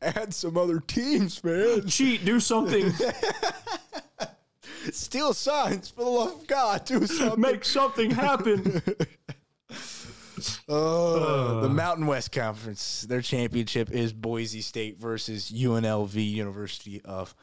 [0.00, 1.86] Add some other teams, man.
[1.88, 2.24] Cheat.
[2.24, 2.92] Do something.
[4.92, 6.84] Steal signs for the love of God.
[6.84, 7.40] Do something.
[7.52, 8.82] Make something happen.
[10.68, 11.72] Oh, the uh.
[11.72, 13.02] Mountain West Conference.
[13.02, 17.34] Their championship is Boise State versus UNLV, University of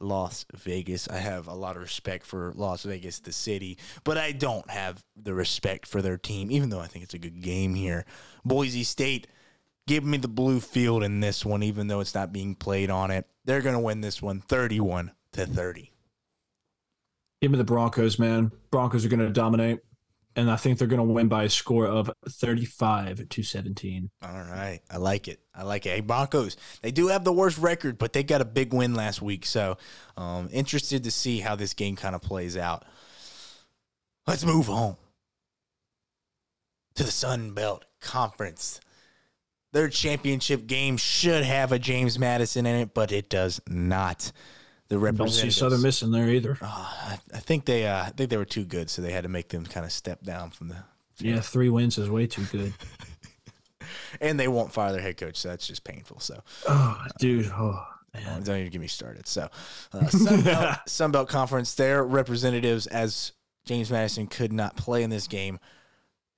[0.00, 1.08] Las Vegas.
[1.08, 5.02] I have a lot of respect for Las Vegas, the city, but I don't have
[5.16, 8.04] the respect for their team, even though I think it's a good game here.
[8.44, 9.26] Boise State,
[9.86, 13.10] give me the blue field in this one, even though it's not being played on
[13.10, 13.26] it.
[13.44, 15.92] They're going to win this one 31 to 30.
[17.40, 18.50] Give me the Broncos, man.
[18.70, 19.80] Broncos are going to dominate.
[20.36, 24.10] And I think they're going to win by a score of 35 to 17.
[24.22, 24.80] All right.
[24.90, 25.40] I like it.
[25.54, 25.88] I like it.
[25.88, 29.22] Hey, Broncos, they do have the worst record, but they got a big win last
[29.22, 29.46] week.
[29.46, 29.78] So,
[30.18, 32.84] um, interested to see how this game kind of plays out.
[34.26, 34.96] Let's move on
[36.96, 38.80] to the Sun Belt Conference.
[39.72, 44.32] Their championship game should have a James Madison in it, but it does not.
[44.88, 45.56] The Don't see representatives.
[45.56, 46.58] Southern Miss in there either.
[46.62, 49.24] Uh, I, I think they, uh, I think they were too good, so they had
[49.24, 50.76] to make them kind of step down from the.
[51.18, 52.72] Yeah, three wins is way too good.
[54.20, 56.20] And they won't fire their head coach, so that's just painful.
[56.20, 57.46] So, Oh, dude.
[57.46, 57.84] Oh.
[58.14, 59.28] Oh, don't even get me started.
[59.28, 59.48] So,
[59.92, 63.32] uh, Sunbelt, Sunbelt Conference, their representatives, as
[63.66, 65.58] James Madison could not play in this game.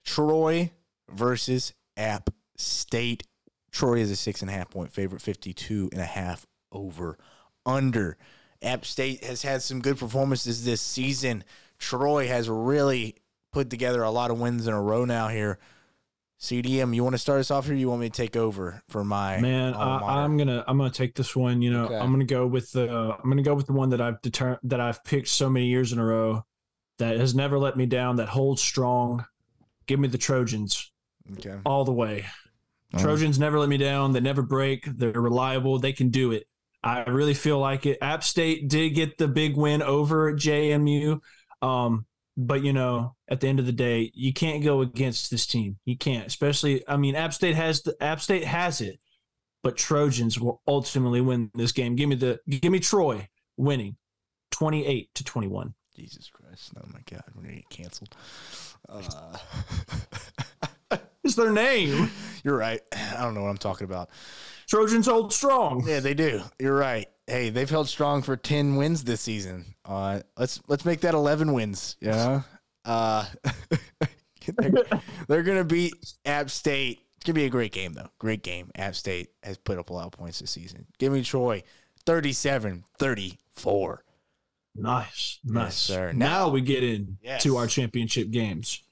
[0.05, 0.73] Troy
[1.09, 3.23] versus App State.
[3.71, 7.17] Troy is a six and a half point favorite, 52 and a half over
[7.65, 8.17] under.
[8.63, 11.45] App State has had some good performances this season.
[11.79, 13.17] Troy has really
[13.53, 15.59] put together a lot of wins in a row now here.
[16.41, 17.75] CDM, you want to start us off here?
[17.75, 19.75] you want me to take over for my man?
[19.75, 21.63] I, am gonna I'm gonna take this one.
[21.63, 21.97] You know, okay.
[21.97, 24.81] I'm gonna go with the I'm gonna go with the one that I've determined that
[24.81, 26.45] I've picked so many years in a row
[26.99, 28.17] that has never let me down.
[28.17, 29.25] That holds strong.
[29.87, 30.93] Give me the Trojans.
[31.39, 31.57] Okay.
[31.65, 32.27] All the way.
[32.99, 33.47] Trojans right.
[33.47, 34.13] never let me down.
[34.13, 34.85] They never break.
[34.85, 35.79] They're reliable.
[35.79, 36.47] They can do it.
[36.83, 37.99] I really feel like it.
[38.01, 41.21] App State did get the big win over JMU.
[41.61, 42.07] Um,
[42.37, 45.79] but you know, at the end of the day, you can't go against this team.
[45.85, 46.87] You can't, especially.
[46.89, 49.01] I mean, App State has the App State has it,
[49.63, 51.97] but Trojans will ultimately win this game.
[51.97, 53.97] Give me the give me Troy winning,
[54.53, 55.75] twenty eight to twenty one.
[55.97, 56.73] Jesus Christ!
[56.77, 58.15] Oh my God, we're gonna get canceled.
[58.89, 59.37] Uh...
[61.29, 62.11] it's their name.
[62.43, 62.81] You're right.
[62.93, 64.09] I don't know what I'm talking about.
[64.67, 65.85] Trojans hold strong.
[65.87, 66.41] Yeah, they do.
[66.59, 67.07] You're right.
[67.27, 69.67] Hey, they've held strong for ten wins this season.
[69.85, 71.97] Uh, let's let's make that eleven wins.
[72.01, 72.43] Yeah.
[72.85, 73.27] Uh,
[74.57, 74.85] they're,
[75.29, 75.93] they're gonna beat
[76.25, 77.01] App State.
[77.17, 78.09] It's gonna be a great game though.
[78.19, 78.71] Great game.
[78.75, 80.87] App State has put up a lot of points this season.
[80.99, 81.63] Give me Troy,
[82.07, 83.99] 37-34.
[84.75, 85.65] Nice, nice.
[85.65, 86.13] Yes, sir.
[86.13, 87.43] Now, now we get in yes.
[87.43, 88.83] to our championship games.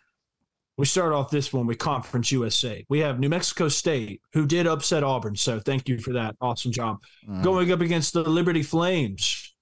[0.79, 2.85] We start off this one with Conference USA.
[2.89, 5.35] We have New Mexico State, who did upset Auburn.
[5.35, 6.37] So thank you for that.
[6.41, 6.99] Awesome job.
[7.27, 7.43] Mm.
[7.43, 9.55] Going up against the Liberty Flames.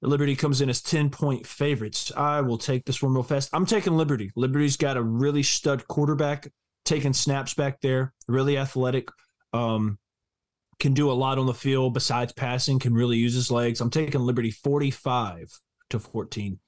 [0.00, 2.10] Liberty comes in as 10 point favorites.
[2.16, 3.50] I will take this one real fast.
[3.52, 4.32] I'm taking Liberty.
[4.34, 6.50] Liberty's got a really stud quarterback,
[6.84, 9.08] taking snaps back there, really athletic.
[9.52, 9.98] Um,
[10.80, 13.80] can do a lot on the field besides passing, can really use his legs.
[13.80, 15.52] I'm taking Liberty 45
[15.90, 16.58] to 14.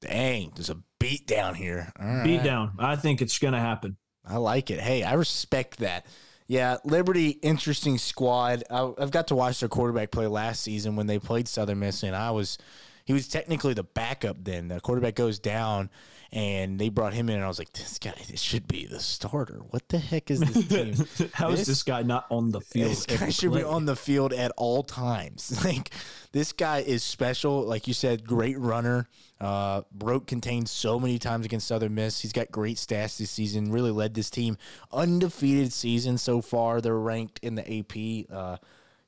[0.00, 1.92] Dang, there's a beat down here.
[2.24, 2.72] Beat down.
[2.78, 3.96] I think it's going to happen.
[4.24, 4.80] I like it.
[4.80, 6.06] Hey, I respect that.
[6.46, 8.64] Yeah, Liberty, interesting squad.
[8.70, 12.02] I, have got to watch their quarterback play last season when they played Southern Miss,
[12.02, 12.56] and I was,
[13.04, 14.68] he was technically the backup then.
[14.68, 15.90] The quarterback goes down,
[16.32, 18.98] and they brought him in, and I was like, this guy this should be the
[18.98, 19.60] starter.
[19.68, 20.68] What the heck is this
[21.18, 21.28] team?
[21.34, 22.90] How this, is this guy not on the field?
[22.90, 23.60] This guy should play?
[23.60, 25.62] be on the field at all times.
[25.64, 25.90] like
[26.32, 27.62] this guy is special.
[27.62, 29.06] Like you said, great runner.
[29.40, 32.20] Uh, broke contained so many times against Southern Miss.
[32.20, 33.70] He's got great stats this season.
[33.70, 34.56] Really led this team
[34.92, 36.80] undefeated season so far.
[36.80, 38.34] They're ranked in the AP.
[38.34, 38.56] Uh,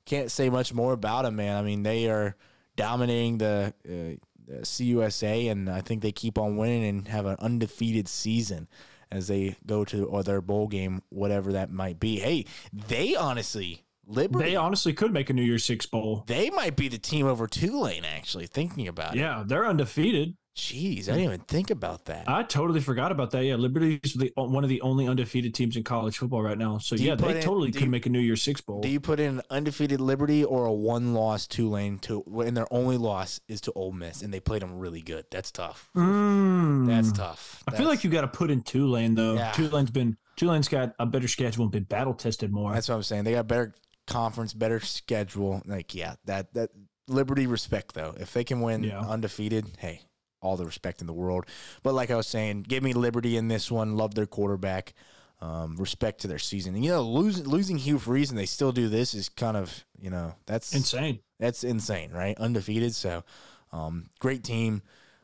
[0.04, 1.56] can't say much more about him, man.
[1.56, 2.36] I mean, they are
[2.76, 3.74] dominating the.
[3.88, 4.16] Uh,
[4.64, 8.66] CUSA, and I think they keep on winning and have an undefeated season
[9.10, 12.18] as they go to or their bowl game, whatever that might be.
[12.18, 14.50] Hey, they honestly Liberty.
[14.50, 16.24] They honestly could make a New Year's Six bowl.
[16.26, 18.04] They might be the team over Tulane.
[18.04, 19.38] Actually, thinking about yeah, it.
[19.38, 20.36] Yeah, they're undefeated.
[20.56, 22.28] Jeez, I didn't even think about that.
[22.28, 23.44] I totally forgot about that.
[23.44, 26.78] Yeah, Liberty is the, one of the only undefeated teams in college football right now.
[26.78, 28.80] So yeah, they in, totally could you, make a New Year's Six bowl.
[28.80, 33.40] Do you put in undefeated Liberty or a one-loss Tulane to, and their only loss
[33.48, 35.24] is to Ole Miss, and they played them really good.
[35.30, 35.88] That's tough.
[35.96, 36.88] Mm.
[36.88, 37.62] That's tough.
[37.64, 39.34] That's, I feel like you got to put in Tulane though.
[39.34, 39.52] Yeah.
[39.52, 42.74] Tulane's been Tulane's got a better schedule and been battle tested more.
[42.74, 43.24] That's what I'm saying.
[43.24, 43.72] They got better
[44.10, 45.62] conference, better schedule.
[45.64, 46.70] Like yeah, that that
[47.08, 48.14] Liberty respect though.
[48.18, 49.00] If they can win yeah.
[49.00, 50.02] undefeated, hey,
[50.42, 51.46] all the respect in the world.
[51.82, 53.96] But like I was saying, give me Liberty in this one.
[53.96, 54.94] Love their quarterback.
[55.42, 56.74] Um, respect to their season.
[56.74, 59.84] And, you know, losing losing Hugh Freeze and they still do this is kind of
[59.98, 61.20] you know that's insane.
[61.38, 62.36] That's insane, right?
[62.36, 62.94] Undefeated.
[62.94, 63.24] So,
[63.72, 64.82] um, great team.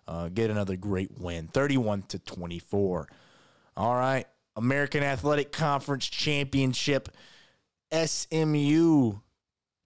[0.08, 3.08] Uh, get another great win, thirty-one to twenty-four.
[3.76, 7.10] All right, American Athletic Conference Championship.
[7.92, 9.14] SMU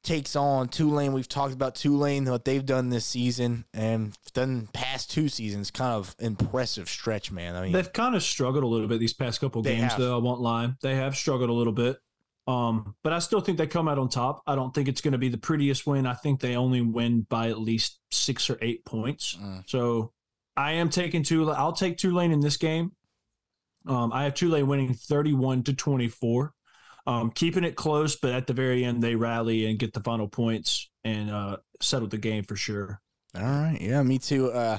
[0.03, 1.13] takes on Tulane.
[1.13, 5.71] We've talked about Tulane, what they've done this season and done past two seasons.
[5.71, 7.57] Kind of impressive stretch, man.
[7.57, 9.99] I mean, they've kind of struggled a little bit these past couple games, have.
[9.99, 10.17] though.
[10.17, 11.99] I won't lie, they have struggled a little bit.
[12.47, 14.43] Um, but I still think they come out on top.
[14.47, 16.07] I don't think it's going to be the prettiest win.
[16.07, 19.39] I think they only win by at least six or eight points.
[19.41, 19.63] Mm.
[19.69, 20.13] So
[20.57, 21.55] I am taking Tulane.
[21.57, 22.93] I'll take Tulane in this game.
[23.87, 26.53] Um, I have Tulane winning 31 to 24
[27.11, 30.29] um, keeping it close, but at the very end they rally and get the final
[30.29, 33.01] points and uh, settle the game for sure.
[33.35, 34.53] All right, yeah, me too.
[34.53, 34.79] Uh,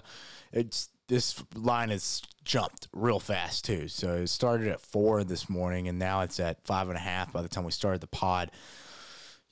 [0.54, 3.90] it's this line has jumped real fast too.
[3.90, 7.34] So it started at four this morning, and now it's at five and a half
[7.34, 8.50] by the time we started the pod.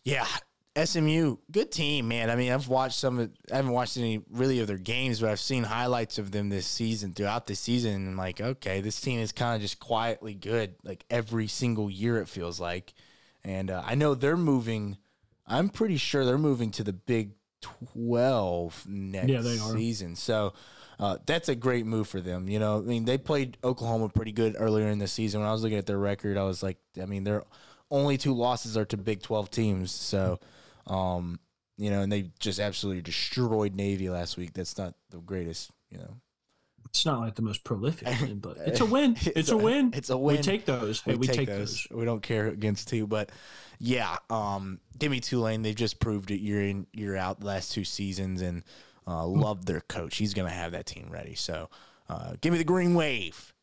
[0.06, 0.26] Yeah,
[0.76, 2.30] SMU, good team, man.
[2.30, 3.20] I mean, I've watched some.
[3.20, 6.50] Of, I haven't watched any really of their games, but I've seen highlights of them
[6.50, 7.96] this season throughout the season.
[7.96, 11.90] And I'm like, okay, this team is kind of just quietly good, like every single
[11.90, 12.94] year it feels like.
[13.44, 14.98] And uh, I know they're moving
[15.50, 17.32] I'm pretty sure they're moving to the Big
[17.62, 19.74] 12 next Yeah, they are.
[19.74, 20.16] season.
[20.16, 20.54] So
[21.00, 22.48] uh, that's a great move for them.
[22.48, 25.42] You know, I mean, they played Oklahoma pretty good earlier in the season.
[25.42, 27.44] When I was looking at their record, I was like, I mean, their
[27.90, 29.92] only two losses are to Big 12 teams.
[29.92, 30.40] So,
[30.88, 31.40] um,
[31.78, 34.54] you know, and they just absolutely destroyed Navy last week.
[34.54, 36.18] That's not the greatest, you know.
[36.90, 39.16] It's not like the most prolific win, but it's a win.
[39.22, 39.94] It's, a, win.
[39.96, 40.38] It's a win.
[40.38, 41.02] We take those.
[41.02, 41.88] Hey, we, take, those.
[41.92, 43.32] We don't care against two, but
[43.80, 45.62] yeah, um, give me Tulane.
[45.62, 48.64] They've just proved it year in year out the last two seasons, and
[49.08, 50.18] uh, love their coach.
[50.18, 51.36] He's gonna have that team ready.
[51.36, 51.70] So,
[52.10, 53.54] uh, give me the green wave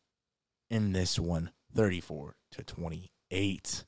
[0.69, 3.83] in this one, 34 to 28.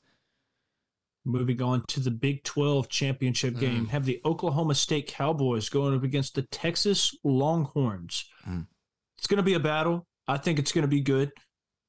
[1.30, 3.60] Moving on to the Big 12 championship Mm.
[3.60, 8.24] game, have the Oklahoma State Cowboys going up against the Texas Longhorns.
[8.48, 8.66] Mm.
[9.18, 10.06] It's going to be a battle.
[10.26, 11.32] I think it's going to be good.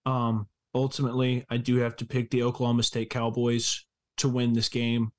[0.05, 3.85] Um, ultimately, I do have to pick the Oklahoma State Cowboys
[4.17, 5.11] to win this game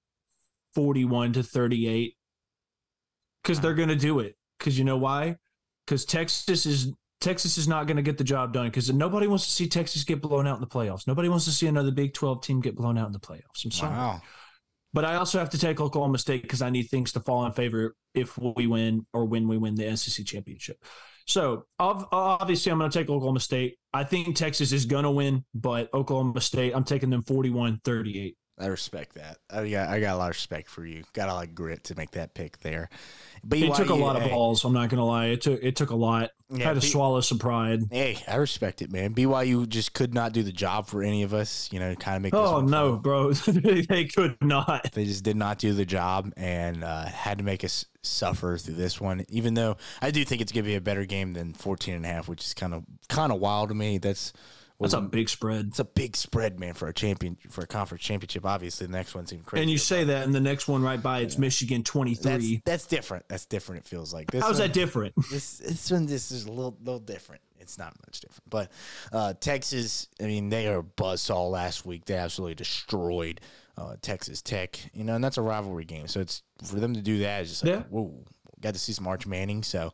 [0.74, 2.16] 41 to 38
[3.42, 4.36] because they're going to do it.
[4.58, 5.36] Because you know why?
[5.86, 6.92] Because Texas is.
[7.22, 10.04] Texas is not going to get the job done because nobody wants to see Texas
[10.04, 11.06] get blown out in the playoffs.
[11.06, 13.64] Nobody wants to see another Big 12 team get blown out in the playoffs.
[13.64, 13.92] I'm sorry.
[13.92, 14.20] Wow.
[14.92, 17.52] But I also have to take Oklahoma State because I need things to fall in
[17.52, 20.84] favor if we win or when we win the SEC championship.
[21.26, 23.78] So obviously, I'm going to take Oklahoma State.
[23.94, 28.36] I think Texas is going to win, but Oklahoma State, I'm taking them 41 38.
[28.58, 29.38] I respect that.
[29.50, 31.04] I got I got a lot of respect for you.
[31.14, 32.90] Got a lot of grit to make that pick there.
[33.42, 34.64] But It took a lot of balls.
[34.64, 35.26] I'm not going to lie.
[35.26, 36.30] It took it took a lot.
[36.52, 37.84] Yeah, had to B- swallow some pride.
[37.90, 39.14] Hey, I respect it, man.
[39.14, 41.68] BYU just could not do the job for any of us.
[41.72, 42.34] You know, kind of make.
[42.34, 43.02] Oh no, fun.
[43.02, 43.32] bro!
[43.32, 44.92] they could not.
[44.92, 48.74] They just did not do the job and uh, had to make us suffer through
[48.74, 49.24] this one.
[49.28, 52.04] Even though I do think it's going to be a better game than 14 and
[52.04, 53.98] a half, which is kind of kind of wild to me.
[53.98, 54.32] That's
[54.82, 55.66] That's a big spread.
[55.68, 58.44] it's a big spread, man, for a champion for a conference championship.
[58.44, 59.62] Obviously, the next one's even crazy.
[59.62, 62.62] And you say that, and the next one right by it's Michigan 23.
[62.64, 63.26] that's different.
[63.28, 63.84] That's different.
[63.84, 64.42] It feels like this.
[64.42, 65.14] How's one- that different?
[65.30, 67.42] this this one this is a little little different.
[67.60, 68.72] It's not much different, but
[69.12, 70.08] uh, Texas.
[70.20, 72.04] I mean, they are a buzzsaw last week.
[72.06, 73.40] They absolutely destroyed
[73.78, 74.80] uh, Texas Tech.
[74.92, 76.08] You know, and that's a rivalry game.
[76.08, 77.82] So it's for them to do that is just like Yeah.
[77.88, 78.24] whoa.
[78.60, 79.62] Got to see some Arch Manning.
[79.62, 79.92] So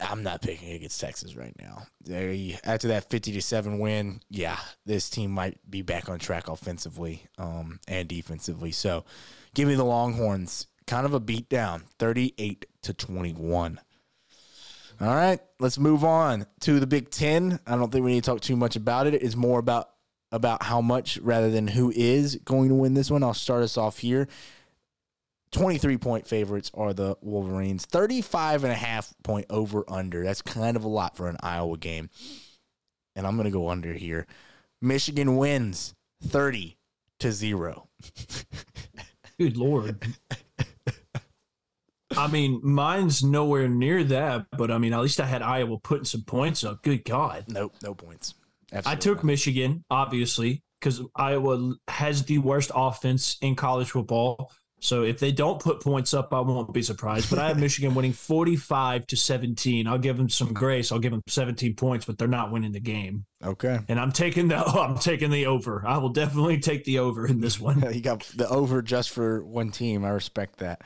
[0.00, 1.86] I'm not picking against Texas right now.
[2.04, 6.48] They after that 50 to seven win, yeah, this team might be back on track
[6.48, 8.72] offensively um, and defensively.
[8.72, 9.04] So
[9.54, 10.66] give me the Longhorns.
[10.86, 13.80] Kind of a beat down, 38 to 21.
[15.00, 17.60] All right, let's move on to the Big Ten.
[17.66, 19.14] I don't think we need to talk too much about it.
[19.14, 19.88] It's more about
[20.32, 23.22] about how much rather than who is going to win this one.
[23.22, 24.28] I'll start us off here.
[25.52, 27.84] 23 point favorites are the Wolverines.
[27.86, 30.22] 35 and a half point over under.
[30.22, 32.10] That's kind of a lot for an Iowa game.
[33.16, 34.26] And I'm going to go under here.
[34.80, 36.78] Michigan wins 30
[37.18, 37.88] to 0.
[39.38, 40.06] Good lord.
[42.16, 46.04] I mean, mine's nowhere near that, but I mean, at least I had Iowa putting
[46.04, 46.82] some points up.
[46.82, 47.44] Good God.
[47.48, 48.34] Nope, no points.
[48.84, 49.24] I took not.
[49.24, 54.52] Michigan, obviously, because Iowa has the worst offense in college football.
[54.80, 57.28] So if they don't put points up, I won't be surprised.
[57.28, 59.86] But I have Michigan winning 45 to 17.
[59.86, 60.90] I'll give them some grace.
[60.90, 63.26] I'll give them 17 points, but they're not winning the game.
[63.44, 63.78] Okay.
[63.88, 65.84] And I'm taking the I'm taking the over.
[65.86, 67.80] I will definitely take the over in this one.
[67.94, 70.04] you got the over just for one team.
[70.04, 70.82] I respect that.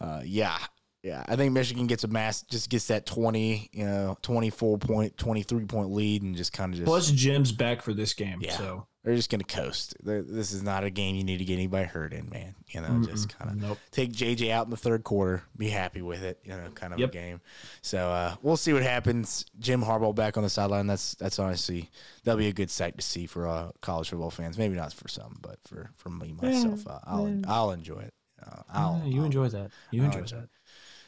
[0.00, 0.58] Uh, yeah,
[1.06, 1.24] yeah.
[1.28, 5.16] I think Michigan gets a mass, just gets that twenty, you know, twenty four point,
[5.16, 8.38] twenty three point lead, and just kind of just Plus Jim's back for this game.
[8.40, 8.56] Yeah.
[8.56, 9.94] So they're just gonna coast.
[10.02, 12.56] They're, this is not a game you need to get anybody hurt in, man.
[12.66, 13.78] You know, just kind of nope.
[13.92, 16.40] take JJ out in the third quarter, be happy with it.
[16.42, 17.10] You know, kind of Yep.
[17.10, 17.40] a game.
[17.82, 19.46] So uh, we'll see what happens.
[19.60, 20.88] Jim Harbaugh back on the sideline.
[20.88, 21.88] That's that's honestly
[22.24, 24.58] that'll be a good sight to see for uh, college football fans.
[24.58, 28.14] Maybe not for some, but for for me myself, uh, I'll I'll enjoy it.
[28.44, 29.70] Uh, I'll, Yeah, you I'll- enjoy that.
[29.92, 30.48] You I'll enjoy enjoy that.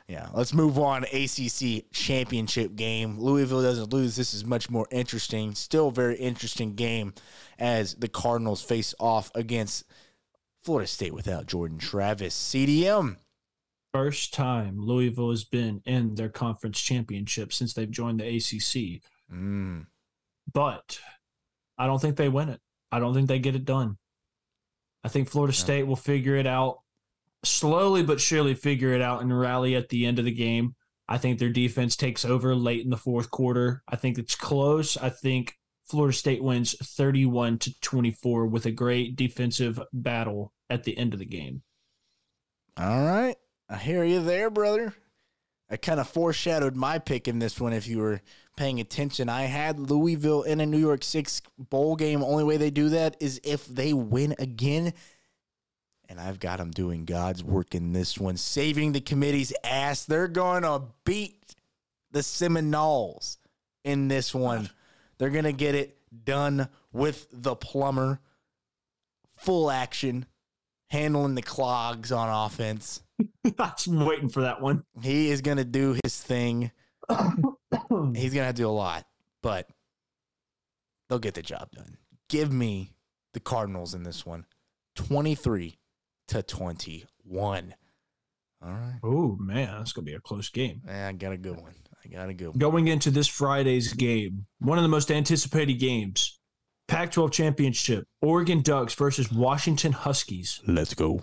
[0.09, 1.05] Yeah, let's move on.
[1.05, 3.19] ACC championship game.
[3.21, 4.17] Louisville doesn't lose.
[4.17, 5.55] This is much more interesting.
[5.55, 7.13] Still very interesting game
[7.59, 9.85] as the Cardinals face off against
[10.65, 12.35] Florida State without Jordan Travis.
[12.35, 13.17] CDM.
[13.93, 19.03] First time Louisville has been in their conference championship since they've joined the ACC.
[19.33, 19.87] Mm,
[20.53, 21.01] But
[21.77, 22.61] I don't think they win it.
[22.91, 23.99] I don't think they get it done.
[25.05, 25.53] I think Florida.
[25.53, 26.81] State will figure it out
[27.45, 30.75] slowly but surely figure it out and rally at the end of the game.
[31.09, 33.83] I think their defense takes over late in the fourth quarter.
[33.89, 34.97] I think it's close.
[34.97, 35.57] I think
[35.87, 41.19] Florida State wins 31 to 24 with a great defensive battle at the end of
[41.19, 41.63] the game.
[42.77, 43.37] all right.
[43.71, 44.95] I hear you there, brother.
[45.71, 48.23] I kind of foreshadowed my pick in this one if you were
[48.57, 49.29] paying attention.
[49.29, 52.23] I had Louisville in a New York Six bowl game.
[52.23, 54.95] Only way they do that is if they win again.
[56.09, 60.07] And I've got them doing God's work in this one, saving the committee's ass.
[60.07, 61.55] They're going to beat
[62.11, 63.39] the Seminoles
[63.85, 64.71] in this one.
[65.19, 68.21] They're going to get it done with the plumber.
[69.37, 70.27] Full action,
[70.89, 73.03] handling the clogs on offense.
[73.59, 74.85] I'm waiting for that one.
[75.03, 76.71] He is going to do his thing.
[78.15, 79.07] He's going to do a lot,
[79.43, 79.69] but
[81.09, 81.97] they'll get the job done.
[82.29, 82.93] Give me
[83.35, 84.45] the Cardinals in this one
[84.97, 85.79] 23
[86.29, 87.75] to 21.
[88.61, 88.99] All right.
[89.03, 90.83] Oh man, that's gonna be a close game.
[90.89, 91.75] I got a good one.
[92.05, 92.59] I got a good one.
[92.59, 96.39] Going into this Friday's game, one of the most anticipated games,
[96.89, 100.61] Pac-12 championship, Oregon Ducks versus Washington Huskies.
[100.67, 101.23] Let's go.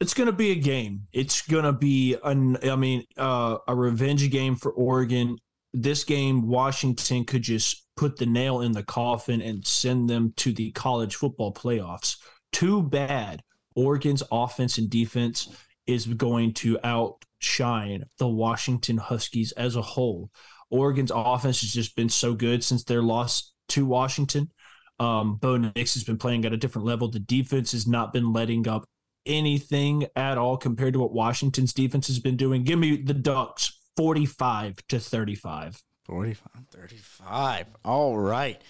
[0.00, 1.06] It's gonna be a game.
[1.12, 5.38] It's gonna be an, I mean, uh, a revenge game for Oregon.
[5.72, 10.52] This game, Washington could just put the nail in the coffin and send them to
[10.52, 12.16] the college football playoffs.
[12.52, 13.42] Too bad.
[13.74, 15.48] Oregon's offense and defense
[15.86, 20.30] is going to outshine the Washington Huskies as a whole.
[20.70, 24.50] Oregon's offense has just been so good since their loss to Washington.
[24.98, 27.08] Um, Bo Nix has been playing at a different level.
[27.08, 28.84] The defense has not been letting up
[29.26, 32.64] anything at all compared to what Washington's defense has been doing.
[32.64, 35.82] Give me the Ducks 45 to 35.
[36.04, 37.66] 45 35.
[37.84, 38.60] All right.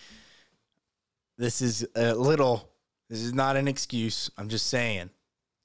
[1.38, 2.69] This is a little,
[3.10, 4.30] this is not an excuse.
[4.38, 5.10] I'm just saying.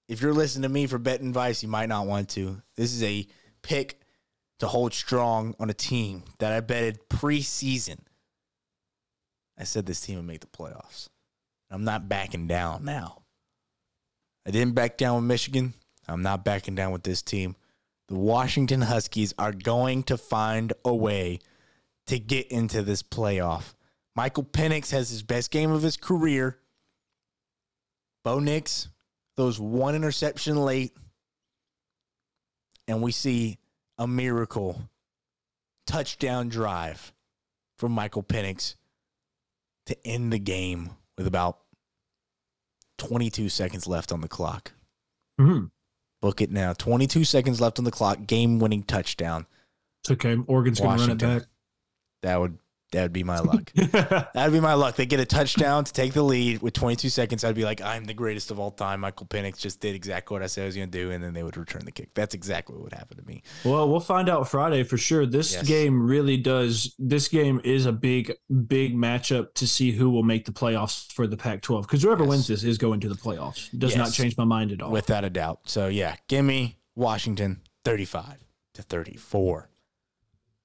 [0.09, 2.61] If you're listening to me for betting advice, you might not want to.
[2.75, 3.27] This is a
[3.61, 4.01] pick
[4.59, 7.99] to hold strong on a team that I betted preseason.
[9.57, 11.09] I said this team would make the playoffs.
[11.71, 13.23] I'm not backing down now.
[14.45, 15.73] I didn't back down with Michigan.
[16.07, 17.55] I'm not backing down with this team.
[18.07, 21.39] The Washington Huskies are going to find a way
[22.07, 23.73] to get into this playoff.
[24.15, 26.59] Michael Penix has his best game of his career.
[28.25, 28.89] Bo Nix
[29.37, 30.93] those one interception late,
[32.87, 33.57] and we see
[33.97, 34.89] a miracle
[35.85, 37.13] touchdown drive
[37.77, 38.75] from Michael Penix
[39.85, 41.59] to end the game with about
[42.97, 44.71] 22 seconds left on the clock.
[45.39, 45.65] Mm-hmm.
[46.21, 46.73] Book it now.
[46.73, 48.25] 22 seconds left on the clock.
[48.25, 49.45] Game winning touchdown.
[50.03, 50.37] It's okay.
[50.47, 51.43] Oregon's going to run it back.
[52.23, 52.57] That would
[52.91, 53.71] that would be my luck.
[54.33, 54.95] That'd be my luck.
[54.95, 57.43] They get a touchdown to take the lead with 22 seconds.
[57.43, 59.01] I'd be like, I'm the greatest of all time.
[59.01, 61.33] Michael Penix just did exactly what I said I was going to do, and then
[61.33, 62.13] they would return the kick.
[62.13, 63.43] That's exactly what would happen to me.
[63.63, 65.25] Well, we'll find out Friday for sure.
[65.25, 65.67] This yes.
[65.67, 66.95] game really does.
[66.99, 68.33] This game is a big,
[68.67, 72.29] big matchup to see who will make the playoffs for the Pac-12 because whoever yes.
[72.29, 73.73] wins this is going to the playoffs.
[73.73, 73.97] It does yes.
[73.97, 75.61] not change my mind at all, without a doubt.
[75.65, 78.45] So yeah, give me Washington 35
[78.75, 79.69] to 34.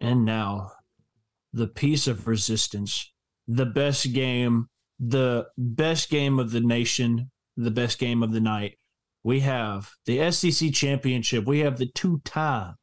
[0.01, 0.73] And now
[1.53, 3.13] the piece of resistance,
[3.47, 4.69] the best game,
[4.99, 8.79] the best game of the nation, the best game of the night.
[9.23, 11.47] We have the SEC championship.
[11.47, 12.77] We have the two time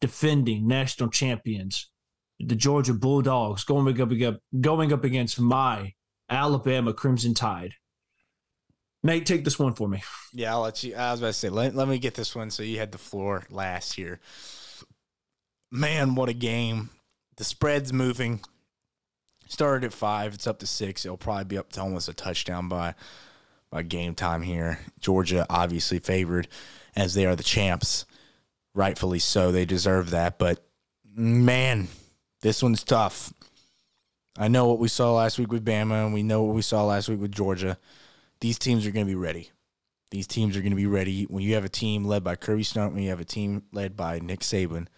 [0.00, 1.90] defending national champions,
[2.38, 5.92] the Georgia Bulldogs, going up, going up against my
[6.30, 7.74] Alabama Crimson Tide.
[9.02, 10.02] Nate, take this one for me.
[10.32, 10.94] Yeah, I'll let you.
[10.94, 12.50] I was about to say, let, let me get this one.
[12.50, 14.20] So you had the floor last year.
[15.70, 16.90] Man, what a game.
[17.38, 18.40] The spread's moving.
[19.46, 20.34] Started at five.
[20.34, 21.04] It's up to six.
[21.04, 22.94] It'll probably be up to almost a touchdown by
[23.70, 24.80] by game time here.
[24.98, 26.48] Georgia obviously favored
[26.96, 28.04] as they are the champs.
[28.74, 29.52] Rightfully so.
[29.52, 30.38] They deserve that.
[30.38, 30.66] But
[31.14, 31.86] man,
[32.42, 33.32] this one's tough.
[34.36, 36.84] I know what we saw last week with Bama, and we know what we saw
[36.84, 37.78] last week with Georgia.
[38.40, 39.50] These teams are going to be ready.
[40.10, 41.24] These teams are going to be ready.
[41.24, 43.96] When you have a team led by Kirby Smart, when you have a team led
[43.96, 44.88] by Nick Saban,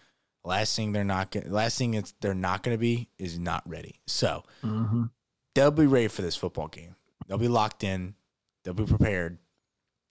[0.43, 3.67] Last thing they're not going last thing it's they're not going to be is not
[3.67, 3.99] ready.
[4.07, 5.05] So mm-hmm.
[5.53, 6.95] they'll be ready for this football game.
[7.27, 8.15] They'll be locked in.
[8.63, 9.37] They'll be prepared.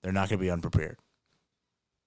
[0.03, 0.99] They're not going to be unprepared.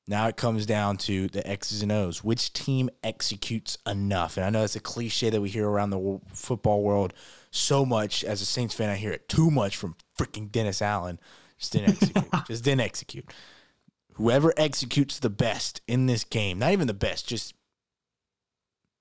[0.07, 2.23] Now it comes down to the X's and O's.
[2.23, 4.35] Which team executes enough?
[4.35, 7.13] And I know it's a cliche that we hear around the football world
[7.51, 8.23] so much.
[8.23, 11.19] As a Saints fan, I hear it too much from freaking Dennis Allen.
[11.57, 12.25] Just didn't execute.
[12.47, 13.25] just didn't execute.
[14.15, 17.53] Whoever executes the best in this game, not even the best, just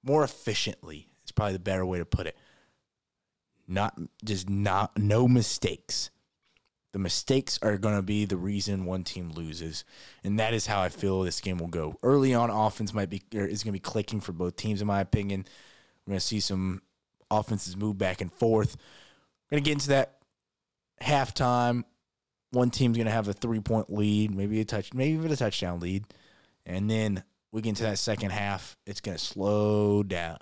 [0.03, 1.09] more efficiently.
[1.23, 2.37] It's probably the better way to put it.
[3.69, 6.11] Not just not no mistakes.
[6.93, 9.85] The mistakes are going to be the reason one team loses,
[10.23, 11.97] and that is how I feel this game will go.
[12.03, 15.01] Early on, offense might be is going to be clicking for both teams, in my
[15.01, 15.47] opinion.
[16.05, 16.83] We're going to see some
[17.31, 18.77] offenses move back and forth.
[19.51, 20.19] We're going to get into that
[21.01, 21.85] halftime.
[22.51, 25.37] One team's going to have a three point lead, maybe a touch, maybe even a
[25.37, 26.05] touchdown lead,
[26.67, 27.23] and then
[27.53, 30.39] we get into that second half, it's going to slow down.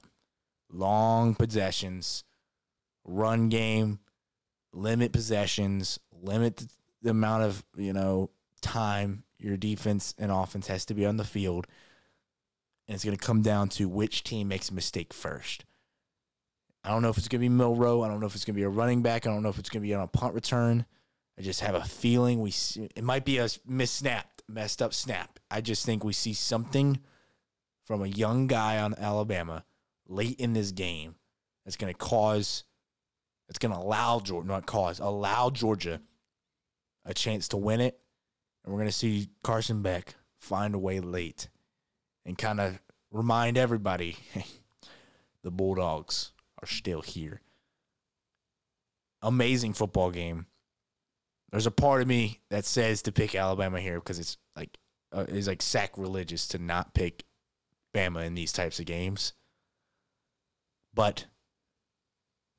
[0.72, 2.22] Long possessions,
[3.04, 3.98] run game,
[4.72, 6.66] limit possessions, limit
[7.02, 8.30] the amount of you know
[8.62, 11.66] time your defense and offense has to be on the field,
[12.86, 15.64] and it's going to come down to which team makes a mistake first.
[16.84, 18.02] I don't know if it's going to be Milroe.
[18.02, 19.26] I don't know if it's going to be a running back.
[19.26, 20.86] I don't know if it's going to be on a punt return.
[21.38, 25.38] I just have a feeling we see, it might be a missnapped, messed up snap.
[25.50, 27.00] I just think we see something
[27.84, 29.64] from a young guy on Alabama
[30.08, 31.14] late in this game
[31.64, 32.64] that's going to cause,
[33.48, 36.00] it's going to allow Georgia, not cause, allow Georgia
[37.04, 37.98] a chance to win it.
[38.64, 41.48] And we're going to see Carson Beck find a way late
[42.24, 44.16] and kind of remind everybody
[45.42, 46.32] the Bulldogs
[46.62, 47.40] are still here.
[49.22, 50.46] Amazing football game.
[51.50, 54.78] There's a part of me that says to pick Alabama here because it's like
[55.12, 57.24] uh, it's like sacrilegious to not pick
[57.94, 59.32] Bama in these types of games.
[60.94, 61.26] But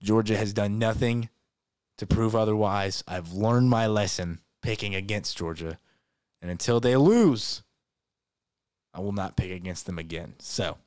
[0.02, 1.30] Georgia has done nothing
[1.98, 3.04] to prove otherwise.
[3.08, 5.80] I've learned my lesson picking against Georgia.
[6.42, 7.64] And until they lose,
[8.94, 10.34] I will not pick against them again.
[10.40, 10.78] So,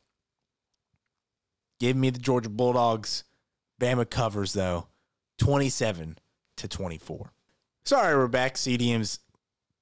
[1.78, 3.24] give me the Georgia Bulldogs.
[3.80, 4.88] Bama covers, though,
[5.38, 6.18] 27
[6.56, 7.30] to 24.
[7.86, 8.54] Sorry, we're back.
[8.54, 9.20] CDM's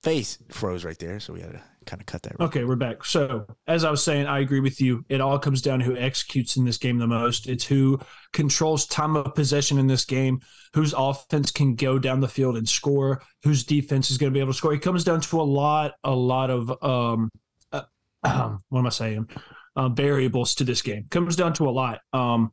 [0.03, 1.21] face froze right there.
[1.21, 2.39] So, we had to kind of cut that.
[2.39, 2.47] Right.
[2.47, 3.05] Okay, we're back.
[3.05, 5.05] So, as I was saying, I agree with you.
[5.09, 7.49] It all comes down to who executes in this game the most.
[7.49, 8.01] It's who
[8.33, 10.41] controls time of possession in this game,
[10.75, 14.41] whose offense can go down the field and score, whose defense is going to be
[14.41, 14.75] able to score.
[14.75, 17.31] It comes down to a lot, a lot of um,
[17.71, 17.83] uh,
[18.25, 19.29] um what am I saying?
[19.77, 21.07] Uh, variables to this game.
[21.11, 22.01] Comes down to a lot.
[22.13, 22.53] Um,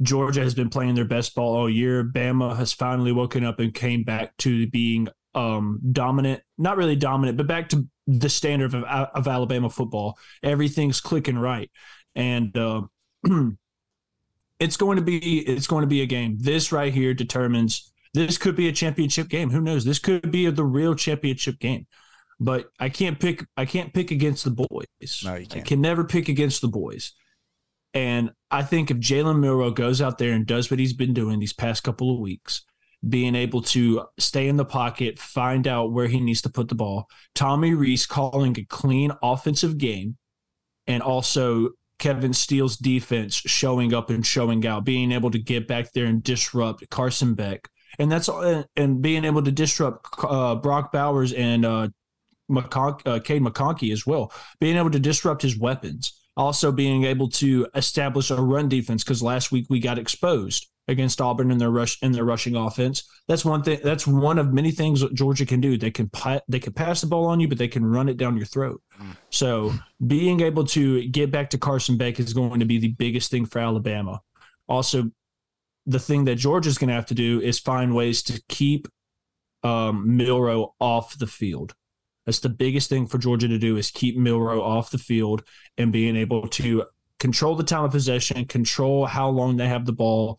[0.00, 2.04] Georgia has been playing their best ball all year.
[2.04, 7.36] Bama has finally woken up and came back to being um, dominant, not really dominant,
[7.36, 10.18] but back to the standard of, of Alabama football.
[10.42, 11.70] Everything's clicking right,
[12.14, 12.82] and uh,
[14.60, 16.36] it's going to be it's going to be a game.
[16.40, 17.92] This right here determines.
[18.14, 19.50] This could be a championship game.
[19.50, 19.84] Who knows?
[19.84, 21.86] This could be the real championship game.
[22.40, 23.44] But I can't pick.
[23.56, 25.22] I can't pick against the boys.
[25.24, 25.64] No, you can't.
[25.64, 27.12] I can never pick against the boys.
[27.92, 31.38] And I think if Jalen Milroe goes out there and does what he's been doing
[31.38, 32.64] these past couple of weeks,
[33.06, 36.74] being able to stay in the pocket, find out where he needs to put the
[36.74, 37.06] ball.
[37.34, 40.16] Tommy Rees calling a clean offensive game,
[40.86, 45.92] and also Kevin Steele's defense showing up and showing out, being able to get back
[45.92, 47.68] there and disrupt Carson Beck,
[47.98, 48.28] and that's
[48.76, 51.88] and being able to disrupt uh, Brock Bowers and uh,
[52.50, 56.17] McCon- uh, Cade McConkey as well, being able to disrupt his weapons.
[56.38, 61.20] Also, being able to establish a run defense because last week we got exposed against
[61.20, 63.02] Auburn in their rush in their rushing offense.
[63.28, 63.80] That's one thing.
[63.84, 65.76] That's one of many things that Georgia can do.
[65.76, 66.10] They can
[66.48, 68.80] they can pass the ball on you, but they can run it down your throat.
[69.00, 69.16] Mm.
[69.30, 69.74] So
[70.06, 73.44] being able to get back to Carson Beck is going to be the biggest thing
[73.44, 74.20] for Alabama.
[74.68, 75.10] Also,
[75.86, 78.88] the thing that Georgia's going to have to do is find ways to keep
[79.62, 81.74] um, Milroe off the field.
[82.28, 85.44] That's the biggest thing for Georgia to do is keep Milroe off the field
[85.78, 86.84] and being able to
[87.18, 90.38] control the time of possession, control how long they have the ball,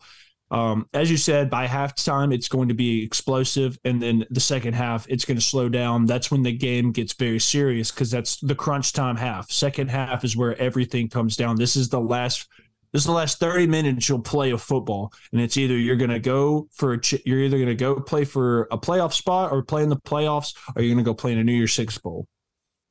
[0.52, 3.76] um, as you said, by halftime, it's going to be explosive.
[3.84, 6.06] And then the second half, it's going to slow down.
[6.06, 9.50] That's when the game gets very serious because that's the crunch time half.
[9.50, 11.56] Second half is where everything comes down.
[11.56, 12.46] This is the last.
[12.92, 15.12] This is the last 30 minutes you'll play of football.
[15.32, 18.24] And it's either you're going to go for a, you're either going to go play
[18.24, 21.32] for a playoff spot or play in the playoffs, or you're going to go play
[21.32, 22.26] in a New Year's Six Bowl,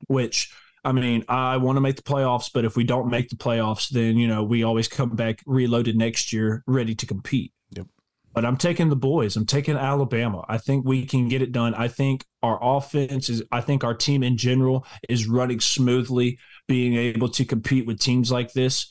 [0.06, 0.50] which
[0.84, 3.90] I mean, I want to make the playoffs, but if we don't make the playoffs,
[3.90, 7.52] then you know we always come back reloaded next year, ready to compete.
[7.72, 7.86] Yep.
[8.32, 9.36] But I'm taking the boys.
[9.36, 10.44] I'm taking Alabama.
[10.48, 11.74] I think we can get it done.
[11.74, 13.42] I think our offense is.
[13.52, 18.32] I think our team in general is running smoothly, being able to compete with teams
[18.32, 18.90] like this.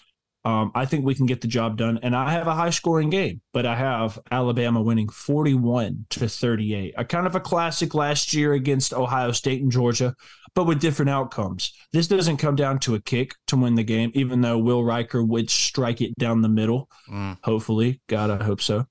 [0.50, 2.00] Um, I think we can get the job done.
[2.02, 6.96] And I have a high scoring game, but I have Alabama winning 41 to 38.
[6.98, 10.16] A kind of a classic last year against Ohio State and Georgia,
[10.56, 11.74] but with different outcomes.
[11.94, 15.28] This doesn't come down to a kick to win the game, even though Will Reichard
[15.28, 16.90] would strike it down the middle.
[17.12, 17.38] Mm.
[17.44, 18.02] Hopefully.
[18.08, 18.86] God, I hope so.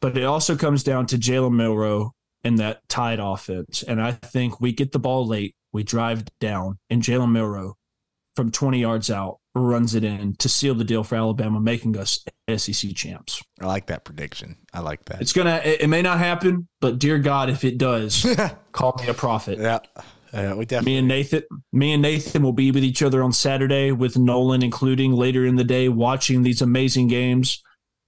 [0.00, 3.84] But it also comes down to Jalen Milroe and that tied offense.
[3.84, 7.76] And I think we get the ball late, we drive down, and Jalen Milroe
[8.36, 12.24] from 20 yards out runs it in to seal the deal for Alabama, making us
[12.56, 13.42] SEC champs.
[13.60, 14.56] I like that prediction.
[14.72, 15.20] I like that.
[15.20, 15.60] It's gonna.
[15.64, 18.26] It, it may not happen, but dear God, if it does,
[18.72, 19.58] call me a prophet.
[19.58, 19.80] Yeah.
[20.32, 20.92] Yeah, we definitely.
[20.92, 24.62] Me and Nathan, me and Nathan will be with each other on Saturday, with Nolan
[24.62, 27.62] including later in the day, watching these amazing games.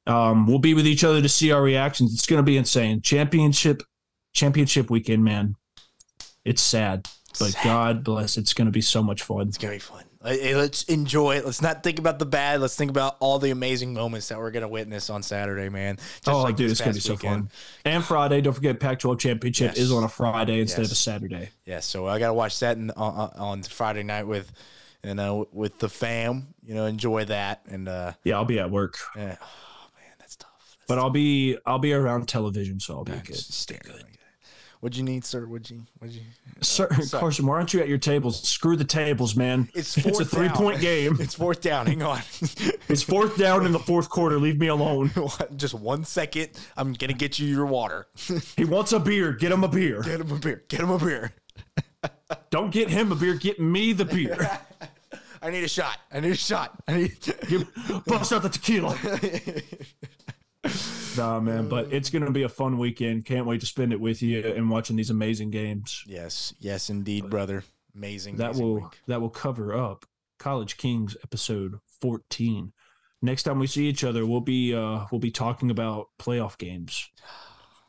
[0.07, 2.15] Um, we'll be with each other to see our reactions.
[2.15, 3.03] It's going to be insane.
[3.03, 3.83] Championship,
[4.33, 5.57] championship weekend, man.
[6.47, 7.65] It's sad, but sad.
[7.65, 8.39] God bless.
[8.39, 9.49] It's going to be so much fun.
[9.49, 10.05] It's going to be fun.
[10.25, 11.44] Uh, Let's enjoy it.
[11.44, 12.61] Let's not think about the bad.
[12.61, 15.97] Let's think about all the amazing moments that we're gonna witness on Saturday, man.
[15.97, 17.51] Just oh, like dude, this it's gonna be past so fun.
[17.85, 19.78] And Friday, don't forget Pac-12 championship Yes.
[19.78, 20.89] is on a Friday instead Yes.
[20.89, 21.51] of a Saturday.
[21.67, 24.51] Yeah, so I gotta watch that in, on, on Friday night with,
[25.03, 26.55] you know, with the fam.
[26.65, 29.36] You know, enjoy that and uh, Yeah, I'll be at work, yeah.
[29.43, 30.78] Oh man, that's tough.
[30.89, 33.36] but I'll be I'll be around television, so I'll be good.
[33.36, 34.07] Staring.
[34.84, 35.46] What'd you need, sir?
[35.46, 35.80] What'd you?
[35.98, 36.20] What'd you?
[36.60, 38.46] Uh, sir, Carson, why aren't you at your tables?
[38.46, 39.70] Screw the tables, man.
[39.72, 40.56] It's it's a three down.
[40.58, 41.16] point game.
[41.20, 41.86] It's fourth down.
[41.86, 42.20] Hang on.
[42.90, 44.38] It's fourth down in the fourth quarter.
[44.38, 45.10] Leave me alone.
[45.56, 46.50] Just one second.
[46.76, 48.08] I'm gonna get you your water.
[48.58, 49.32] He wants a beer.
[49.32, 50.02] Get him a beer.
[50.02, 50.62] Get him a beer.
[50.68, 51.32] Get him a beer.
[52.50, 53.36] Don't get him a beer.
[53.36, 54.50] Get me the beer.
[55.40, 55.96] I need a shot.
[56.12, 56.72] I need a shot.
[56.86, 57.16] I need.
[58.06, 58.98] Bust out the tequila.
[61.17, 63.25] nah, man, but it's gonna be a fun weekend.
[63.25, 66.05] Can't wait to spend it with you and watching these amazing games.
[66.07, 67.65] yes, yes, indeed, brother.
[67.94, 68.36] Amazing.
[68.36, 69.01] That amazing will week.
[69.07, 70.07] that will cover up
[70.39, 72.73] College Kings episode fourteen.
[73.23, 77.10] Next time we see each other, we'll be uh we'll be talking about playoff games.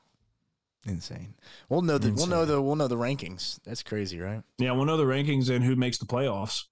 [0.85, 1.35] insane.
[1.69, 3.59] We'll know the we'll know the we'll know the rankings.
[3.65, 4.43] That's crazy, right?
[4.57, 6.65] Yeah, we'll know the rankings and who makes the playoffs.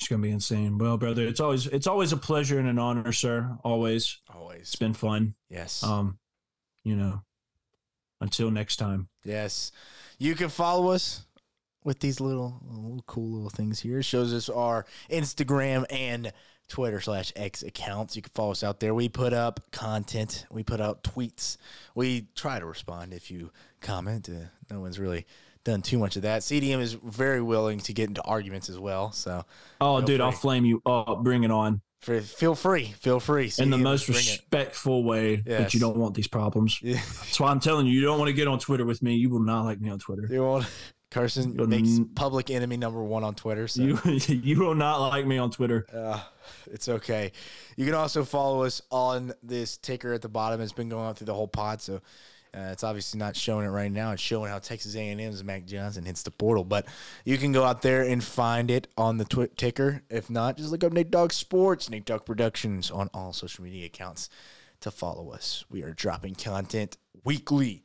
[0.00, 0.78] It's gonna be insane.
[0.78, 3.58] Well, brother, it's always it's always a pleasure and an honor, sir.
[3.62, 4.18] Always.
[4.34, 4.60] Always.
[4.60, 5.34] It's been fun.
[5.50, 5.82] Yes.
[5.84, 6.18] Um,
[6.84, 7.22] you know.
[8.22, 9.08] Until next time.
[9.24, 9.72] Yes.
[10.18, 11.24] You can follow us
[11.84, 13.98] with these little, little cool little things here.
[13.98, 16.32] It shows us our Instagram and
[16.68, 18.16] Twitter slash X accounts.
[18.16, 18.94] You can follow us out there.
[18.94, 20.46] We put up content.
[20.50, 21.56] We put out tweets.
[21.94, 24.28] We try to respond if you comment.
[24.28, 25.26] Uh, no one's really
[25.64, 26.42] done too much of that.
[26.42, 29.12] CDM is very willing to get into arguments as well.
[29.12, 29.44] So
[29.80, 31.22] Oh, dude, I'll flame you up.
[31.22, 32.86] Bring it on for, feel free.
[33.00, 33.52] Feel free.
[33.58, 34.20] in the most bring it.
[34.20, 35.36] respectful way.
[35.36, 35.74] But Yes.
[35.74, 36.78] you don't want these problems.
[36.82, 36.94] Yeah.
[36.94, 39.16] That's why I'm telling you, you don't want to get on Twitter with me.
[39.16, 40.26] You will not like me on Twitter.
[40.30, 40.66] You want
[41.10, 43.66] Carson You'll makes n- public enemy number one on Twitter.
[43.68, 43.82] So.
[43.82, 43.98] You
[44.28, 45.84] you will not like me on Twitter.
[45.92, 46.20] Uh,
[46.70, 47.32] it's okay.
[47.76, 50.60] You can also follow us on this ticker at the bottom.
[50.60, 52.00] It's been going on through the whole pod, so
[52.54, 54.12] uh, it's obviously not showing it right now.
[54.12, 56.86] It's showing how Texas A&M's Max Johnson hits the portal, but
[57.24, 60.02] you can go out there and find it on the ticker.
[60.10, 63.86] If not, just look up Nate Dogg Sports, Nate Dogg Productions on all social media
[63.86, 64.28] accounts
[64.80, 65.64] to follow us.
[65.70, 67.84] We are dropping content weekly.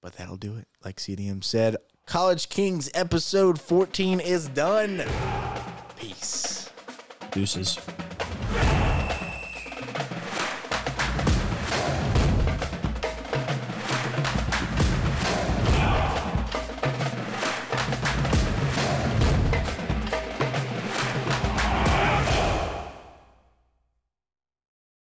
[0.00, 0.68] But that'll do it.
[0.84, 5.02] Like CDM said, College Kings episode 14 is done.
[5.96, 6.70] Peace.
[7.32, 7.78] Deuces.